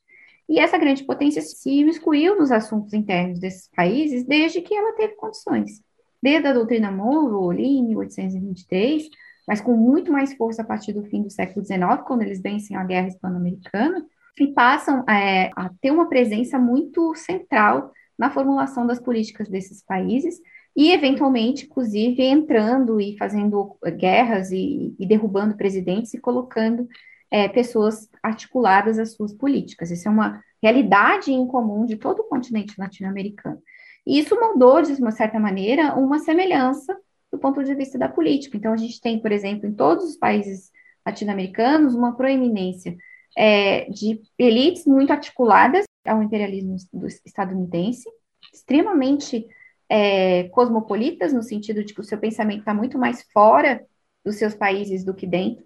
E 0.48 0.60
essa 0.60 0.78
grande 0.78 1.02
potência 1.02 1.42
se 1.42 1.82
excluiu 1.82 2.38
nos 2.38 2.52
assuntos 2.52 2.94
internos 2.94 3.40
desses 3.40 3.68
países 3.74 4.24
desde 4.24 4.60
que 4.60 4.72
ela 4.72 4.92
teve 4.92 5.16
condições. 5.16 5.82
Desde 6.22 6.46
a 6.46 6.52
doutrina 6.52 6.92
Monroe, 6.92 7.56
ali 7.56 7.66
em 7.78 7.88
1823, 7.88 9.10
mas 9.50 9.60
com 9.60 9.76
muito 9.76 10.12
mais 10.12 10.32
força 10.34 10.62
a 10.62 10.64
partir 10.64 10.92
do 10.92 11.02
fim 11.02 11.24
do 11.24 11.28
século 11.28 11.66
XIX, 11.66 11.80
quando 12.06 12.22
eles 12.22 12.40
vencem 12.40 12.76
a 12.76 12.84
Guerra 12.84 13.08
Hispano-Americana, 13.08 14.06
e 14.38 14.46
passam 14.46 15.04
é, 15.08 15.50
a 15.56 15.68
ter 15.80 15.90
uma 15.90 16.08
presença 16.08 16.56
muito 16.56 17.16
central 17.16 17.90
na 18.16 18.30
formulação 18.30 18.86
das 18.86 19.00
políticas 19.00 19.48
desses 19.48 19.82
países 19.82 20.40
e, 20.76 20.92
eventualmente, 20.92 21.66
inclusive, 21.66 22.22
entrando 22.22 23.00
e 23.00 23.16
fazendo 23.18 23.76
guerras 23.96 24.52
e, 24.52 24.94
e 24.96 25.04
derrubando 25.04 25.56
presidentes 25.56 26.14
e 26.14 26.20
colocando 26.20 26.86
é, 27.28 27.48
pessoas 27.48 28.08
articuladas 28.22 29.00
às 29.00 29.14
suas 29.14 29.34
políticas. 29.34 29.90
Isso 29.90 30.06
é 30.06 30.12
uma 30.12 30.40
realidade 30.62 31.32
em 31.32 31.44
comum 31.44 31.84
de 31.84 31.96
todo 31.96 32.20
o 32.20 32.28
continente 32.28 32.76
latino-americano. 32.78 33.60
E 34.06 34.20
isso 34.20 34.38
moldou, 34.38 34.80
de 34.80 34.92
uma 34.92 35.10
certa 35.10 35.40
maneira, 35.40 35.96
uma 35.96 36.20
semelhança 36.20 36.96
do 37.32 37.38
ponto 37.38 37.62
de 37.62 37.74
vista 37.74 37.98
da 37.98 38.08
política. 38.08 38.56
Então, 38.56 38.72
a 38.72 38.76
gente 38.76 39.00
tem, 39.00 39.20
por 39.20 39.32
exemplo, 39.32 39.66
em 39.66 39.74
todos 39.74 40.04
os 40.04 40.16
países 40.16 40.70
latino-americanos, 41.06 41.94
uma 41.94 42.16
proeminência 42.16 42.96
é, 43.36 43.88
de 43.90 44.20
elites 44.38 44.84
muito 44.86 45.12
articuladas 45.12 45.84
ao 46.04 46.22
imperialismo 46.22 46.76
estadunidense, 47.24 48.08
extremamente 48.52 49.46
é, 49.88 50.44
cosmopolitas, 50.50 51.32
no 51.32 51.42
sentido 51.42 51.84
de 51.84 51.94
que 51.94 52.00
o 52.00 52.04
seu 52.04 52.18
pensamento 52.18 52.60
está 52.60 52.74
muito 52.74 52.98
mais 52.98 53.22
fora 53.32 53.84
dos 54.24 54.36
seus 54.36 54.54
países 54.54 55.04
do 55.04 55.14
que 55.14 55.26
dentro. 55.26 55.64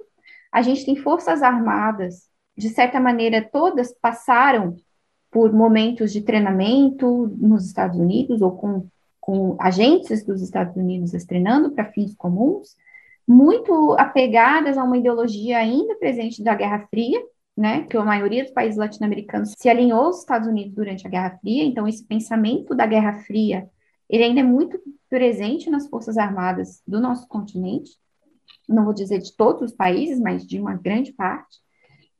A 0.52 0.62
gente 0.62 0.84
tem 0.84 0.96
forças 0.96 1.42
armadas, 1.42 2.28
de 2.56 2.68
certa 2.68 3.00
maneira, 3.00 3.42
todas 3.42 3.92
passaram 4.00 4.76
por 5.30 5.52
momentos 5.52 6.12
de 6.12 6.22
treinamento 6.22 7.26
nos 7.36 7.66
Estados 7.66 7.98
Unidos 7.98 8.40
ou 8.40 8.56
com, 8.56 8.86
com 9.24 9.56
agentes 9.58 10.22
dos 10.22 10.42
Estados 10.42 10.76
Unidos 10.76 11.12
treinando 11.24 11.70
para 11.70 11.90
fins 11.90 12.14
comuns, 12.14 12.76
muito 13.26 13.94
apegadas 13.94 14.76
a 14.76 14.84
uma 14.84 14.98
ideologia 14.98 15.56
ainda 15.56 15.94
presente 15.94 16.44
da 16.44 16.54
Guerra 16.54 16.86
Fria, 16.90 17.22
né, 17.56 17.86
que 17.88 17.96
a 17.96 18.04
maioria 18.04 18.44
dos 18.44 18.52
países 18.52 18.76
latino-americanos 18.76 19.54
se 19.56 19.66
alinhou 19.66 20.04
aos 20.04 20.18
Estados 20.18 20.46
Unidos 20.46 20.74
durante 20.74 21.06
a 21.06 21.10
Guerra 21.10 21.38
Fria, 21.38 21.64
então 21.64 21.88
esse 21.88 22.04
pensamento 22.04 22.74
da 22.74 22.84
Guerra 22.84 23.14
Fria, 23.20 23.66
ele 24.10 24.24
ainda 24.24 24.40
é 24.40 24.42
muito 24.42 24.78
presente 25.08 25.70
nas 25.70 25.88
forças 25.88 26.18
armadas 26.18 26.82
do 26.86 27.00
nosso 27.00 27.26
continente, 27.26 27.92
não 28.68 28.84
vou 28.84 28.92
dizer 28.92 29.20
de 29.20 29.34
todos 29.34 29.62
os 29.62 29.72
países, 29.72 30.20
mas 30.20 30.46
de 30.46 30.60
uma 30.60 30.74
grande 30.74 31.14
parte, 31.14 31.60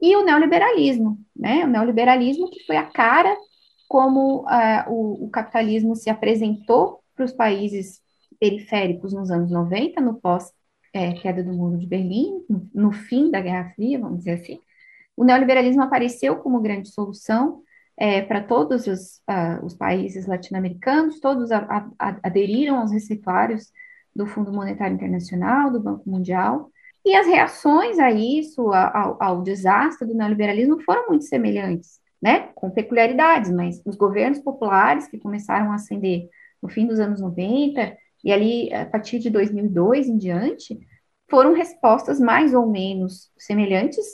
e 0.01 0.17
o 0.17 0.25
neoliberalismo, 0.25 1.19
né, 1.37 1.67
o 1.67 1.69
neoliberalismo 1.69 2.49
que 2.49 2.65
foi 2.65 2.79
a 2.79 2.87
cara 2.87 3.37
como 3.89 4.43
uh, 4.43 4.91
o, 4.91 5.27
o 5.27 5.31
capitalismo 5.31 5.95
se 5.95 6.11
apresentou 6.11 7.01
para 7.15 7.25
os 7.25 7.33
países 7.33 8.01
periféricos 8.39 9.13
nos 9.13 9.31
anos 9.31 9.51
90, 9.51 10.01
no 10.01 10.15
pós-queda 10.21 11.41
é, 11.41 11.43
do 11.43 11.53
Muro 11.53 11.79
de 11.79 11.87
Berlim, 11.87 12.45
no, 12.49 12.69
no 12.75 12.93
fim 12.93 13.31
da 13.31 13.41
Guerra 13.41 13.73
Fria, 13.75 13.99
vamos 13.99 14.19
dizer 14.19 14.33
assim, 14.33 14.61
o 15.17 15.25
neoliberalismo 15.25 15.83
apareceu 15.83 16.37
como 16.37 16.61
grande 16.61 16.89
solução 16.89 17.63
é, 17.97 18.23
para 18.23 18.43
todos 18.43 18.87
os, 18.87 19.19
uh, 19.31 19.65
os 19.65 19.75
países 19.75 20.27
latino-americanos, 20.27 21.21
todos 21.21 21.53
a, 21.53 21.89
a, 21.99 22.17
aderiram 22.23 22.79
aos 22.79 22.91
receituários 22.91 23.71
do 24.15 24.27
Fundo 24.27 24.53
Monetário 24.53 24.95
Internacional, 24.95 25.71
do 25.71 25.81
Banco 25.81 26.09
Mundial, 26.09 26.71
e 27.05 27.15
as 27.15 27.27
reações 27.27 27.99
a 27.99 28.11
isso, 28.11 28.73
ao, 28.73 29.23
ao 29.23 29.43
desastre 29.43 30.09
do 30.09 30.15
neoliberalismo, 30.15 30.81
foram 30.81 31.07
muito 31.09 31.25
semelhantes, 31.25 32.01
né? 32.25 32.49
com 32.55 32.71
peculiaridades, 32.71 33.51
mas 33.51 33.83
os 33.85 33.97
governos 33.97 34.39
populares 34.39 35.07
que 35.07 35.19
começaram 35.19 35.71
a 35.71 35.75
ascender 35.75 36.31
no 36.63 36.71
fim 36.71 36.87
dos 36.87 36.99
anos 36.99 37.21
90 37.21 37.95
e 38.25 38.33
ali 38.33 38.73
a 38.73 38.87
partir 38.87 39.19
de 39.19 39.29
2002 39.29 40.09
em 40.09 40.17
diante, 40.17 40.81
foram 41.29 41.53
respostas 41.53 42.19
mais 42.19 42.55
ou 42.55 42.67
menos 42.67 43.31
semelhantes 43.37 44.07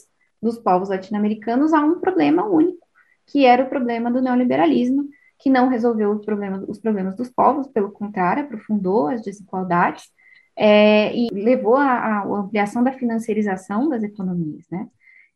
dos 0.42 0.58
povos 0.58 0.88
latino-americanos 0.88 1.72
a 1.72 1.80
um 1.80 2.00
problema 2.00 2.44
único, 2.44 2.84
que 3.28 3.46
era 3.46 3.62
o 3.62 3.68
problema 3.68 4.10
do 4.10 4.20
neoliberalismo, 4.20 5.08
que 5.38 5.48
não 5.48 5.68
resolveu 5.68 6.10
os 6.10 6.24
problemas, 6.24 6.64
os 6.66 6.80
problemas 6.80 7.14
dos 7.14 7.30
povos, 7.30 7.68
pelo 7.68 7.92
contrário, 7.92 8.42
aprofundou 8.42 9.06
as 9.06 9.22
desigualdades 9.22 10.06
é, 10.56 11.14
e 11.16 11.28
levou 11.32 11.76
à 11.76 12.24
ampliação 12.24 12.82
da 12.82 12.92
financiarização 12.92 13.88
das 13.88 14.02
economias, 14.02 14.66
né? 14.68 14.88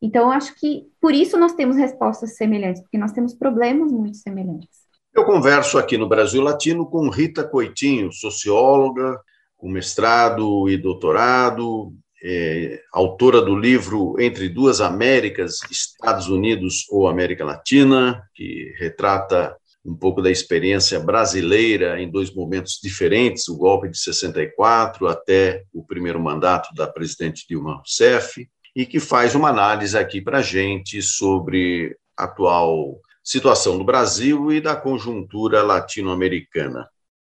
Então, 0.04 0.30
acho 0.30 0.54
que 0.56 0.82
por 1.00 1.14
isso 1.14 1.38
nós 1.38 1.54
temos 1.54 1.78
respostas 1.78 2.36
semelhantes, 2.36 2.82
porque 2.82 2.98
nós 2.98 3.12
temos 3.12 3.32
problemas 3.32 3.90
muito 3.90 4.18
semelhantes. 4.18 4.68
Eu 5.14 5.24
converso 5.24 5.78
aqui 5.78 5.96
no 5.96 6.06
Brasil 6.06 6.42
Latino 6.42 6.84
com 6.84 7.08
Rita 7.08 7.42
Coitinho, 7.42 8.12
socióloga, 8.12 9.18
com 9.56 9.66
mestrado 9.66 10.68
e 10.68 10.76
doutorado, 10.76 11.94
é, 12.22 12.82
autora 12.92 13.40
do 13.40 13.56
livro 13.56 14.20
Entre 14.20 14.50
Duas 14.50 14.82
Américas, 14.82 15.60
Estados 15.70 16.28
Unidos 16.28 16.84
ou 16.90 17.08
América 17.08 17.42
Latina, 17.42 18.22
que 18.34 18.74
retrata 18.78 19.56
um 19.82 19.94
pouco 19.96 20.20
da 20.20 20.30
experiência 20.30 21.00
brasileira 21.00 21.98
em 21.98 22.10
dois 22.10 22.30
momentos 22.34 22.78
diferentes, 22.82 23.48
o 23.48 23.56
golpe 23.56 23.88
de 23.88 23.98
64 23.98 25.08
até 25.08 25.64
o 25.72 25.82
primeiro 25.82 26.20
mandato 26.20 26.74
da 26.74 26.86
presidente 26.86 27.46
Dilma 27.48 27.76
Rousseff, 27.76 28.46
e 28.74 28.84
que 28.84 28.98
faz 28.98 29.34
uma 29.34 29.48
análise 29.48 29.96
aqui 29.96 30.20
para 30.20 30.38
a 30.38 30.42
gente 30.42 31.00
sobre 31.00 31.96
a 32.16 32.24
atual 32.24 33.00
situação 33.22 33.78
do 33.78 33.84
Brasil 33.84 34.52
e 34.52 34.60
da 34.60 34.76
conjuntura 34.76 35.62
latino-americana. 35.62 36.86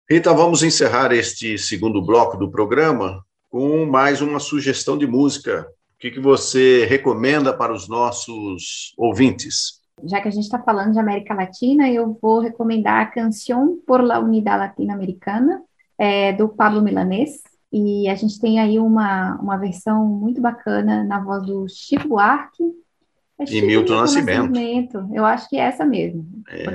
Rita, 0.09 0.33
vamos 0.33 0.63
encerrar 0.63 1.11
este 1.11 1.57
segundo 1.57 2.01
bloco 2.01 2.37
do 2.37 2.49
programa 2.49 3.23
com 3.49 3.85
mais 3.85 4.21
uma 4.21 4.39
sugestão 4.39 4.97
de 4.97 5.05
música. 5.05 5.67
O 5.95 5.99
que, 5.99 6.11
que 6.11 6.19
você 6.19 6.85
recomenda 6.85 7.55
para 7.55 7.73
os 7.73 7.87
nossos 7.87 8.93
ouvintes? 8.97 9.81
Já 10.03 10.21
que 10.21 10.27
a 10.27 10.31
gente 10.31 10.45
está 10.45 10.57
falando 10.59 10.93
de 10.93 10.99
América 10.99 11.33
Latina, 11.33 11.89
eu 11.89 12.17
vou 12.21 12.39
recomendar 12.39 13.01
a 13.01 13.05
Canção 13.05 13.77
por 13.85 14.01
la 14.03 14.19
Unidad 14.19 14.57
Latinoamericana, 14.57 15.61
é, 15.97 16.33
do 16.33 16.49
Pablo 16.49 16.81
Milanês. 16.81 17.41
E 17.71 18.09
a 18.09 18.15
gente 18.15 18.39
tem 18.39 18.59
aí 18.59 18.77
uma, 18.77 19.39
uma 19.41 19.57
versão 19.57 20.05
muito 20.05 20.41
bacana 20.41 21.03
na 21.03 21.23
voz 21.23 21.45
do 21.45 21.65
Chico 21.69 22.09
Buarque, 22.09 22.63
É 23.39 23.45
e 23.49 23.61
Milton 23.61 23.95
Nascimento. 23.95 24.49
Nascimento. 24.49 25.09
Eu 25.13 25.25
acho 25.25 25.47
que 25.49 25.57
é 25.57 25.61
essa 25.61 25.85
mesmo. 25.85 26.25
É, 26.49 26.65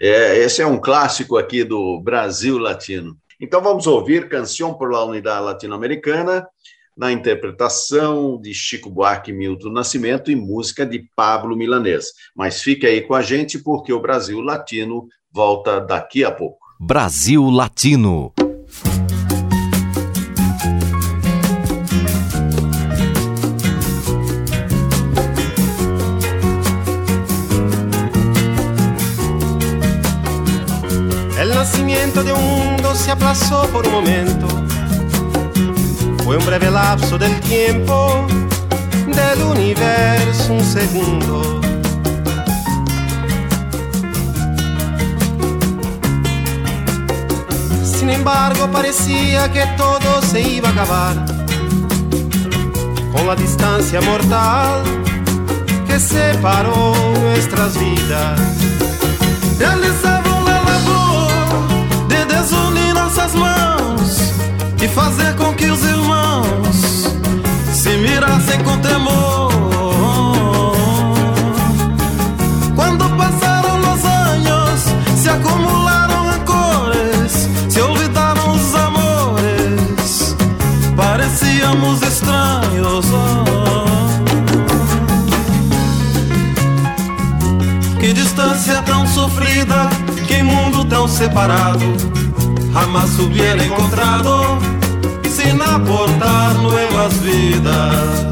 é, 0.00 0.38
esse 0.38 0.60
é 0.60 0.66
um 0.66 0.80
clássico 0.80 1.36
aqui 1.36 1.62
do 1.62 2.00
Brasil 2.00 2.58
Latino. 2.58 3.16
Então 3.40 3.62
vamos 3.62 3.86
ouvir 3.86 4.28
Canção 4.28 4.74
por 4.74 4.90
la 4.90 5.04
Unidade 5.04 5.44
Latino-Americana, 5.44 6.46
na 6.96 7.10
interpretação 7.10 8.38
de 8.38 8.52
Chico 8.52 8.90
Buarque 8.90 9.30
e 9.30 9.34
Milton 9.34 9.70
Nascimento 9.70 10.30
e 10.30 10.36
música 10.36 10.84
de 10.84 11.08
Pablo 11.16 11.56
Milanês. 11.56 12.08
Mas 12.36 12.60
fique 12.60 12.86
aí 12.86 13.00
com 13.00 13.14
a 13.14 13.22
gente 13.22 13.58
porque 13.58 13.92
o 13.92 14.00
Brasil 14.00 14.40
Latino 14.40 15.08
volta 15.32 15.80
daqui 15.80 16.24
a 16.24 16.30
pouco. 16.30 16.58
Brasil 16.78 17.48
Latino. 17.48 18.34
Se 33.10 33.14
aplazó 33.14 33.62
por 33.72 33.84
un 33.88 33.92
momento. 33.92 34.46
Fue 36.22 36.36
un 36.36 36.46
breve 36.46 36.70
lapso 36.70 37.18
del 37.18 37.40
tiempo, 37.40 38.24
del 39.06 39.42
universo 39.42 40.52
un 40.52 40.62
segundo. 40.62 41.60
Sin 47.82 48.10
embargo, 48.10 48.70
parecía 48.70 49.50
que 49.50 49.66
todo 49.76 50.22
se 50.22 50.42
iba 50.42 50.68
a 50.68 50.72
acabar 50.72 51.16
con 53.10 53.26
la 53.26 53.34
distancia 53.34 54.00
mortal 54.02 54.84
que 55.88 55.98
separó 55.98 56.94
nuestras 57.20 57.76
vidas. 57.76 58.40
E 64.82 64.88
fazer 64.88 65.34
com 65.36 65.54
que 65.54 65.66
os 65.66 65.84
irmãos 65.84 66.76
se 67.72 67.90
mirassem 67.98 68.62
com 68.64 68.78
temor. 68.78 69.52
Quando 72.74 73.08
passaram 73.16 73.78
os 73.78 74.04
anos, 74.04 74.80
se 75.16 75.28
acumularam 75.28 76.24
rancores, 76.26 77.48
se 77.68 77.80
olvidaram 77.80 78.52
os 78.52 78.74
amores, 78.74 80.36
parecíamos 80.96 82.02
estranhos. 82.02 83.06
Que 88.00 88.12
distância 88.14 88.82
tão 88.82 89.06
sofrida, 89.06 89.90
que 90.26 90.42
mundo 90.42 90.84
tão 90.86 91.06
separado 91.06 92.29
jamás 92.72 93.18
hubiera 93.18 93.64
encontrado 93.64 94.58
sin 95.28 95.60
aportar 95.60 96.54
nuevas 96.56 97.20
vidas. 97.22 98.30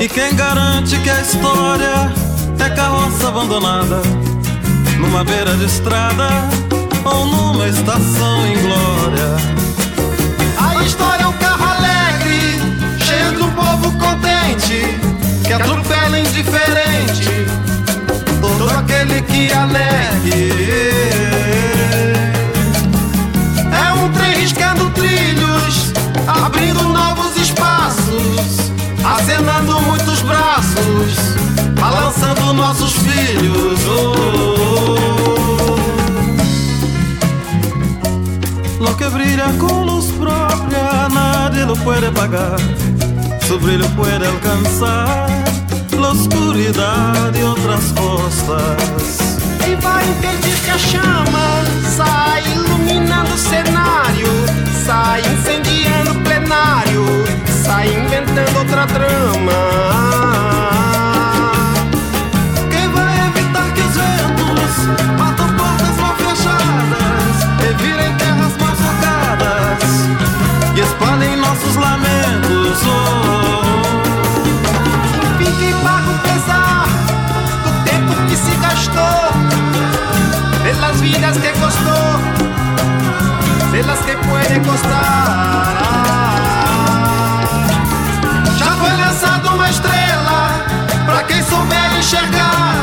E 0.00 0.08
quem 0.08 0.34
garante 0.34 0.98
que 0.98 1.10
a 1.10 1.20
história 1.20 2.12
é 2.58 2.70
carroça 2.70 3.28
abandonada? 3.28 4.21
Numa 5.02 5.24
beira 5.24 5.56
de 5.56 5.64
estrada 5.64 6.28
ou 7.04 7.26
numa 7.26 7.66
estação 7.66 8.46
em 8.46 8.56
glória. 8.62 9.36
A 10.56 10.82
história 10.84 11.24
é 11.24 11.26
um 11.26 11.32
carro 11.32 11.64
alegre, 11.64 12.60
cheio 13.04 13.36
de 13.36 13.42
um 13.42 13.50
povo 13.50 13.90
contente, 13.98 14.96
que 15.44 15.52
atropela 15.52 16.18
indiferente 16.18 17.46
todo 18.40 18.70
aquele 18.70 19.20
que 19.22 19.52
alegue. 19.52 20.52
É 23.72 23.92
um 23.94 24.08
trem 24.12 24.38
riscando 24.38 24.88
trilhos, 24.90 25.92
abrindo 26.26 26.84
novos 26.84 27.36
espaços, 27.36 28.70
acenando 29.04 29.80
muitos 29.80 30.22
braços 30.22 31.32
balançando 31.82 32.52
nossos 32.52 32.92
filhos. 32.92 33.80
Oh, 33.88 35.76
Lo 38.78 38.96
que 38.96 39.08
brilla 39.08 39.52
con 39.58 39.86
luz 39.86 40.06
propia 40.12 41.08
nadie 41.08 41.64
lo 41.64 41.74
puede 41.74 42.10
pagar. 42.12 42.56
Su 43.48 43.58
brillo 43.58 43.88
puede 43.96 44.24
alcanzar 44.26 45.28
la 46.00 46.08
oscuridad 46.10 47.32
de 47.32 47.42
otras 47.44 47.84
costas. 48.02 49.18
E 49.68 49.74
vai 49.76 50.04
impedir 50.08 50.56
que 50.64 50.70
a 50.70 50.78
chama 50.90 51.48
sai 51.96 52.42
iluminando 52.54 53.34
o 53.34 53.38
cenário, 53.38 54.28
sai 54.86 55.20
incendiando 55.32 56.10
o 56.12 56.20
plenário, 56.26 57.04
sai 57.64 57.88
inventando 57.88 58.58
outra 58.58 58.86
trama. 58.86 59.60
Espalhem 71.12 71.36
nossos 71.36 71.76
lamentos. 71.76 72.80
Oh. 72.86 73.82
Fique 75.38 75.74
pago 75.82 76.18
pesar 76.22 76.86
do 77.64 77.72
tempo 77.84 78.14
que 78.28 78.36
se 78.36 78.54
gastou, 78.56 79.30
pelas 80.62 81.00
vidas 81.00 81.36
que 81.36 81.48
custou, 81.48 82.20
pelas 83.70 83.98
que 84.00 84.16
pode 84.16 84.60
custar. 84.60 86.36
Já 88.56 88.70
foi 88.72 88.96
lançado 88.96 89.54
uma 89.54 89.68
estrela 89.68 90.64
para 91.04 91.22
quem 91.24 91.42
souber 91.44 91.98
enxergar, 91.98 92.74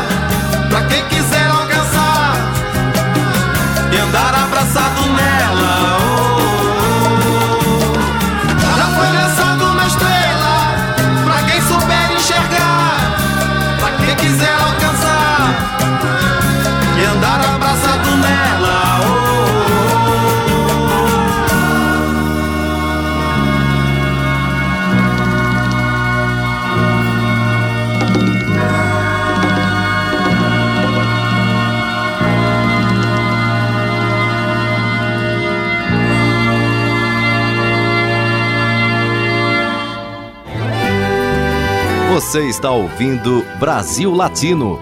Você 42.30 42.48
está 42.48 42.70
ouvindo 42.70 43.44
Brasil 43.60 44.14
Latino, 44.14 44.80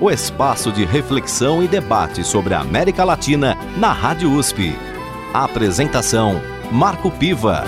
o 0.00 0.10
espaço 0.10 0.72
de 0.72 0.84
reflexão 0.84 1.62
e 1.62 1.68
debate 1.68 2.24
sobre 2.24 2.54
a 2.54 2.60
América 2.60 3.04
Latina 3.04 3.54
na 3.76 3.92
Rádio 3.92 4.32
USP. 4.32 4.72
A 5.32 5.44
apresentação: 5.44 6.42
Marco 6.72 7.08
Piva. 7.08 7.62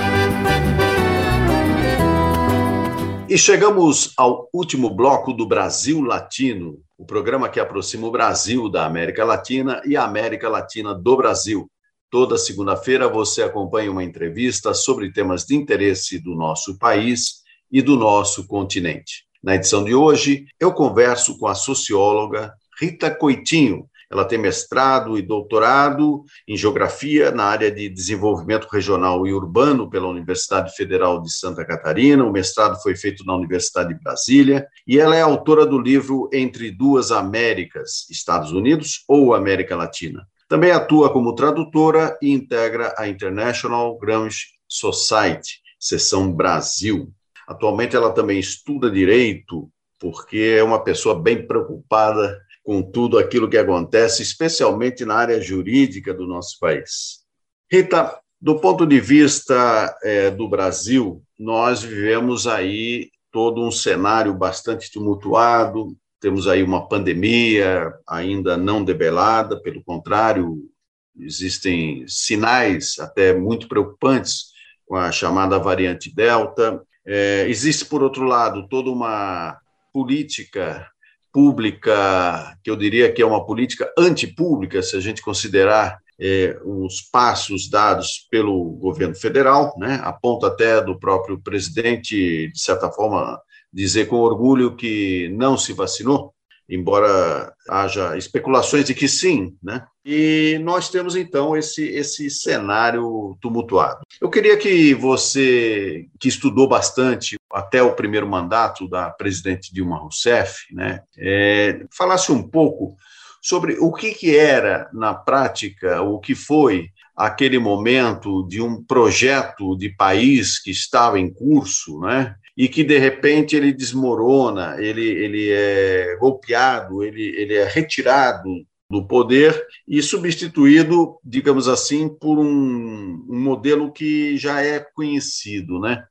E 3.29 3.39
chegamos 3.39 4.13
ao 4.17 4.49
último 4.53 4.91
bloco 4.91 5.33
do 5.33 5.47
Brasil 5.47 6.01
Latino, 6.01 6.81
o 6.99 7.07
programa 7.07 7.49
que 7.49 7.61
aproxima 7.61 8.09
o 8.09 8.11
Brasil 8.11 8.69
da 8.69 8.85
América 8.85 9.25
Latina 9.25 9.81
e 9.87 9.97
a 9.97 10.03
América 10.03 10.49
Latina 10.49 10.93
do 10.93 11.17
Brasil. 11.17 11.71
Toda 12.11 12.37
segunda-feira 12.37 13.09
você 13.09 13.45
acompanha 13.45 13.93
uma 13.93 14.03
entrevista 14.03 14.75
sobre 14.75 15.13
temas 15.13 15.45
de 15.45 15.55
interesse 15.55 16.19
do 16.19 16.35
nosso 16.35 16.77
país 16.77 17.40
e 17.71 17.83
do 17.83 17.97
nosso 17.97 18.47
continente. 18.47 19.25
Na 19.43 19.55
edição 19.55 19.83
de 19.83 19.95
hoje, 19.95 20.47
eu 20.59 20.73
converso 20.73 21.39
com 21.39 21.47
a 21.47 21.55
socióloga 21.55 22.53
Rita 22.79 23.11
Coitinho. 23.11 23.87
Ela 24.11 24.25
tem 24.25 24.39
mestrado 24.39 25.17
e 25.17 25.23
doutorado 25.23 26.25
em 26.47 26.57
geografia 26.57 27.31
na 27.31 27.45
área 27.45 27.71
de 27.71 27.89
desenvolvimento 27.89 28.67
regional 28.71 29.27
e 29.27 29.33
urbano 29.33 29.89
pela 29.89 30.09
Universidade 30.09 30.75
Federal 30.75 31.23
de 31.23 31.33
Santa 31.33 31.65
Catarina. 31.65 32.25
O 32.25 32.33
mestrado 32.33 32.81
foi 32.83 32.97
feito 32.97 33.25
na 33.25 33.35
Universidade 33.35 33.95
de 33.95 34.01
Brasília 34.03 34.67
e 34.87 34.99
ela 34.99 35.15
é 35.15 35.23
autora 35.23 35.65
do 35.65 35.79
livro 35.79 36.29
Entre 36.33 36.71
Duas 36.71 37.13
Américas, 37.13 38.11
Estados 38.11 38.53
Unidos 38.53 39.05
ou 39.07 39.33
América 39.33 39.77
Latina. 39.77 40.27
Também 40.49 40.73
atua 40.73 41.13
como 41.13 41.35
tradutora 41.37 42.19
e 42.21 42.33
integra 42.33 42.93
a 42.99 43.07
International 43.07 43.97
Gramsci 43.97 44.47
Society, 44.69 45.61
seção 45.79 46.33
Brasil. 46.33 47.13
Atualmente 47.51 47.97
ela 47.97 48.13
também 48.13 48.39
estuda 48.39 48.89
direito 48.89 49.69
porque 49.99 50.55
é 50.57 50.63
uma 50.63 50.85
pessoa 50.85 51.21
bem 51.21 51.45
preocupada 51.45 52.41
com 52.63 52.81
tudo 52.81 53.19
aquilo 53.19 53.51
que 53.51 53.59
acontece, 53.59 54.23
especialmente 54.23 55.05
na 55.05 55.17
área 55.17 55.41
jurídica 55.41 56.15
do 56.15 56.29
nosso 56.29 56.61
país. 56.61 57.25
Rita, 57.69 58.17
do 58.41 58.61
ponto 58.61 58.87
de 58.87 59.01
vista 59.01 59.93
é, 60.05 60.31
do 60.31 60.49
Brasil, 60.49 61.25
nós 61.37 61.83
vivemos 61.83 62.47
aí 62.47 63.11
todo 63.33 63.61
um 63.61 63.73
cenário 63.73 64.33
bastante 64.33 64.89
tumultuado, 64.93 65.97
temos 66.21 66.47
aí 66.47 66.63
uma 66.63 66.87
pandemia 66.87 67.93
ainda 68.09 68.57
não 68.57 68.85
debelada, 68.85 69.61
pelo 69.61 69.83
contrário, 69.83 70.71
existem 71.19 72.05
sinais 72.07 72.97
até 73.01 73.35
muito 73.35 73.67
preocupantes 73.67 74.51
com 74.87 74.95
a 74.95 75.11
chamada 75.11 75.59
variante 75.59 76.15
Delta. 76.15 76.81
É, 77.13 77.45
existe, 77.49 77.85
por 77.87 78.05
outro 78.05 78.23
lado, 78.23 78.69
toda 78.69 78.89
uma 78.89 79.59
política 79.93 80.89
pública, 81.33 82.57
que 82.63 82.71
eu 82.71 82.77
diria 82.77 83.11
que 83.11 83.21
é 83.21 83.27
uma 83.27 83.45
política 83.45 83.93
antipública, 83.99 84.81
se 84.81 84.97
a 84.97 85.01
gente 85.01 85.21
considerar 85.21 85.99
é, 86.21 86.57
os 86.65 87.01
passos 87.01 87.69
dados 87.69 88.29
pelo 88.31 88.63
governo 88.75 89.17
federal, 89.17 89.75
né, 89.77 90.01
a 90.05 90.13
ponto 90.13 90.47
até 90.47 90.81
do 90.81 91.01
próprio 91.01 91.41
presidente, 91.41 92.49
de 92.53 92.61
certa 92.61 92.89
forma, 92.93 93.41
dizer 93.73 94.07
com 94.07 94.15
orgulho 94.17 94.77
que 94.77 95.29
não 95.37 95.59
se 95.59 95.73
vacinou, 95.73 96.33
embora 96.71 97.53
haja 97.69 98.17
especulações 98.17 98.85
de 98.85 98.95
que 98.95 99.09
sim, 99.09 99.55
né? 99.63 99.85
E 100.05 100.59
nós 100.63 100.89
temos 100.89 101.17
então 101.17 101.57
esse 101.57 101.85
esse 101.85 102.31
cenário 102.31 103.37
tumultuado. 103.41 104.01
Eu 104.21 104.31
queria 104.31 104.57
que 104.57 104.95
você, 104.95 106.07
que 106.19 106.29
estudou 106.29 106.69
bastante 106.69 107.37
até 107.53 107.83
o 107.83 107.95
primeiro 107.95 108.29
mandato 108.29 108.89
da 108.89 109.11
presidente 109.11 109.75
Dilma 109.75 109.99
Rousseff, 109.99 110.73
né, 110.73 111.03
é, 111.19 111.85
falasse 111.91 112.31
um 112.31 112.43
pouco 112.43 112.97
sobre 113.43 113.77
o 113.81 113.93
que, 113.93 114.13
que 114.13 114.37
era 114.37 114.89
na 114.93 115.15
prática, 115.15 116.01
o 116.03 116.21
que 116.21 116.35
foi 116.35 116.91
aquele 117.17 117.59
momento 117.59 118.47
de 118.47 118.63
um 118.63 118.83
projeto 118.83 119.77
de 119.77 119.91
país 119.91 120.59
que 120.59 120.71
estava 120.71 121.19
em 121.19 121.31
curso, 121.31 122.01
né? 122.01 122.35
E 122.61 122.69
que 122.69 122.85
de 122.85 122.99
repente 122.99 123.57
ele 123.57 123.73
desmorona, 123.73 124.77
ele, 124.79 125.03
ele 125.03 125.49
é 125.51 126.15
golpeado, 126.21 127.03
ele, 127.03 127.23
ele 127.23 127.55
é 127.55 127.65
retirado 127.65 128.51
do 128.91 129.07
poder 129.07 129.67
e 129.89 130.03
substituído, 130.03 131.19
digamos 131.25 131.69
assim, 131.69 132.07
por 132.07 132.39
um, 132.39 133.25
um 133.31 133.41
modelo 133.41 133.91
que 133.91 134.37
já 134.37 134.63
é 134.63 134.79
conhecido, 134.79 135.81
né? 135.81 136.05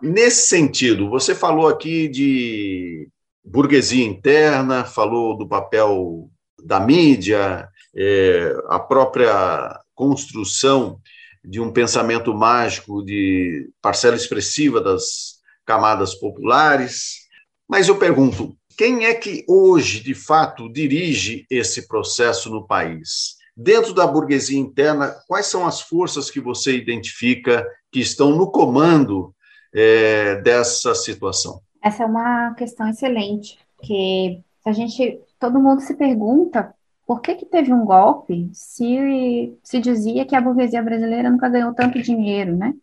Nesse 0.00 0.46
sentido, 0.46 1.10
você 1.10 1.34
falou 1.34 1.66
aqui 1.66 2.06
de 2.06 3.08
burguesia 3.44 4.04
interna, 4.04 4.84
falou 4.84 5.36
do 5.36 5.48
papel 5.48 6.30
da 6.64 6.78
mídia, 6.78 7.68
é, 7.96 8.56
a 8.68 8.78
própria 8.78 9.76
construção 9.92 11.00
de 11.44 11.60
um 11.60 11.72
pensamento 11.72 12.32
mágico 12.32 13.04
de 13.04 13.68
parcela 13.82 14.14
expressiva 14.14 14.80
das 14.80 15.35
camadas 15.66 16.14
populares. 16.14 17.26
Mas 17.68 17.88
eu 17.88 17.98
pergunto, 17.98 18.56
quem 18.78 19.04
é 19.04 19.14
que 19.14 19.44
hoje, 19.48 20.00
de 20.00 20.14
fato, 20.14 20.72
dirige 20.72 21.44
esse 21.50 21.88
processo 21.88 22.48
no 22.48 22.66
país? 22.66 23.36
Dentro 23.56 23.92
da 23.92 24.06
burguesia 24.06 24.58
interna, 24.58 25.14
quais 25.26 25.46
são 25.46 25.66
as 25.66 25.80
forças 25.80 26.30
que 26.30 26.40
você 26.40 26.76
identifica 26.76 27.66
que 27.90 28.00
estão 28.00 28.36
no 28.36 28.50
comando 28.50 29.34
é, 29.74 30.36
dessa 30.42 30.94
situação? 30.94 31.60
Essa 31.82 32.04
é 32.04 32.06
uma 32.06 32.54
questão 32.54 32.88
excelente, 32.88 33.58
que 33.82 34.40
a 34.64 34.72
gente, 34.72 35.20
todo 35.38 35.60
mundo 35.60 35.80
se 35.80 35.94
pergunta 35.94 36.74
por 37.06 37.20
que, 37.20 37.36
que 37.36 37.46
teve 37.46 37.72
um 37.72 37.84
golpe 37.84 38.50
se 38.52 39.56
se 39.62 39.78
dizia 39.78 40.26
que 40.26 40.34
a 40.34 40.40
burguesia 40.40 40.82
brasileira 40.82 41.30
nunca 41.30 41.48
ganhou 41.48 41.72
tanto 41.72 42.02
dinheiro, 42.02 42.56
né? 42.56 42.74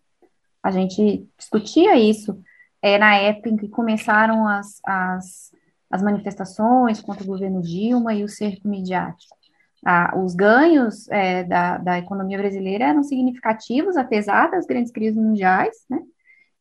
A 0.64 0.72
gente 0.72 1.28
discutia 1.38 2.00
isso 2.00 2.42
é, 2.84 2.98
na 2.98 3.16
época 3.16 3.50
em 3.50 3.56
que 3.56 3.70
começaram 3.70 4.46
as, 4.46 4.82
as, 4.86 5.52
as 5.90 6.02
manifestações 6.04 7.02
contra 7.02 7.24
o 7.24 7.28
governo 7.28 7.62
Dilma 7.62 8.14
e 8.14 8.26
o 8.26 8.30
cerco 8.30 8.68
midiático. 8.68 9.38
Ah, 9.86 10.14
os 10.18 10.36
ganhos 10.36 11.10
é, 11.10 11.46
da, 11.46 11.78
da 11.78 11.98
economia 11.98 12.38
brasileira 12.38 12.86
eram 12.86 13.02
significativos, 13.02 13.96
apesar 13.96 14.52
das 14.52 14.66
grandes 14.66 14.92
crises 14.92 15.16
mundiais, 15.16 15.86
né? 15.90 16.00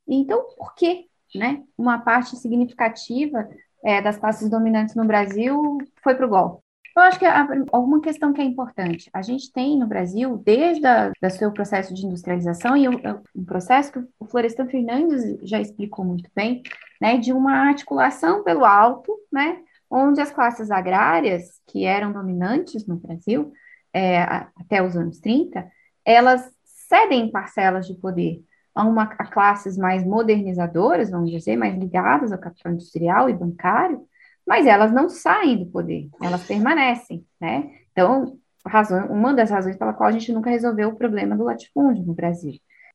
Então, 0.06 0.44
por 0.56 0.74
que, 0.76 1.06
né? 1.34 1.62
Uma 1.76 1.98
parte 1.98 2.36
significativa 2.36 3.48
é, 3.84 4.00
das 4.00 4.16
classes 4.16 4.48
dominantes 4.48 4.94
no 4.94 5.04
Brasil 5.04 5.78
foi 6.02 6.14
para 6.14 6.26
o 6.26 6.28
golpe. 6.28 6.61
Eu 6.94 7.02
acho 7.02 7.18
que 7.18 7.24
alguma 7.24 8.00
questão 8.00 8.32
que 8.32 8.40
é 8.40 8.44
importante. 8.44 9.08
A 9.12 9.22
gente 9.22 9.50
tem 9.50 9.78
no 9.78 9.86
Brasil, 9.86 10.36
desde 10.36 10.86
o 10.86 11.30
seu 11.30 11.50
processo 11.50 11.94
de 11.94 12.04
industrialização, 12.04 12.76
e 12.76 12.88
um 12.88 13.44
processo 13.44 13.92
que 13.92 13.98
o 14.18 14.26
Florestan 14.26 14.66
Fernandes 14.66 15.40
já 15.42 15.60
explicou 15.60 16.04
muito 16.04 16.30
bem, 16.34 16.62
né, 17.00 17.16
de 17.16 17.32
uma 17.32 17.68
articulação 17.68 18.44
pelo 18.44 18.64
alto, 18.64 19.16
né, 19.32 19.58
onde 19.90 20.20
as 20.20 20.30
classes 20.30 20.70
agrárias, 20.70 21.60
que 21.66 21.84
eram 21.84 22.12
dominantes 22.12 22.86
no 22.86 22.96
Brasil 22.96 23.52
é, 23.92 24.22
até 24.22 24.82
os 24.82 24.96
anos 24.96 25.18
30, 25.18 25.66
elas 26.04 26.50
cedem 26.64 27.30
parcelas 27.30 27.86
de 27.86 27.94
poder 27.94 28.42
a, 28.74 28.84
uma, 28.84 29.04
a 29.04 29.26
classes 29.26 29.76
mais 29.76 30.04
modernizadoras, 30.04 31.10
vamos 31.10 31.30
dizer, 31.30 31.56
mais 31.56 31.76
ligadas 31.76 32.32
ao 32.32 32.38
capital 32.38 32.72
industrial 32.72 33.28
e 33.28 33.34
bancário, 33.34 34.06
mas 34.46 34.66
elas 34.66 34.92
não 34.92 35.08
saem 35.08 35.58
do 35.58 35.66
poder, 35.66 36.08
elas 36.20 36.46
permanecem, 36.46 37.24
né? 37.40 37.70
Então, 37.92 38.38
razão, 38.66 39.06
uma 39.06 39.34
das 39.34 39.50
razões 39.50 39.76
pela 39.76 39.92
qual 39.92 40.08
a 40.08 40.12
gente 40.12 40.32
nunca 40.32 40.50
resolveu 40.50 40.90
o 40.90 40.96
problema 40.96 41.36
do 41.36 41.44
latifúndio 41.44 42.04
no 42.04 42.14
Brasil. 42.14 42.54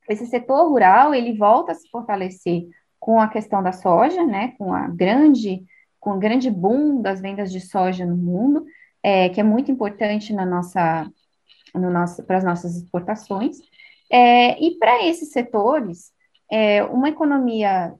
Esse 0.09 0.25
setor 0.25 0.69
rural, 0.69 1.13
ele 1.13 1.37
volta 1.37 1.71
a 1.71 1.75
se 1.75 1.89
fortalecer 1.89 2.67
com 2.99 3.19
a 3.19 3.27
questão 3.27 3.61
da 3.61 3.71
soja, 3.71 4.25
né, 4.25 4.53
com 4.57 4.73
a 4.73 4.87
grande, 4.87 5.65
com 5.99 6.11
o 6.11 6.19
grande 6.19 6.49
boom 6.49 7.01
das 7.01 7.21
vendas 7.21 7.51
de 7.51 7.59
soja 7.59 8.05
no 8.05 8.15
mundo, 8.15 8.65
é, 9.03 9.29
que 9.29 9.39
é 9.39 9.43
muito 9.43 9.71
importante 9.71 10.33
na 10.33 10.45
nossa, 10.45 11.09
no 11.73 11.89
nosso, 11.89 12.23
para 12.23 12.37
as 12.37 12.43
nossas 12.43 12.75
exportações. 12.75 13.57
É, 14.09 14.61
e 14.63 14.77
para 14.77 15.05
esses 15.05 15.31
setores, 15.31 16.11
é, 16.49 16.83
uma 16.83 17.09
economia 17.09 17.93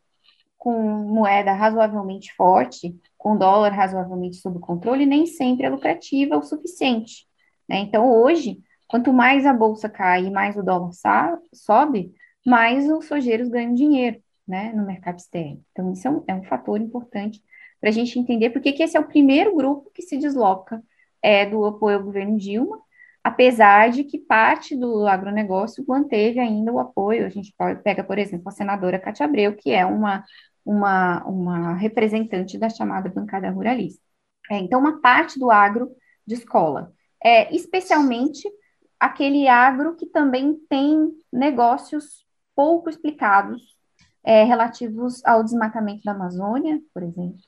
com 0.58 0.82
moeda 0.82 1.54
razoavelmente 1.54 2.34
forte, 2.36 2.96
com 3.28 3.38
dólar 3.38 3.74
razoavelmente 3.74 4.38
sob 4.38 4.58
controle, 4.60 5.06
nem 5.06 5.26
sempre 5.26 5.66
é 5.66 5.70
lucrativa 5.70 6.38
o 6.38 6.42
suficiente. 6.42 7.28
Né? 7.68 7.80
Então, 7.80 8.10
hoje, 8.10 8.62
quanto 8.88 9.12
mais 9.12 9.46
a 9.46 9.52
bolsa 9.52 9.90
cai 9.90 10.28
e 10.28 10.32
mais 10.32 10.56
o 10.56 10.64
dólar 10.64 10.92
sobe, 11.54 12.14
mais 12.46 12.90
os 12.90 13.06
sojeiros 13.06 13.50
ganham 13.50 13.74
dinheiro 13.74 14.18
né, 14.48 14.72
no 14.74 14.86
mercado 14.86 15.20
externo. 15.20 15.62
Então, 15.74 15.92
isso 15.92 16.08
é 16.08 16.12
um, 16.12 16.24
é 16.26 16.36
um 16.36 16.44
fator 16.44 16.80
importante 16.80 17.44
para 17.82 17.90
a 17.90 17.92
gente 17.92 18.18
entender 18.18 18.52
porque 18.52 18.72
que 18.72 18.82
esse 18.82 18.96
é 18.96 19.00
o 19.00 19.08
primeiro 19.10 19.54
grupo 19.54 19.92
que 19.94 20.04
se 20.04 20.18
desloca 20.18 20.82
é, 21.22 21.46
do 21.46 21.66
apoio 21.66 21.98
ao 21.98 22.04
governo 22.06 22.38
Dilma, 22.38 22.80
apesar 23.22 23.90
de 23.90 24.06
que 24.06 24.18
parte 24.18 24.74
do 24.74 25.06
agronegócio 25.06 25.84
manteve 25.86 26.40
ainda 26.40 26.72
o 26.72 26.80
apoio. 26.80 27.26
A 27.26 27.30
gente 27.30 27.54
pega, 27.84 28.06
por 28.06 28.18
exemplo, 28.18 28.48
a 28.48 28.52
senadora 28.52 28.98
Cátia 28.98 29.26
Abreu, 29.26 29.54
que 29.54 29.72
é 29.72 29.86
uma 29.86 30.24
uma, 30.68 31.24
uma 31.24 31.74
representante 31.76 32.58
da 32.58 32.70
chamada 32.70 33.10
bancada 33.10 33.50
ruralista. 33.50 34.04
É, 34.52 34.58
então, 34.58 34.80
uma 34.82 35.00
parte 35.00 35.40
do 35.40 35.50
agro 35.50 35.90
de 36.26 36.36
escola, 36.36 36.92
é, 37.24 37.54
especialmente 37.56 38.48
aquele 39.00 39.48
agro 39.48 39.96
que 39.96 40.06
também 40.06 40.56
tem 40.70 41.10
negócios 41.32 42.26
pouco 42.54 42.90
explicados 42.90 43.62
é, 44.24 44.44
relativos 44.44 45.24
ao 45.26 45.42
desmatamento 45.42 46.04
da 46.04 46.12
Amazônia, 46.12 46.82
por 46.94 47.02
exemplo, 47.02 47.40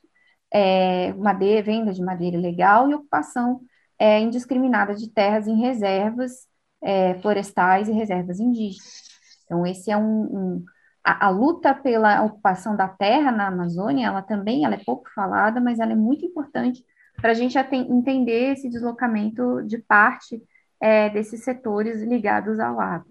é, 0.50 1.12
madeira, 1.12 1.62
venda 1.62 1.92
de 1.92 2.02
madeira 2.02 2.38
ilegal 2.38 2.88
e 2.88 2.94
ocupação 2.94 3.60
é, 3.98 4.18
indiscriminada 4.18 4.94
de 4.94 5.10
terras 5.10 5.46
em 5.46 5.60
reservas 5.60 6.48
é, 6.82 7.14
florestais 7.16 7.86
e 7.86 7.92
reservas 7.92 8.40
indígenas. 8.40 9.10
Então, 9.44 9.66
esse 9.66 9.90
é 9.90 9.96
um, 9.96 10.22
um 10.22 10.64
a, 11.04 11.26
a, 11.26 11.30
luta 11.30 11.74
pela 11.74 12.22
ocupação 12.22 12.76
da 12.76 12.88
terra 12.88 13.32
na 13.32 13.48
Amazônia, 13.48 14.06
ela 14.06 14.22
também 14.22 14.64
ela 14.64 14.74
é 14.74 14.84
pouco 14.84 15.10
falada, 15.14 15.60
mas 15.60 15.78
ela 15.78 15.92
é 15.92 15.96
muito 15.96 16.24
importante 16.24 16.84
para 17.16 17.30
a 17.30 17.34
gente 17.34 17.58
entender 17.58 18.52
esse 18.52 18.68
deslocamento 18.68 19.62
de 19.62 19.78
parte 19.78 20.42
é, 20.80 21.10
desses 21.10 21.44
setores 21.44 22.02
ligados 22.02 22.58
ao 22.58 22.80
agro. 22.80 23.10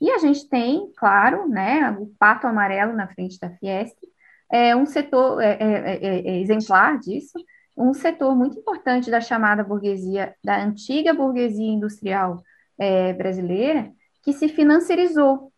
E 0.00 0.10
a 0.10 0.18
gente 0.18 0.48
tem, 0.48 0.90
claro, 0.96 1.48
né, 1.48 1.90
o 1.98 2.06
pato 2.18 2.46
amarelo 2.46 2.94
na 2.94 3.06
frente 3.08 3.38
da 3.38 3.50
Fiesp, 3.50 3.98
é 4.50 4.74
um 4.74 4.86
setor 4.86 5.40
é, 5.40 5.56
é, 5.60 5.96
é, 5.96 6.28
é 6.28 6.40
exemplar 6.40 6.98
disso, 6.98 7.38
um 7.76 7.92
setor 7.92 8.36
muito 8.36 8.58
importante 8.58 9.10
da 9.10 9.20
chamada 9.20 9.64
burguesia, 9.64 10.34
da 10.44 10.62
antiga 10.62 11.12
burguesia 11.12 11.72
industrial 11.72 12.42
é, 12.78 13.12
brasileira, 13.12 13.90
que 14.22 14.32
se 14.32 14.48
financiarizou, 14.48 15.52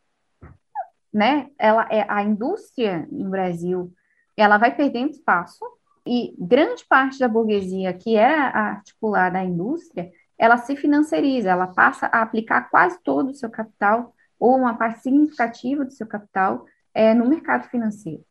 né? 1.17 1.49
Ela 1.59 1.89
é 1.91 2.05
a 2.07 2.23
indústria 2.23 3.09
no 3.11 3.31
Brasil, 3.31 3.91
ela 4.37 4.59
vai 4.59 4.77
perdendo 4.77 5.13
espaço 5.13 5.65
e 6.07 6.35
grande 6.39 6.85
parte 6.85 7.19
da 7.19 7.27
burguesia 7.27 7.95
que 7.95 8.17
era 8.17 8.51
articulada 8.51 9.39
à 9.39 9.45
indústria, 9.45 10.13
ela 10.39 10.59
se 10.59 10.77
financiariza, 10.77 11.49
ela 11.49 11.69
passa 11.69 12.05
a 12.13 12.21
aplicar 12.21 12.69
quase 12.69 12.99
todo 13.03 13.31
o 13.31 13.35
seu 13.35 13.49
capital 13.49 14.15
ou 14.39 14.55
uma 14.57 14.77
parte 14.77 15.01
significativa 15.01 15.87
do 15.87 15.91
seu 15.91 16.07
capital 16.07 16.67
é, 16.93 17.15
no 17.15 17.27
mercado 17.27 17.67
financeiro. 17.71 18.23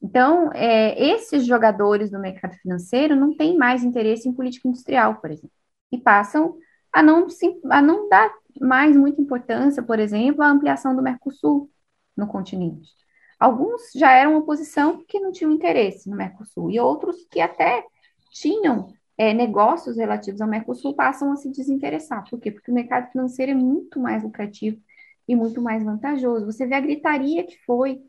Então, 0.00 0.52
é, 0.54 0.96
esses 1.04 1.44
jogadores 1.44 2.08
do 2.08 2.20
mercado 2.20 2.54
financeiro 2.54 3.16
não 3.16 3.36
têm 3.36 3.56
mais 3.56 3.82
interesse 3.82 4.28
em 4.28 4.32
política 4.32 4.68
industrial, 4.68 5.16
por 5.16 5.32
exemplo, 5.32 5.50
e 5.90 5.98
passam 5.98 6.56
a 6.92 7.02
não, 7.02 7.26
a 7.68 7.82
não 7.82 8.08
dar 8.08 8.30
mais 8.60 8.96
muita 8.96 9.20
importância, 9.20 9.82
por 9.82 9.98
exemplo, 9.98 10.42
à 10.42 10.48
ampliação 10.48 10.94
do 10.94 11.02
Mercosul 11.02 11.68
no 12.16 12.26
continente. 12.26 12.90
Alguns 13.38 13.90
já 13.94 14.12
eram 14.12 14.36
oposição 14.36 14.98
porque 14.98 15.18
não 15.18 15.32
tinham 15.32 15.52
interesse 15.52 16.08
no 16.08 16.16
Mercosul, 16.16 16.70
e 16.70 16.78
outros 16.78 17.26
que 17.30 17.40
até 17.40 17.84
tinham 18.30 18.92
é, 19.18 19.34
negócios 19.34 19.96
relativos 19.96 20.40
ao 20.40 20.48
Mercosul 20.48 20.94
passam 20.94 21.32
a 21.32 21.36
se 21.36 21.50
desinteressar. 21.50 22.28
Por 22.28 22.40
quê? 22.40 22.50
Porque 22.50 22.70
o 22.70 22.74
mercado 22.74 23.10
financeiro 23.10 23.52
é 23.52 23.54
muito 23.54 24.00
mais 24.00 24.22
lucrativo 24.22 24.80
e 25.26 25.36
muito 25.36 25.60
mais 25.60 25.84
vantajoso. 25.84 26.46
Você 26.46 26.66
vê 26.66 26.74
a 26.74 26.80
gritaria 26.80 27.44
que 27.44 27.58
foi 27.64 28.00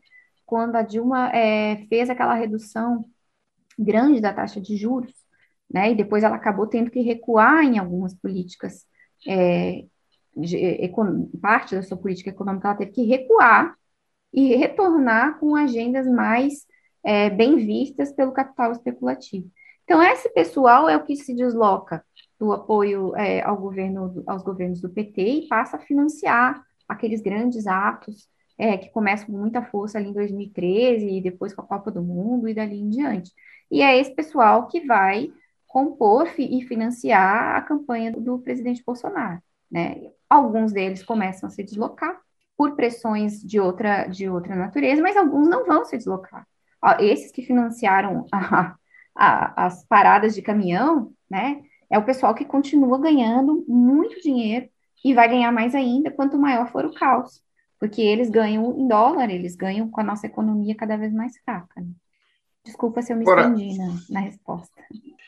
quando 0.46 0.76
a 0.76 0.82
Dilma 0.82 1.30
é, 1.34 1.84
fez 1.88 2.10
aquela 2.10 2.34
redução 2.34 3.04
grande 3.78 4.20
da 4.20 4.32
taxa 4.32 4.60
de 4.60 4.76
juros, 4.76 5.12
né, 5.70 5.90
e 5.90 5.94
depois 5.94 6.22
ela 6.22 6.36
acabou 6.36 6.66
tendo 6.66 6.90
que 6.90 7.00
recuar 7.00 7.64
em 7.64 7.78
algumas 7.78 8.14
políticas, 8.14 8.86
é, 9.26 9.84
de, 10.36 10.90
parte 11.40 11.74
da 11.74 11.82
sua 11.82 11.96
política 11.96 12.30
econômica 12.30 12.68
ela 12.68 12.76
teve 12.76 12.92
que 12.92 13.02
recuar 13.02 13.76
e 14.34 14.56
retornar 14.56 15.38
com 15.38 15.54
agendas 15.54 16.06
mais 16.06 16.66
é, 17.04 17.30
bem 17.30 17.56
vistas 17.56 18.12
pelo 18.12 18.32
capital 18.32 18.72
especulativo. 18.72 19.48
Então, 19.84 20.02
esse 20.02 20.28
pessoal 20.30 20.88
é 20.88 20.96
o 20.96 21.04
que 21.04 21.14
se 21.14 21.34
desloca 21.34 22.04
do 22.38 22.52
apoio 22.52 23.14
é, 23.16 23.42
ao 23.42 23.56
governo, 23.56 24.24
aos 24.26 24.42
governos 24.42 24.80
do 24.80 24.90
PT 24.90 25.22
e 25.22 25.48
passa 25.48 25.76
a 25.76 25.80
financiar 25.80 26.62
aqueles 26.88 27.20
grandes 27.20 27.66
atos 27.66 28.28
é, 28.58 28.76
que 28.76 28.90
começa 28.90 29.26
com 29.26 29.32
muita 29.32 29.62
força 29.62 29.98
ali 29.98 30.08
em 30.08 30.12
2013 30.12 31.06
e 31.06 31.20
depois 31.20 31.54
com 31.54 31.62
a 31.62 31.66
Copa 31.66 31.90
do 31.90 32.02
Mundo 32.02 32.48
e 32.48 32.54
dali 32.54 32.80
em 32.80 32.88
diante. 32.88 33.32
E 33.70 33.82
é 33.82 33.98
esse 33.98 34.14
pessoal 34.14 34.66
que 34.66 34.80
vai 34.80 35.32
compor 35.66 36.28
e 36.38 36.62
financiar 36.62 37.56
a 37.56 37.62
campanha 37.62 38.12
do 38.12 38.38
presidente 38.38 38.82
Bolsonaro. 38.84 39.40
Né? 39.70 40.10
Alguns 40.28 40.72
deles 40.72 41.02
começam 41.02 41.48
a 41.48 41.50
se 41.50 41.62
deslocar 41.62 42.23
por 42.56 42.76
pressões 42.76 43.42
de 43.42 43.58
outra, 43.58 44.06
de 44.06 44.28
outra 44.28 44.54
natureza, 44.54 45.02
mas 45.02 45.16
alguns 45.16 45.48
não 45.48 45.64
vão 45.66 45.84
se 45.84 45.96
deslocar. 45.96 46.46
Esses 47.00 47.32
que 47.32 47.42
financiaram 47.42 48.26
a, 48.32 48.74
a, 49.16 49.66
as 49.66 49.84
paradas 49.86 50.34
de 50.34 50.42
caminhão, 50.42 51.12
né, 51.28 51.62
é 51.90 51.98
o 51.98 52.04
pessoal 52.04 52.34
que 52.34 52.44
continua 52.44 53.00
ganhando 53.00 53.64
muito 53.66 54.20
dinheiro 54.20 54.68
e 55.04 55.14
vai 55.14 55.28
ganhar 55.28 55.52
mais 55.52 55.74
ainda 55.74 56.10
quanto 56.10 56.38
maior 56.38 56.70
for 56.70 56.84
o 56.84 56.94
caos 56.94 57.44
porque 57.84 58.00
eles 58.00 58.30
ganham 58.30 58.78
em 58.78 58.88
dólar, 58.88 59.28
eles 59.28 59.54
ganham 59.54 59.90
com 59.90 60.00
a 60.00 60.04
nossa 60.04 60.26
economia 60.26 60.74
cada 60.74 60.96
vez 60.96 61.12
mais 61.12 61.36
fraca. 61.44 61.82
Né? 61.82 61.88
Desculpa 62.64 63.02
se 63.02 63.12
eu 63.12 63.16
me 63.16 63.22
agora, 63.22 63.42
estendi 63.42 63.76
na, 63.76 63.94
na 64.10 64.20
resposta. 64.20 64.82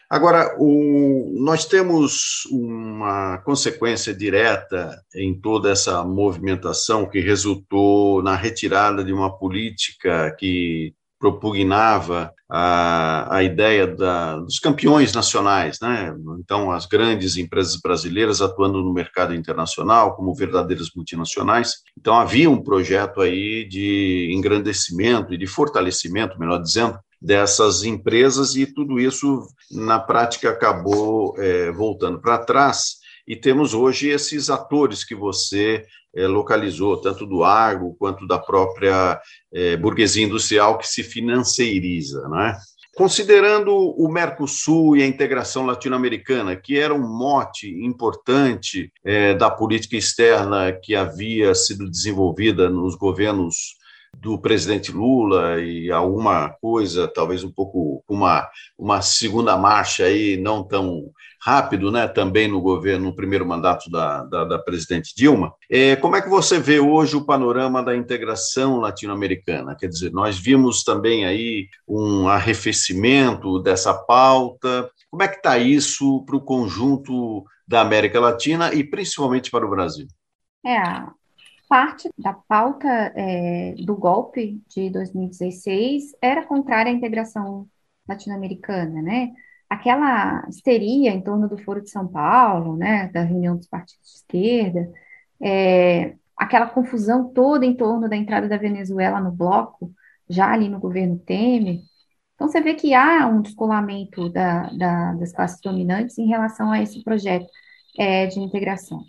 Agora, 0.09 0.57
o, 0.59 1.35
nós 1.41 1.65
temos 1.65 2.47
uma 2.51 3.39
consequência 3.39 4.15
direta 4.15 4.97
em 5.15 5.39
toda 5.39 5.71
essa 5.71 6.05
movimentação 6.05 7.07
que 7.07 7.21
resultou 7.21 8.23
na 8.23 8.37
retirada 8.37 9.05
de 9.05 9.13
uma 9.13 9.37
política 9.37 10.35
que 10.39 10.95
propugnava 11.19 12.33
a, 12.49 13.37
a 13.37 13.43
ideia 13.43 13.87
da, 13.87 14.37
dos 14.37 14.61
campeões 14.61 15.13
nacionais, 15.13 15.81
né? 15.81 16.15
Então, 16.39 16.71
as 16.71 16.87
grandes 16.87 17.37
empresas 17.37 17.81
brasileiras 17.81 18.41
atuando 18.41 18.83
no 18.83 18.93
mercado 18.93 19.35
internacional 19.35 20.15
como 20.15 20.35
verdadeiras 20.35 20.91
multinacionais. 20.95 21.77
Então, 21.99 22.15
havia 22.15 22.49
um 22.49 22.63
projeto 22.63 23.21
aí 23.21 23.67
de 23.67 24.31
engrandecimento 24.33 25.35
e 25.35 25.39
de 25.39 25.47
fortalecimento, 25.47 26.39
melhor 26.39 26.63
dizendo, 26.63 26.97
dessas 27.21 27.83
empresas 27.83 28.55
e 28.57 28.67
tudo 28.67 29.01
isso 29.01 29.47
na 29.71 29.99
prática 29.99 30.51
acabou 30.51 31.35
é, 31.39 31.71
voltando 31.73 32.21
para 32.21 32.39
trás 32.39 32.97
e 33.27 33.35
temos 33.35 33.75
hoje 33.75 34.09
esses 34.09 34.49
atores 34.49 35.03
que 35.03 35.15
você 35.15 35.85
é, 36.15 36.27
localizou, 36.27 36.97
tanto 37.01 37.27
do 37.27 37.43
agro 37.43 37.95
quanto 37.99 38.27
da 38.27 38.39
própria 38.39 39.21
é, 39.53 39.77
burguesia 39.77 40.25
industrial 40.25 40.79
que 40.79 40.87
se 40.87 41.03
financeiriza, 41.03 42.29
não 42.29 42.41
é? 42.41 42.57
Considerando 42.97 43.75
o 43.75 44.11
Mercosul 44.11 44.97
e 44.97 45.03
a 45.03 45.07
integração 45.07 45.67
latino-americana, 45.67 46.57
que 46.57 46.79
era 46.79 46.95
um 46.95 47.07
mote 47.07 47.69
importante 47.85 48.91
é, 49.05 49.35
da 49.35 49.51
política 49.51 49.97
externa 49.97 50.73
que 50.73 50.95
havia 50.95 51.55
sido 51.55 51.91
desenvolvida 51.91 52.71
nos 52.71 52.97
governos 52.97 53.76
do 54.27 54.37
presidente 54.37 54.91
Lula 54.91 55.61
e 55.61 55.89
alguma 55.89 56.49
coisa, 56.61 57.07
talvez 57.07 57.45
um 57.45 57.53
pouco 57.53 58.03
uma, 58.09 58.45
uma 58.77 59.01
segunda 59.01 59.57
marcha 59.57 60.03
aí 60.03 60.37
não 60.37 60.65
tão 60.65 61.13
rápido, 61.41 61.93
né, 61.93 62.09
também 62.09 62.49
no 62.49 62.61
governo, 62.61 63.05
no 63.05 63.15
primeiro 63.15 63.47
mandato 63.47 63.89
da, 63.89 64.25
da, 64.25 64.45
da 64.45 64.59
presidente 64.59 65.15
Dilma. 65.17 65.53
É, 65.71 65.95
como 65.95 66.17
é 66.17 66.21
que 66.21 66.29
você 66.29 66.59
vê 66.59 66.81
hoje 66.81 67.15
o 67.15 67.25
panorama 67.25 67.85
da 67.85 67.95
integração 67.95 68.81
latino-americana? 68.81 69.77
Quer 69.79 69.87
dizer, 69.87 70.11
nós 70.11 70.37
vimos 70.37 70.83
também 70.83 71.25
aí 71.25 71.69
um 71.87 72.27
arrefecimento 72.27 73.61
dessa 73.61 73.95
pauta. 73.95 74.91
Como 75.09 75.23
é 75.23 75.29
que 75.29 75.37
está 75.37 75.57
isso 75.57 76.25
para 76.27 76.37
o 76.37 76.45
conjunto 76.45 77.45
da 77.65 77.81
América 77.81 78.19
Latina 78.19 78.75
e 78.75 78.83
principalmente 78.83 79.53
para 79.53 79.65
o 79.65 79.71
Brasil? 79.71 80.09
É, 80.67 81.07
parte 81.69 82.11
da 82.19 82.33
pauta 82.33 82.89
é, 83.17 83.75
do 83.85 83.97
golpe 83.97 84.63
de 84.69 84.91
2016 84.91 86.13
era 86.21 86.45
contrária 86.47 86.91
à 86.91 86.95
integração 86.95 87.69
latino-americana, 88.09 89.03
né? 89.03 89.33
aquela 89.69 90.47
histeria 90.49 91.11
em 91.11 91.21
torno 91.23 91.49
do 91.49 91.59
Foro 91.59 91.83
de 91.83 91.91
São 91.91 92.07
Paulo, 92.07 92.77
né, 92.77 93.09
da 93.09 93.23
reunião 93.23 93.57
dos 93.57 93.67
partidos 93.67 94.09
de 94.11 94.17
esquerda, 94.19 94.93
é, 95.43 96.17
aquela 96.37 96.69
confusão 96.69 97.33
toda 97.33 97.67
em 97.67 97.77
torno 97.77 98.09
da 98.09 98.17
entrada 98.17 98.49
da 98.49 98.57
Venezuela 98.57 99.21
no 99.21 99.33
bloco, 99.33 99.93
já 100.29 100.53
ali 100.53 100.69
no 100.69 100.81
governo 100.81 101.19
Temer. 101.19 101.81
Então, 102.35 102.49
você 102.49 102.61
vê 102.61 102.75
que 102.75 102.95
há 102.95 103.27
um 103.27 103.43
descolamento 103.43 104.29
da, 104.31 104.71
da, 104.71 105.15
das 105.15 105.33
classes 105.33 105.61
dominantes 105.61 106.19
em 106.19 106.27
relação 106.29 106.71
a 106.71 106.83
esse 106.83 107.03
projeto 107.03 107.47
é, 107.99 108.27
de 108.27 108.41
integração. 108.41 109.01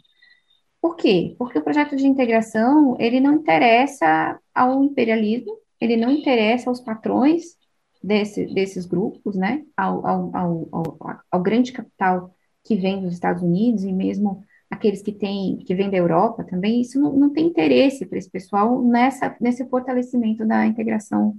Por 0.82 0.96
quê? 0.96 1.36
Porque 1.38 1.60
o 1.60 1.64
projeto 1.64 1.96
de 1.96 2.08
integração, 2.08 2.96
ele 3.00 3.20
não 3.20 3.36
interessa 3.36 4.40
ao 4.54 4.84
imperialismo, 4.84 5.58
ele 5.80 5.98
não 5.98 6.12
interessa 6.12 6.70
aos 6.70 6.80
patrões, 6.80 7.58
desse, 8.04 8.46
desses 8.46 8.86
grupos, 8.86 9.36
né, 9.36 9.66
ao, 9.76 10.06
ao, 10.06 10.36
ao, 10.36 11.22
ao, 11.32 11.42
grande 11.42 11.72
capital 11.72 12.34
que 12.64 12.76
vem 12.76 13.02
dos 13.02 13.14
Estados 13.14 13.44
Unidos 13.44 13.84
e 13.84 13.92
mesmo 13.92 14.44
aqueles 14.70 15.02
que 15.02 15.12
têm, 15.12 15.58
que 15.58 15.74
vêm 15.74 15.90
da 15.90 15.98
Europa 15.98 16.44
também, 16.44 16.82
isso 16.82 17.00
não, 17.00 17.14
não 17.14 17.34
tem 17.34 17.48
interesse 17.48 18.06
para 18.06 18.18
esse 18.18 18.30
pessoal 18.30 18.82
nessa, 18.82 19.36
nesse 19.40 19.68
fortalecimento 19.70 20.46
da 20.46 20.66
integração 20.66 21.36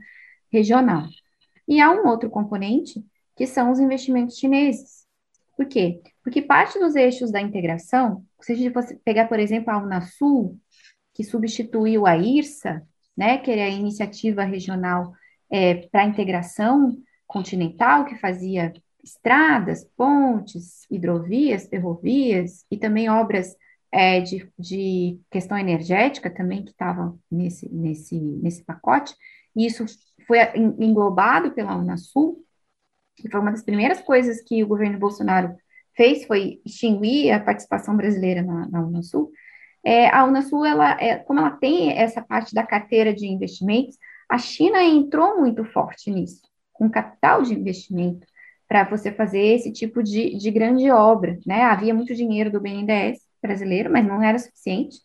regional. 0.51 1.07
E 1.67 1.81
há 1.81 1.91
um 1.91 2.07
outro 2.09 2.31
componente, 2.31 3.05
que 3.37 3.47
são 3.47 3.71
os 3.71 3.79
investimentos 3.79 4.39
chineses. 4.39 5.07
Por 5.57 5.67
quê? 5.67 6.01
Porque 6.29 6.43
parte 6.43 6.79
dos 6.79 6.95
eixos 6.95 7.31
da 7.33 7.41
integração, 7.41 8.23
se 8.43 8.53
a 8.53 8.55
gente 8.55 8.71
fosse 8.71 8.95
pegar, 8.97 9.29
por 9.29 9.41
exemplo, 9.41 9.73
a 9.73 9.79
Unasul, 9.79 10.61
que 11.15 11.25
substituiu 11.25 12.07
a 12.07 12.19
IRSA, 12.19 12.87
né, 13.17 13.39
que 13.39 13.51
é 13.51 13.65
a 13.65 13.71
iniciativa 13.71 14.45
regional 14.45 15.15
é, 15.51 15.87
para 15.87 16.05
integração 16.05 16.99
continental, 17.27 18.05
que 18.05 18.15
fazia 18.17 18.75
estradas, 19.03 19.87
pontes, 19.97 20.83
hidrovias, 20.91 21.67
ferrovias 21.67 22.67
e 22.71 22.77
também 22.77 23.09
obras 23.09 23.57
é, 23.91 24.21
de, 24.21 24.53
de, 24.59 25.19
questão 25.31 25.57
energética 25.57 26.29
também 26.29 26.63
que 26.63 26.73
estavam 26.73 27.19
nesse, 27.31 27.67
nesse, 27.71 28.19
nesse 28.19 28.63
pacote, 28.63 29.17
e 29.57 29.65
isso 29.65 29.87
foi 30.27 30.41
englobado 30.79 31.53
pela 31.53 31.75
Unasul, 31.75 32.45
que 33.17 33.31
foi 33.31 33.41
uma 33.41 33.51
das 33.51 33.63
primeiras 33.63 34.03
coisas 34.03 34.43
que 34.43 34.63
o 34.63 34.69
governo 34.69 34.99
Bolsonaro 34.99 35.57
fez, 35.99 36.25
foi 36.27 36.61
extinguir 36.65 37.33
a 37.33 37.41
participação 37.41 37.97
brasileira 37.97 38.41
na, 38.41 38.69
na 38.69 38.87
Unasul, 38.87 39.33
é, 39.85 40.09
a 40.09 40.25
Unasul, 40.25 40.65
ela, 40.65 40.97
é, 41.01 41.17
como 41.17 41.41
ela 41.41 41.51
tem 41.51 41.91
essa 41.93 42.23
parte 42.23 42.55
da 42.55 42.63
carteira 42.63 43.13
de 43.13 43.27
investimentos, 43.27 43.99
a 44.29 44.39
China 44.39 44.83
entrou 44.83 45.41
muito 45.41 45.65
forte 45.65 46.11
nisso, 46.11 46.43
com 46.73 46.89
capital 46.89 47.43
de 47.43 47.53
investimento, 47.53 48.27
para 48.69 48.85
você 48.85 49.11
fazer 49.11 49.41
esse 49.41 49.73
tipo 49.73 50.03
de, 50.03 50.37
de 50.37 50.51
grande 50.51 50.91
obra, 50.91 51.39
né? 51.47 51.63
Havia 51.63 51.95
muito 51.95 52.15
dinheiro 52.15 52.51
do 52.51 52.61
BNDES 52.61 53.19
brasileiro, 53.43 53.91
mas 53.91 54.07
não 54.07 54.23
era 54.23 54.39
suficiente, 54.39 54.99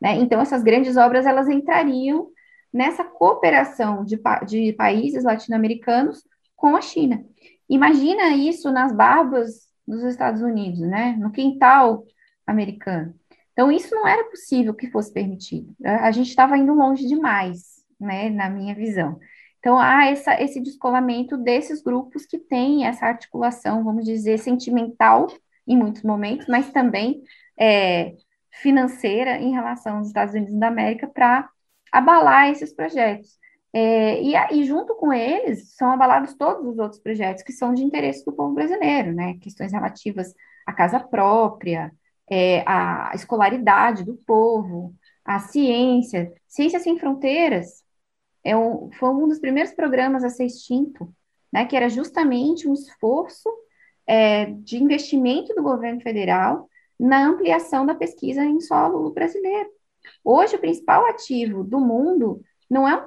né? 0.00 0.14
Então, 0.14 0.40
essas 0.40 0.62
grandes 0.62 0.96
obras, 0.96 1.26
elas 1.26 1.48
entrariam 1.48 2.28
nessa 2.72 3.02
cooperação 3.02 4.04
de, 4.04 4.20
de 4.46 4.72
países 4.72 5.24
latino-americanos 5.24 6.22
com 6.54 6.76
a 6.76 6.80
China. 6.80 7.24
Imagina 7.68 8.30
isso 8.36 8.70
nas 8.70 8.92
barbas 8.92 9.67
dos 9.88 10.04
Estados 10.04 10.42
Unidos, 10.42 10.80
né? 10.80 11.16
No 11.18 11.30
quintal 11.30 12.04
americano. 12.46 13.14
Então, 13.52 13.72
isso 13.72 13.94
não 13.94 14.06
era 14.06 14.24
possível 14.24 14.74
que 14.74 14.90
fosse 14.90 15.12
permitido. 15.12 15.74
A 15.84 16.10
gente 16.12 16.28
estava 16.28 16.56
indo 16.56 16.72
longe 16.74 17.06
demais, 17.06 17.82
né? 17.98 18.30
Na 18.30 18.48
minha 18.48 18.74
visão. 18.74 19.18
Então, 19.58 19.78
há 19.78 20.06
essa, 20.06 20.40
esse 20.40 20.60
descolamento 20.60 21.36
desses 21.36 21.82
grupos 21.82 22.24
que 22.24 22.38
têm 22.38 22.86
essa 22.86 23.06
articulação, 23.06 23.82
vamos 23.82 24.04
dizer, 24.04 24.38
sentimental 24.38 25.26
em 25.66 25.76
muitos 25.76 26.02
momentos, 26.02 26.46
mas 26.46 26.70
também 26.70 27.22
é, 27.58 28.14
financeira 28.50 29.38
em 29.38 29.52
relação 29.52 29.98
aos 29.98 30.06
Estados 30.06 30.34
Unidos 30.34 30.58
da 30.58 30.68
América 30.68 31.08
para 31.08 31.48
abalar 31.92 32.50
esses 32.50 32.72
projetos. 32.72 33.37
É, 33.72 34.22
e, 34.22 34.34
e 34.52 34.64
junto 34.64 34.94
com 34.94 35.12
eles 35.12 35.74
são 35.74 35.90
abalados 35.90 36.34
todos 36.34 36.66
os 36.66 36.78
outros 36.78 37.00
projetos 37.00 37.42
que 37.42 37.52
são 37.52 37.74
de 37.74 37.84
interesse 37.84 38.24
do 38.24 38.32
povo 38.32 38.54
brasileiro, 38.54 39.12
né? 39.12 39.34
Questões 39.40 39.72
relativas 39.72 40.34
à 40.66 40.72
casa 40.72 40.98
própria, 40.98 41.92
é, 42.30 42.62
à 42.66 43.12
escolaridade 43.14 44.04
do 44.04 44.14
povo, 44.14 44.94
à 45.24 45.38
ciência. 45.38 46.32
Ciência 46.46 46.80
Sem 46.80 46.98
Fronteiras 46.98 47.82
é 48.42 48.56
um, 48.56 48.90
foi 48.92 49.10
um 49.10 49.28
dos 49.28 49.38
primeiros 49.38 49.72
programas 49.72 50.24
a 50.24 50.30
ser 50.30 50.46
extinto, 50.46 51.12
né? 51.52 51.66
Que 51.66 51.76
era 51.76 51.88
justamente 51.88 52.66
um 52.66 52.72
esforço 52.72 53.50
é, 54.06 54.46
de 54.46 54.82
investimento 54.82 55.54
do 55.54 55.62
governo 55.62 56.00
federal 56.00 56.68
na 56.98 57.26
ampliação 57.26 57.84
da 57.84 57.94
pesquisa 57.94 58.42
em 58.44 58.60
solo 58.60 59.10
brasileiro. 59.10 59.68
Hoje, 60.24 60.56
o 60.56 60.60
principal 60.60 61.06
ativo 61.06 61.62
do 61.62 61.78
mundo 61.78 62.40
não 62.68 62.88
é 62.88 63.04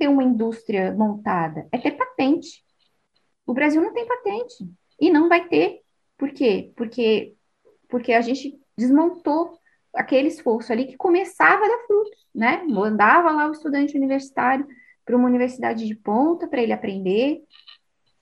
ter 0.00 0.08
uma 0.08 0.24
indústria 0.24 0.92
montada, 0.94 1.68
é 1.70 1.76
ter 1.76 1.90
patente. 1.90 2.64
O 3.46 3.52
Brasil 3.52 3.82
não 3.82 3.92
tem 3.92 4.08
patente 4.08 4.66
e 4.98 5.10
não 5.10 5.28
vai 5.28 5.46
ter. 5.46 5.82
Por 6.16 6.30
quê? 6.30 6.72
Porque, 6.74 7.34
porque 7.86 8.14
a 8.14 8.22
gente 8.22 8.58
desmontou 8.78 9.58
aquele 9.94 10.28
esforço 10.28 10.72
ali 10.72 10.86
que 10.86 10.96
começava 10.96 11.66
a 11.66 11.68
dar 11.68 11.86
frutos, 11.86 12.26
né? 12.34 12.62
Mandava 12.66 13.30
lá 13.30 13.46
o 13.46 13.52
estudante 13.52 13.94
universitário 13.94 14.66
para 15.04 15.16
uma 15.16 15.28
universidade 15.28 15.86
de 15.86 15.94
ponta 15.94 16.48
para 16.48 16.62
ele 16.62 16.72
aprender 16.72 17.42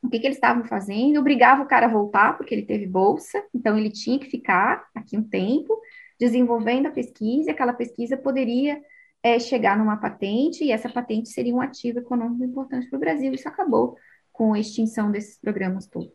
o 0.03 0.09
que, 0.09 0.19
que 0.19 0.27
eles 0.27 0.37
estavam 0.37 0.65
fazendo, 0.65 1.21
obrigava 1.21 1.63
o 1.63 1.67
cara 1.67 1.87
a 1.87 1.91
voltar, 1.91 2.37
porque 2.37 2.55
ele 2.55 2.67
teve 2.67 2.87
bolsa, 2.87 3.45
então 3.55 3.77
ele 3.77 3.91
tinha 3.91 4.19
que 4.19 4.31
ficar 4.31 4.89
aqui 4.95 5.17
um 5.17 5.23
tempo, 5.23 5.81
desenvolvendo 6.19 6.87
a 6.87 6.91
pesquisa, 6.91 7.51
e 7.51 7.53
aquela 7.53 7.73
pesquisa 7.73 8.17
poderia 8.17 8.81
é, 9.23 9.39
chegar 9.39 9.77
numa 9.77 9.97
patente, 9.97 10.65
e 10.65 10.73
essa 10.73 10.89
patente 10.89 11.29
seria 11.29 11.55
um 11.55 11.61
ativo 11.61 11.99
econômico 11.99 12.45
importante 12.45 12.89
para 12.89 12.97
o 12.97 13.01
Brasil. 13.01 13.33
Isso 13.33 13.49
acabou 13.49 13.97
com 14.33 14.55
a 14.55 14.61
extinção 14.61 15.11
desses 15.11 15.39
programas 15.41 15.87
todos. 15.87 16.13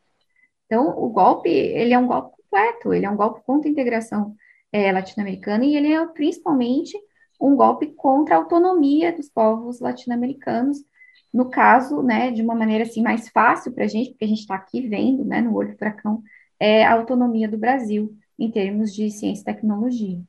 Então, 0.66 0.98
o 0.98 1.10
golpe, 1.10 1.50
ele 1.50 1.94
é 1.94 2.00
um 2.00 2.08
golpe 2.08 2.38
completo, 2.38 2.94
ele 2.94 3.06
é 3.06 3.10
um 3.10 3.18
golpe 3.18 3.42
contra 3.46 3.70
a 3.70 3.72
integração 3.72 4.36
é, 4.72 4.92
latino-americana, 4.92 5.66
e 5.66 5.76
ele 5.76 5.92
é 5.92 6.06
principalmente 6.08 6.98
um 7.40 7.56
golpe 7.56 7.88
contra 7.88 8.36
a 8.36 8.38
autonomia 8.38 9.12
dos 9.12 9.30
povos 9.30 9.80
latino-americanos, 9.80 10.78
no 11.34 11.50
caso, 11.50 12.02
né, 12.02 12.32
de 12.32 12.42
uma 12.42 12.56
maneira 12.56 12.84
assim 12.84 13.02
mais 13.02 13.28
fácil 13.30 13.74
para 13.74 13.86
a 13.86 13.88
gente, 13.88 14.12
porque 14.12 14.26
a 14.26 14.28
gente 14.28 14.42
está 14.42 14.56
aqui 14.56 14.88
vendo, 14.88 15.26
né, 15.26 15.42
no 15.42 15.54
olho 15.54 15.72
do 15.72 15.78
furacão, 15.78 16.24
é 16.60 16.86
a 16.86 16.94
autonomia 16.94 17.48
do 17.50 17.58
Brasil 17.58 18.16
em 18.40 18.50
termos 18.50 18.94
de 18.94 19.10
ciência 19.12 19.42
e 19.42 19.46
tecnologia. 19.46 20.22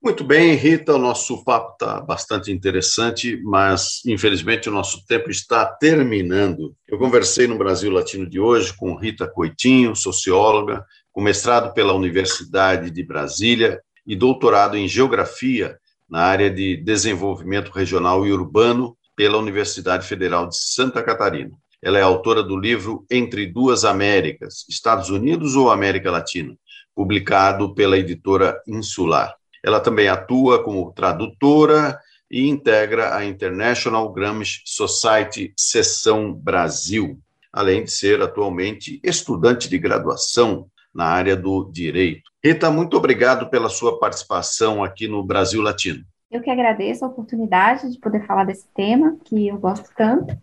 Muito 0.00 0.22
bem, 0.22 0.54
Rita, 0.54 0.94
o 0.94 0.98
nosso 0.98 1.42
papo 1.42 1.72
está 1.72 2.00
bastante 2.00 2.52
interessante, 2.52 3.36
mas 3.42 4.00
infelizmente 4.06 4.68
o 4.68 4.72
nosso 4.72 5.04
tempo 5.04 5.28
está 5.28 5.66
terminando. 5.66 6.72
Eu 6.86 6.98
conversei 6.98 7.48
no 7.48 7.58
Brasil 7.58 7.90
Latino 7.90 8.28
de 8.30 8.38
hoje 8.38 8.72
com 8.76 8.94
Rita 8.94 9.26
Coitinho, 9.26 9.96
socióloga, 9.96 10.86
com 11.10 11.20
mestrado 11.20 11.74
pela 11.74 11.94
Universidade 11.94 12.92
de 12.92 13.02
Brasília 13.02 13.82
e 14.06 14.14
doutorado 14.14 14.76
em 14.76 14.86
Geografia 14.86 15.76
na 16.08 16.20
área 16.20 16.48
de 16.48 16.76
Desenvolvimento 16.76 17.72
Regional 17.72 18.24
e 18.24 18.32
Urbano 18.32 18.96
pela 19.16 19.36
Universidade 19.36 20.06
Federal 20.06 20.46
de 20.46 20.56
Santa 20.56 21.02
Catarina. 21.02 21.50
Ela 21.82 21.98
é 21.98 22.02
autora 22.02 22.40
do 22.40 22.56
livro 22.56 23.04
Entre 23.10 23.46
Duas 23.46 23.84
Américas, 23.84 24.64
Estados 24.68 25.10
Unidos 25.10 25.56
ou 25.56 25.72
América 25.72 26.08
Latina, 26.08 26.56
publicado 26.94 27.74
pela 27.74 27.98
editora 27.98 28.62
Insular. 28.64 29.34
Ela 29.64 29.80
também 29.80 30.08
atua 30.08 30.62
como 30.62 30.92
tradutora 30.92 31.98
e 32.30 32.48
integra 32.48 33.16
a 33.16 33.24
International 33.24 34.12
Gramsci 34.12 34.62
Society 34.64 35.52
Seção 35.56 36.32
Brasil, 36.32 37.18
além 37.52 37.84
de 37.84 37.90
ser 37.90 38.20
atualmente 38.20 39.00
estudante 39.02 39.68
de 39.68 39.78
graduação 39.78 40.68
na 40.94 41.06
área 41.06 41.36
do 41.36 41.70
direito. 41.70 42.30
Rita, 42.44 42.70
muito 42.70 42.96
obrigado 42.96 43.48
pela 43.48 43.68
sua 43.68 43.98
participação 43.98 44.82
aqui 44.82 45.08
no 45.08 45.22
Brasil 45.22 45.62
Latino. 45.62 46.04
Eu 46.30 46.42
que 46.42 46.50
agradeço 46.50 47.04
a 47.04 47.08
oportunidade 47.08 47.90
de 47.90 47.98
poder 47.98 48.26
falar 48.26 48.44
desse 48.44 48.66
tema, 48.74 49.16
que 49.24 49.48
eu 49.48 49.58
gosto 49.58 49.88
tanto. 49.96 50.36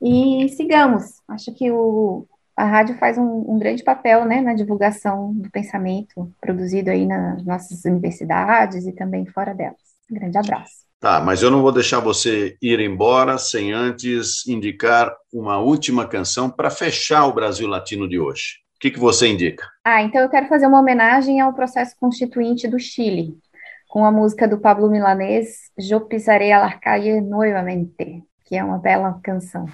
E 0.00 0.48
sigamos. 0.50 1.22
Acho 1.28 1.54
que 1.54 1.70
o, 1.70 2.26
a 2.62 2.64
rádio 2.64 2.96
faz 2.96 3.18
um, 3.18 3.44
um, 3.48 3.58
grande 3.58 3.82
papel 3.82 4.24
né, 4.24 4.40
na 4.40 4.54
divulgação 4.54 5.32
do 5.34 5.50
pensamento 5.50 6.32
produzido 6.40 6.90
aí 6.90 7.04
nas 7.04 7.44
nossas 7.44 7.84
universidades 7.84 8.86
e 8.86 8.92
também 8.92 9.26
fora 9.26 9.52
delas. 9.52 9.80
Um 10.08 10.14
grande 10.14 10.38
abraço. 10.38 10.82
Tá, 11.00 11.20
mas 11.20 11.42
eu 11.42 11.50
não 11.50 11.60
vou 11.60 11.72
deixar 11.72 11.98
você 11.98 12.56
ir 12.62 12.78
embora 12.78 13.36
sem 13.36 13.72
antes 13.72 14.46
indicar 14.46 15.12
uma 15.32 15.58
última 15.58 16.06
canção 16.06 16.48
para 16.48 16.70
fechar 16.70 17.26
o 17.26 17.32
Brasil 17.32 17.66
Latino 17.66 18.08
de 18.08 18.20
hoje. 18.20 18.60
O 18.76 18.78
que, 18.78 18.92
que 18.92 19.00
você 19.00 19.26
indica? 19.26 19.66
Ah, 19.84 20.00
então 20.00 20.20
eu 20.20 20.28
quero 20.28 20.46
fazer 20.46 20.68
uma 20.68 20.78
homenagem 20.78 21.40
ao 21.40 21.52
processo 21.52 21.96
constituinte 21.98 22.68
do 22.68 22.78
Chile, 22.78 23.36
com 23.88 24.04
a 24.04 24.12
música 24.12 24.46
do 24.46 24.60
Pablo 24.60 24.88
Milanês, 24.88 25.72
Eu 25.76 26.02
Pisaré 26.02 26.52
a 26.52 26.60
la 26.60 26.78
calle 26.78 27.20
nuevamente, 27.20 28.22
que 28.44 28.54
é 28.54 28.62
uma 28.62 28.78
bela 28.78 29.18
canção. 29.20 29.66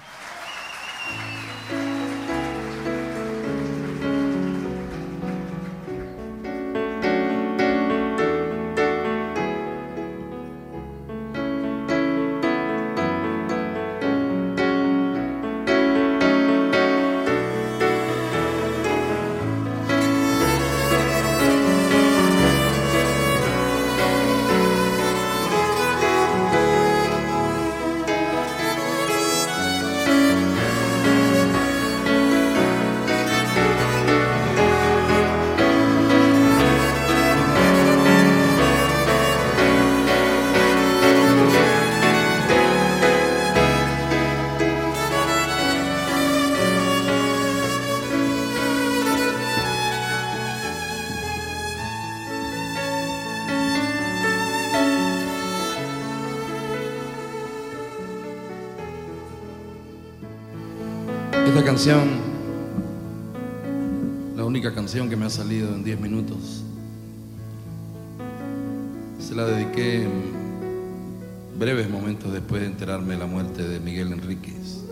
la 64.35 64.43
única 64.43 64.75
canción 64.75 65.09
que 65.09 65.15
me 65.15 65.27
ha 65.27 65.29
salido 65.29 65.73
en 65.73 65.81
10 65.81 66.01
minutos, 66.01 66.61
se 69.17 69.33
la 69.33 69.45
dediqué 69.45 70.05
breves 71.57 71.89
momentos 71.89 72.33
después 72.33 72.63
de 72.63 72.67
enterarme 72.67 73.13
de 73.13 73.19
la 73.19 73.27
muerte 73.27 73.65
de 73.65 73.79
Miguel 73.79 74.11
Enríquez. 74.11 74.83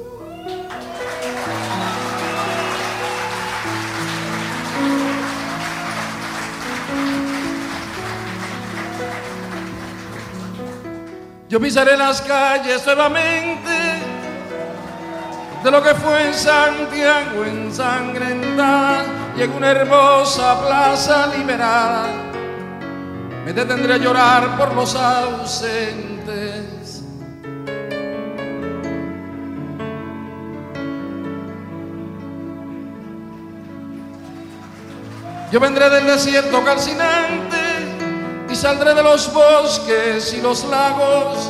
Yo 11.49 11.59
pisaré 11.59 11.97
las 11.97 12.21
calles 12.21 12.85
nuevamente 12.85 13.76
de 15.63 15.71
lo 15.71 15.81
que 15.81 15.95
fue 15.95 16.27
en 16.27 16.33
Santiago 16.33 17.43
ensangrentada 17.45 19.03
y 19.35 19.41
en 19.41 19.51
una 19.53 19.71
hermosa 19.71 20.59
plaza 20.65 21.27
liberada 21.35 22.07
me 23.45 23.53
detendré 23.53 23.93
a 23.93 23.97
llorar 23.97 24.57
por 24.57 24.73
los 24.73 24.93
ausentes. 24.93 26.17
Yo 35.49 35.61
vendré 35.61 35.89
del 35.89 36.07
desierto 36.07 36.61
calcinante 36.65 37.57
y 38.49 38.55
saldré 38.55 38.93
de 38.93 39.01
los 39.01 39.31
bosques 39.31 40.33
y 40.33 40.41
los 40.41 40.65
lagos 40.65 41.49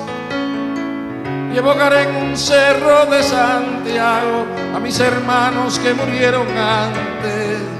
evocaré 1.59 2.03
en 2.03 2.15
un 2.15 2.37
cerro 2.37 3.05
de 3.07 3.23
Santiago 3.23 4.45
a 4.75 4.79
mis 4.79 4.99
hermanos 4.99 5.79
que 5.79 5.93
murieron 5.93 6.47
antes. 6.57 7.77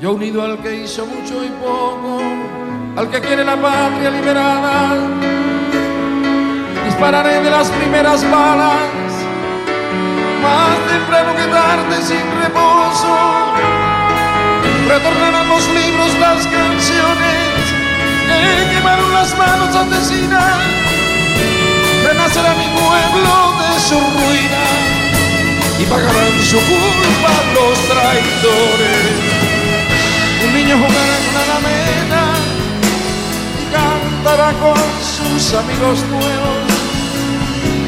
Yo 0.00 0.12
unido 0.12 0.42
al 0.42 0.58
que 0.58 0.82
hizo 0.82 1.06
mucho 1.06 1.42
y 1.42 1.48
poco, 1.62 2.20
al 2.96 3.08
que 3.10 3.20
quiere 3.20 3.42
la 3.42 3.56
patria 3.56 4.10
liberada, 4.10 4.96
dispararé 6.84 7.42
de 7.42 7.50
las 7.50 7.70
primeras 7.70 8.30
balas, 8.30 9.03
más 10.44 10.76
temprano 10.92 11.34
que 11.34 11.46
tarde 11.46 11.96
sin 12.02 12.26
reposo. 12.42 13.14
Retornarán 14.88 15.48
los 15.48 15.64
libros, 15.68 16.10
las 16.20 16.46
canciones 16.46 17.60
que 18.28 18.74
quemaron 18.74 19.12
las 19.12 19.36
manos 19.38 19.74
asesinas. 19.74 20.56
Renacerá 22.06 22.52
mi 22.62 22.68
pueblo 22.80 23.34
de 23.60 23.70
su 23.88 23.98
ruina 24.16 24.64
y 25.80 25.84
pagarán 25.86 26.34
su 26.50 26.58
culpa 26.72 27.32
los 27.56 27.76
traidores. 27.90 29.14
Un 30.44 30.54
niño 30.54 30.74
jugará 30.76 31.14
en 31.18 31.24
una 31.30 31.42
alameda 31.46 32.24
y 33.60 33.64
cantará 33.74 34.52
con 34.60 34.78
sus 35.14 35.54
amigos 35.54 36.04
nuevos. 36.10 36.63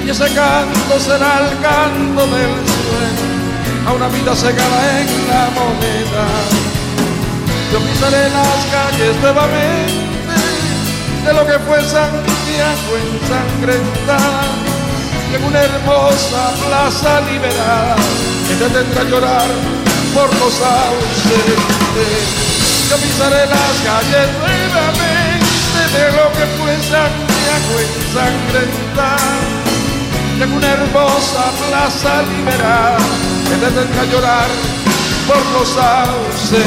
Y 0.07 0.11
ese 0.11 0.32
canto 0.34 1.00
será 1.00 1.40
el 1.42 1.61
canto 1.61 2.26
del 2.28 2.54
sueño 2.62 3.88
a 3.88 3.92
una 3.92 4.07
vida 4.07 4.36
cegada 4.36 5.00
en 5.00 5.09
la 5.26 5.50
moneda. 5.50 6.26
Yo 7.72 7.80
pisaré 7.80 8.30
las 8.30 8.66
calles 8.70 9.16
nuevamente 9.20 10.30
de 11.26 11.32
lo 11.32 11.44
que 11.44 11.59
fue 11.59 11.82
Santiago 11.82 12.90
ensangrentada 13.02 14.42
en 15.34 15.42
una 15.42 15.61
hermosa 15.61 16.54
plaza 16.68 17.20
liberada 17.22 17.96
que 18.46 18.54
te 18.54 18.68
tendrá 18.70 19.02
llorar 19.11 19.48
por 20.14 20.28
los 20.38 20.54
ausentes. 20.62 22.22
Yo 22.88 22.96
pisaré 22.98 23.44
las 23.46 23.74
calles 23.82 24.28
nuevamente 24.38 25.80
de 25.98 26.12
lo 26.12 26.30
que 26.30 26.46
fue 26.62 26.76
Santiago 26.76 27.74
ensangrentada 27.82 29.65
en 30.43 30.53
una 30.53 30.68
hermosa 30.68 31.51
plaza 31.68 32.22
liberal 32.22 32.99
me 33.49 33.57
detenga 33.57 34.05
llorar 34.05 34.49
por 35.26 35.45
los 35.53 35.76
ausentes. 35.76 36.66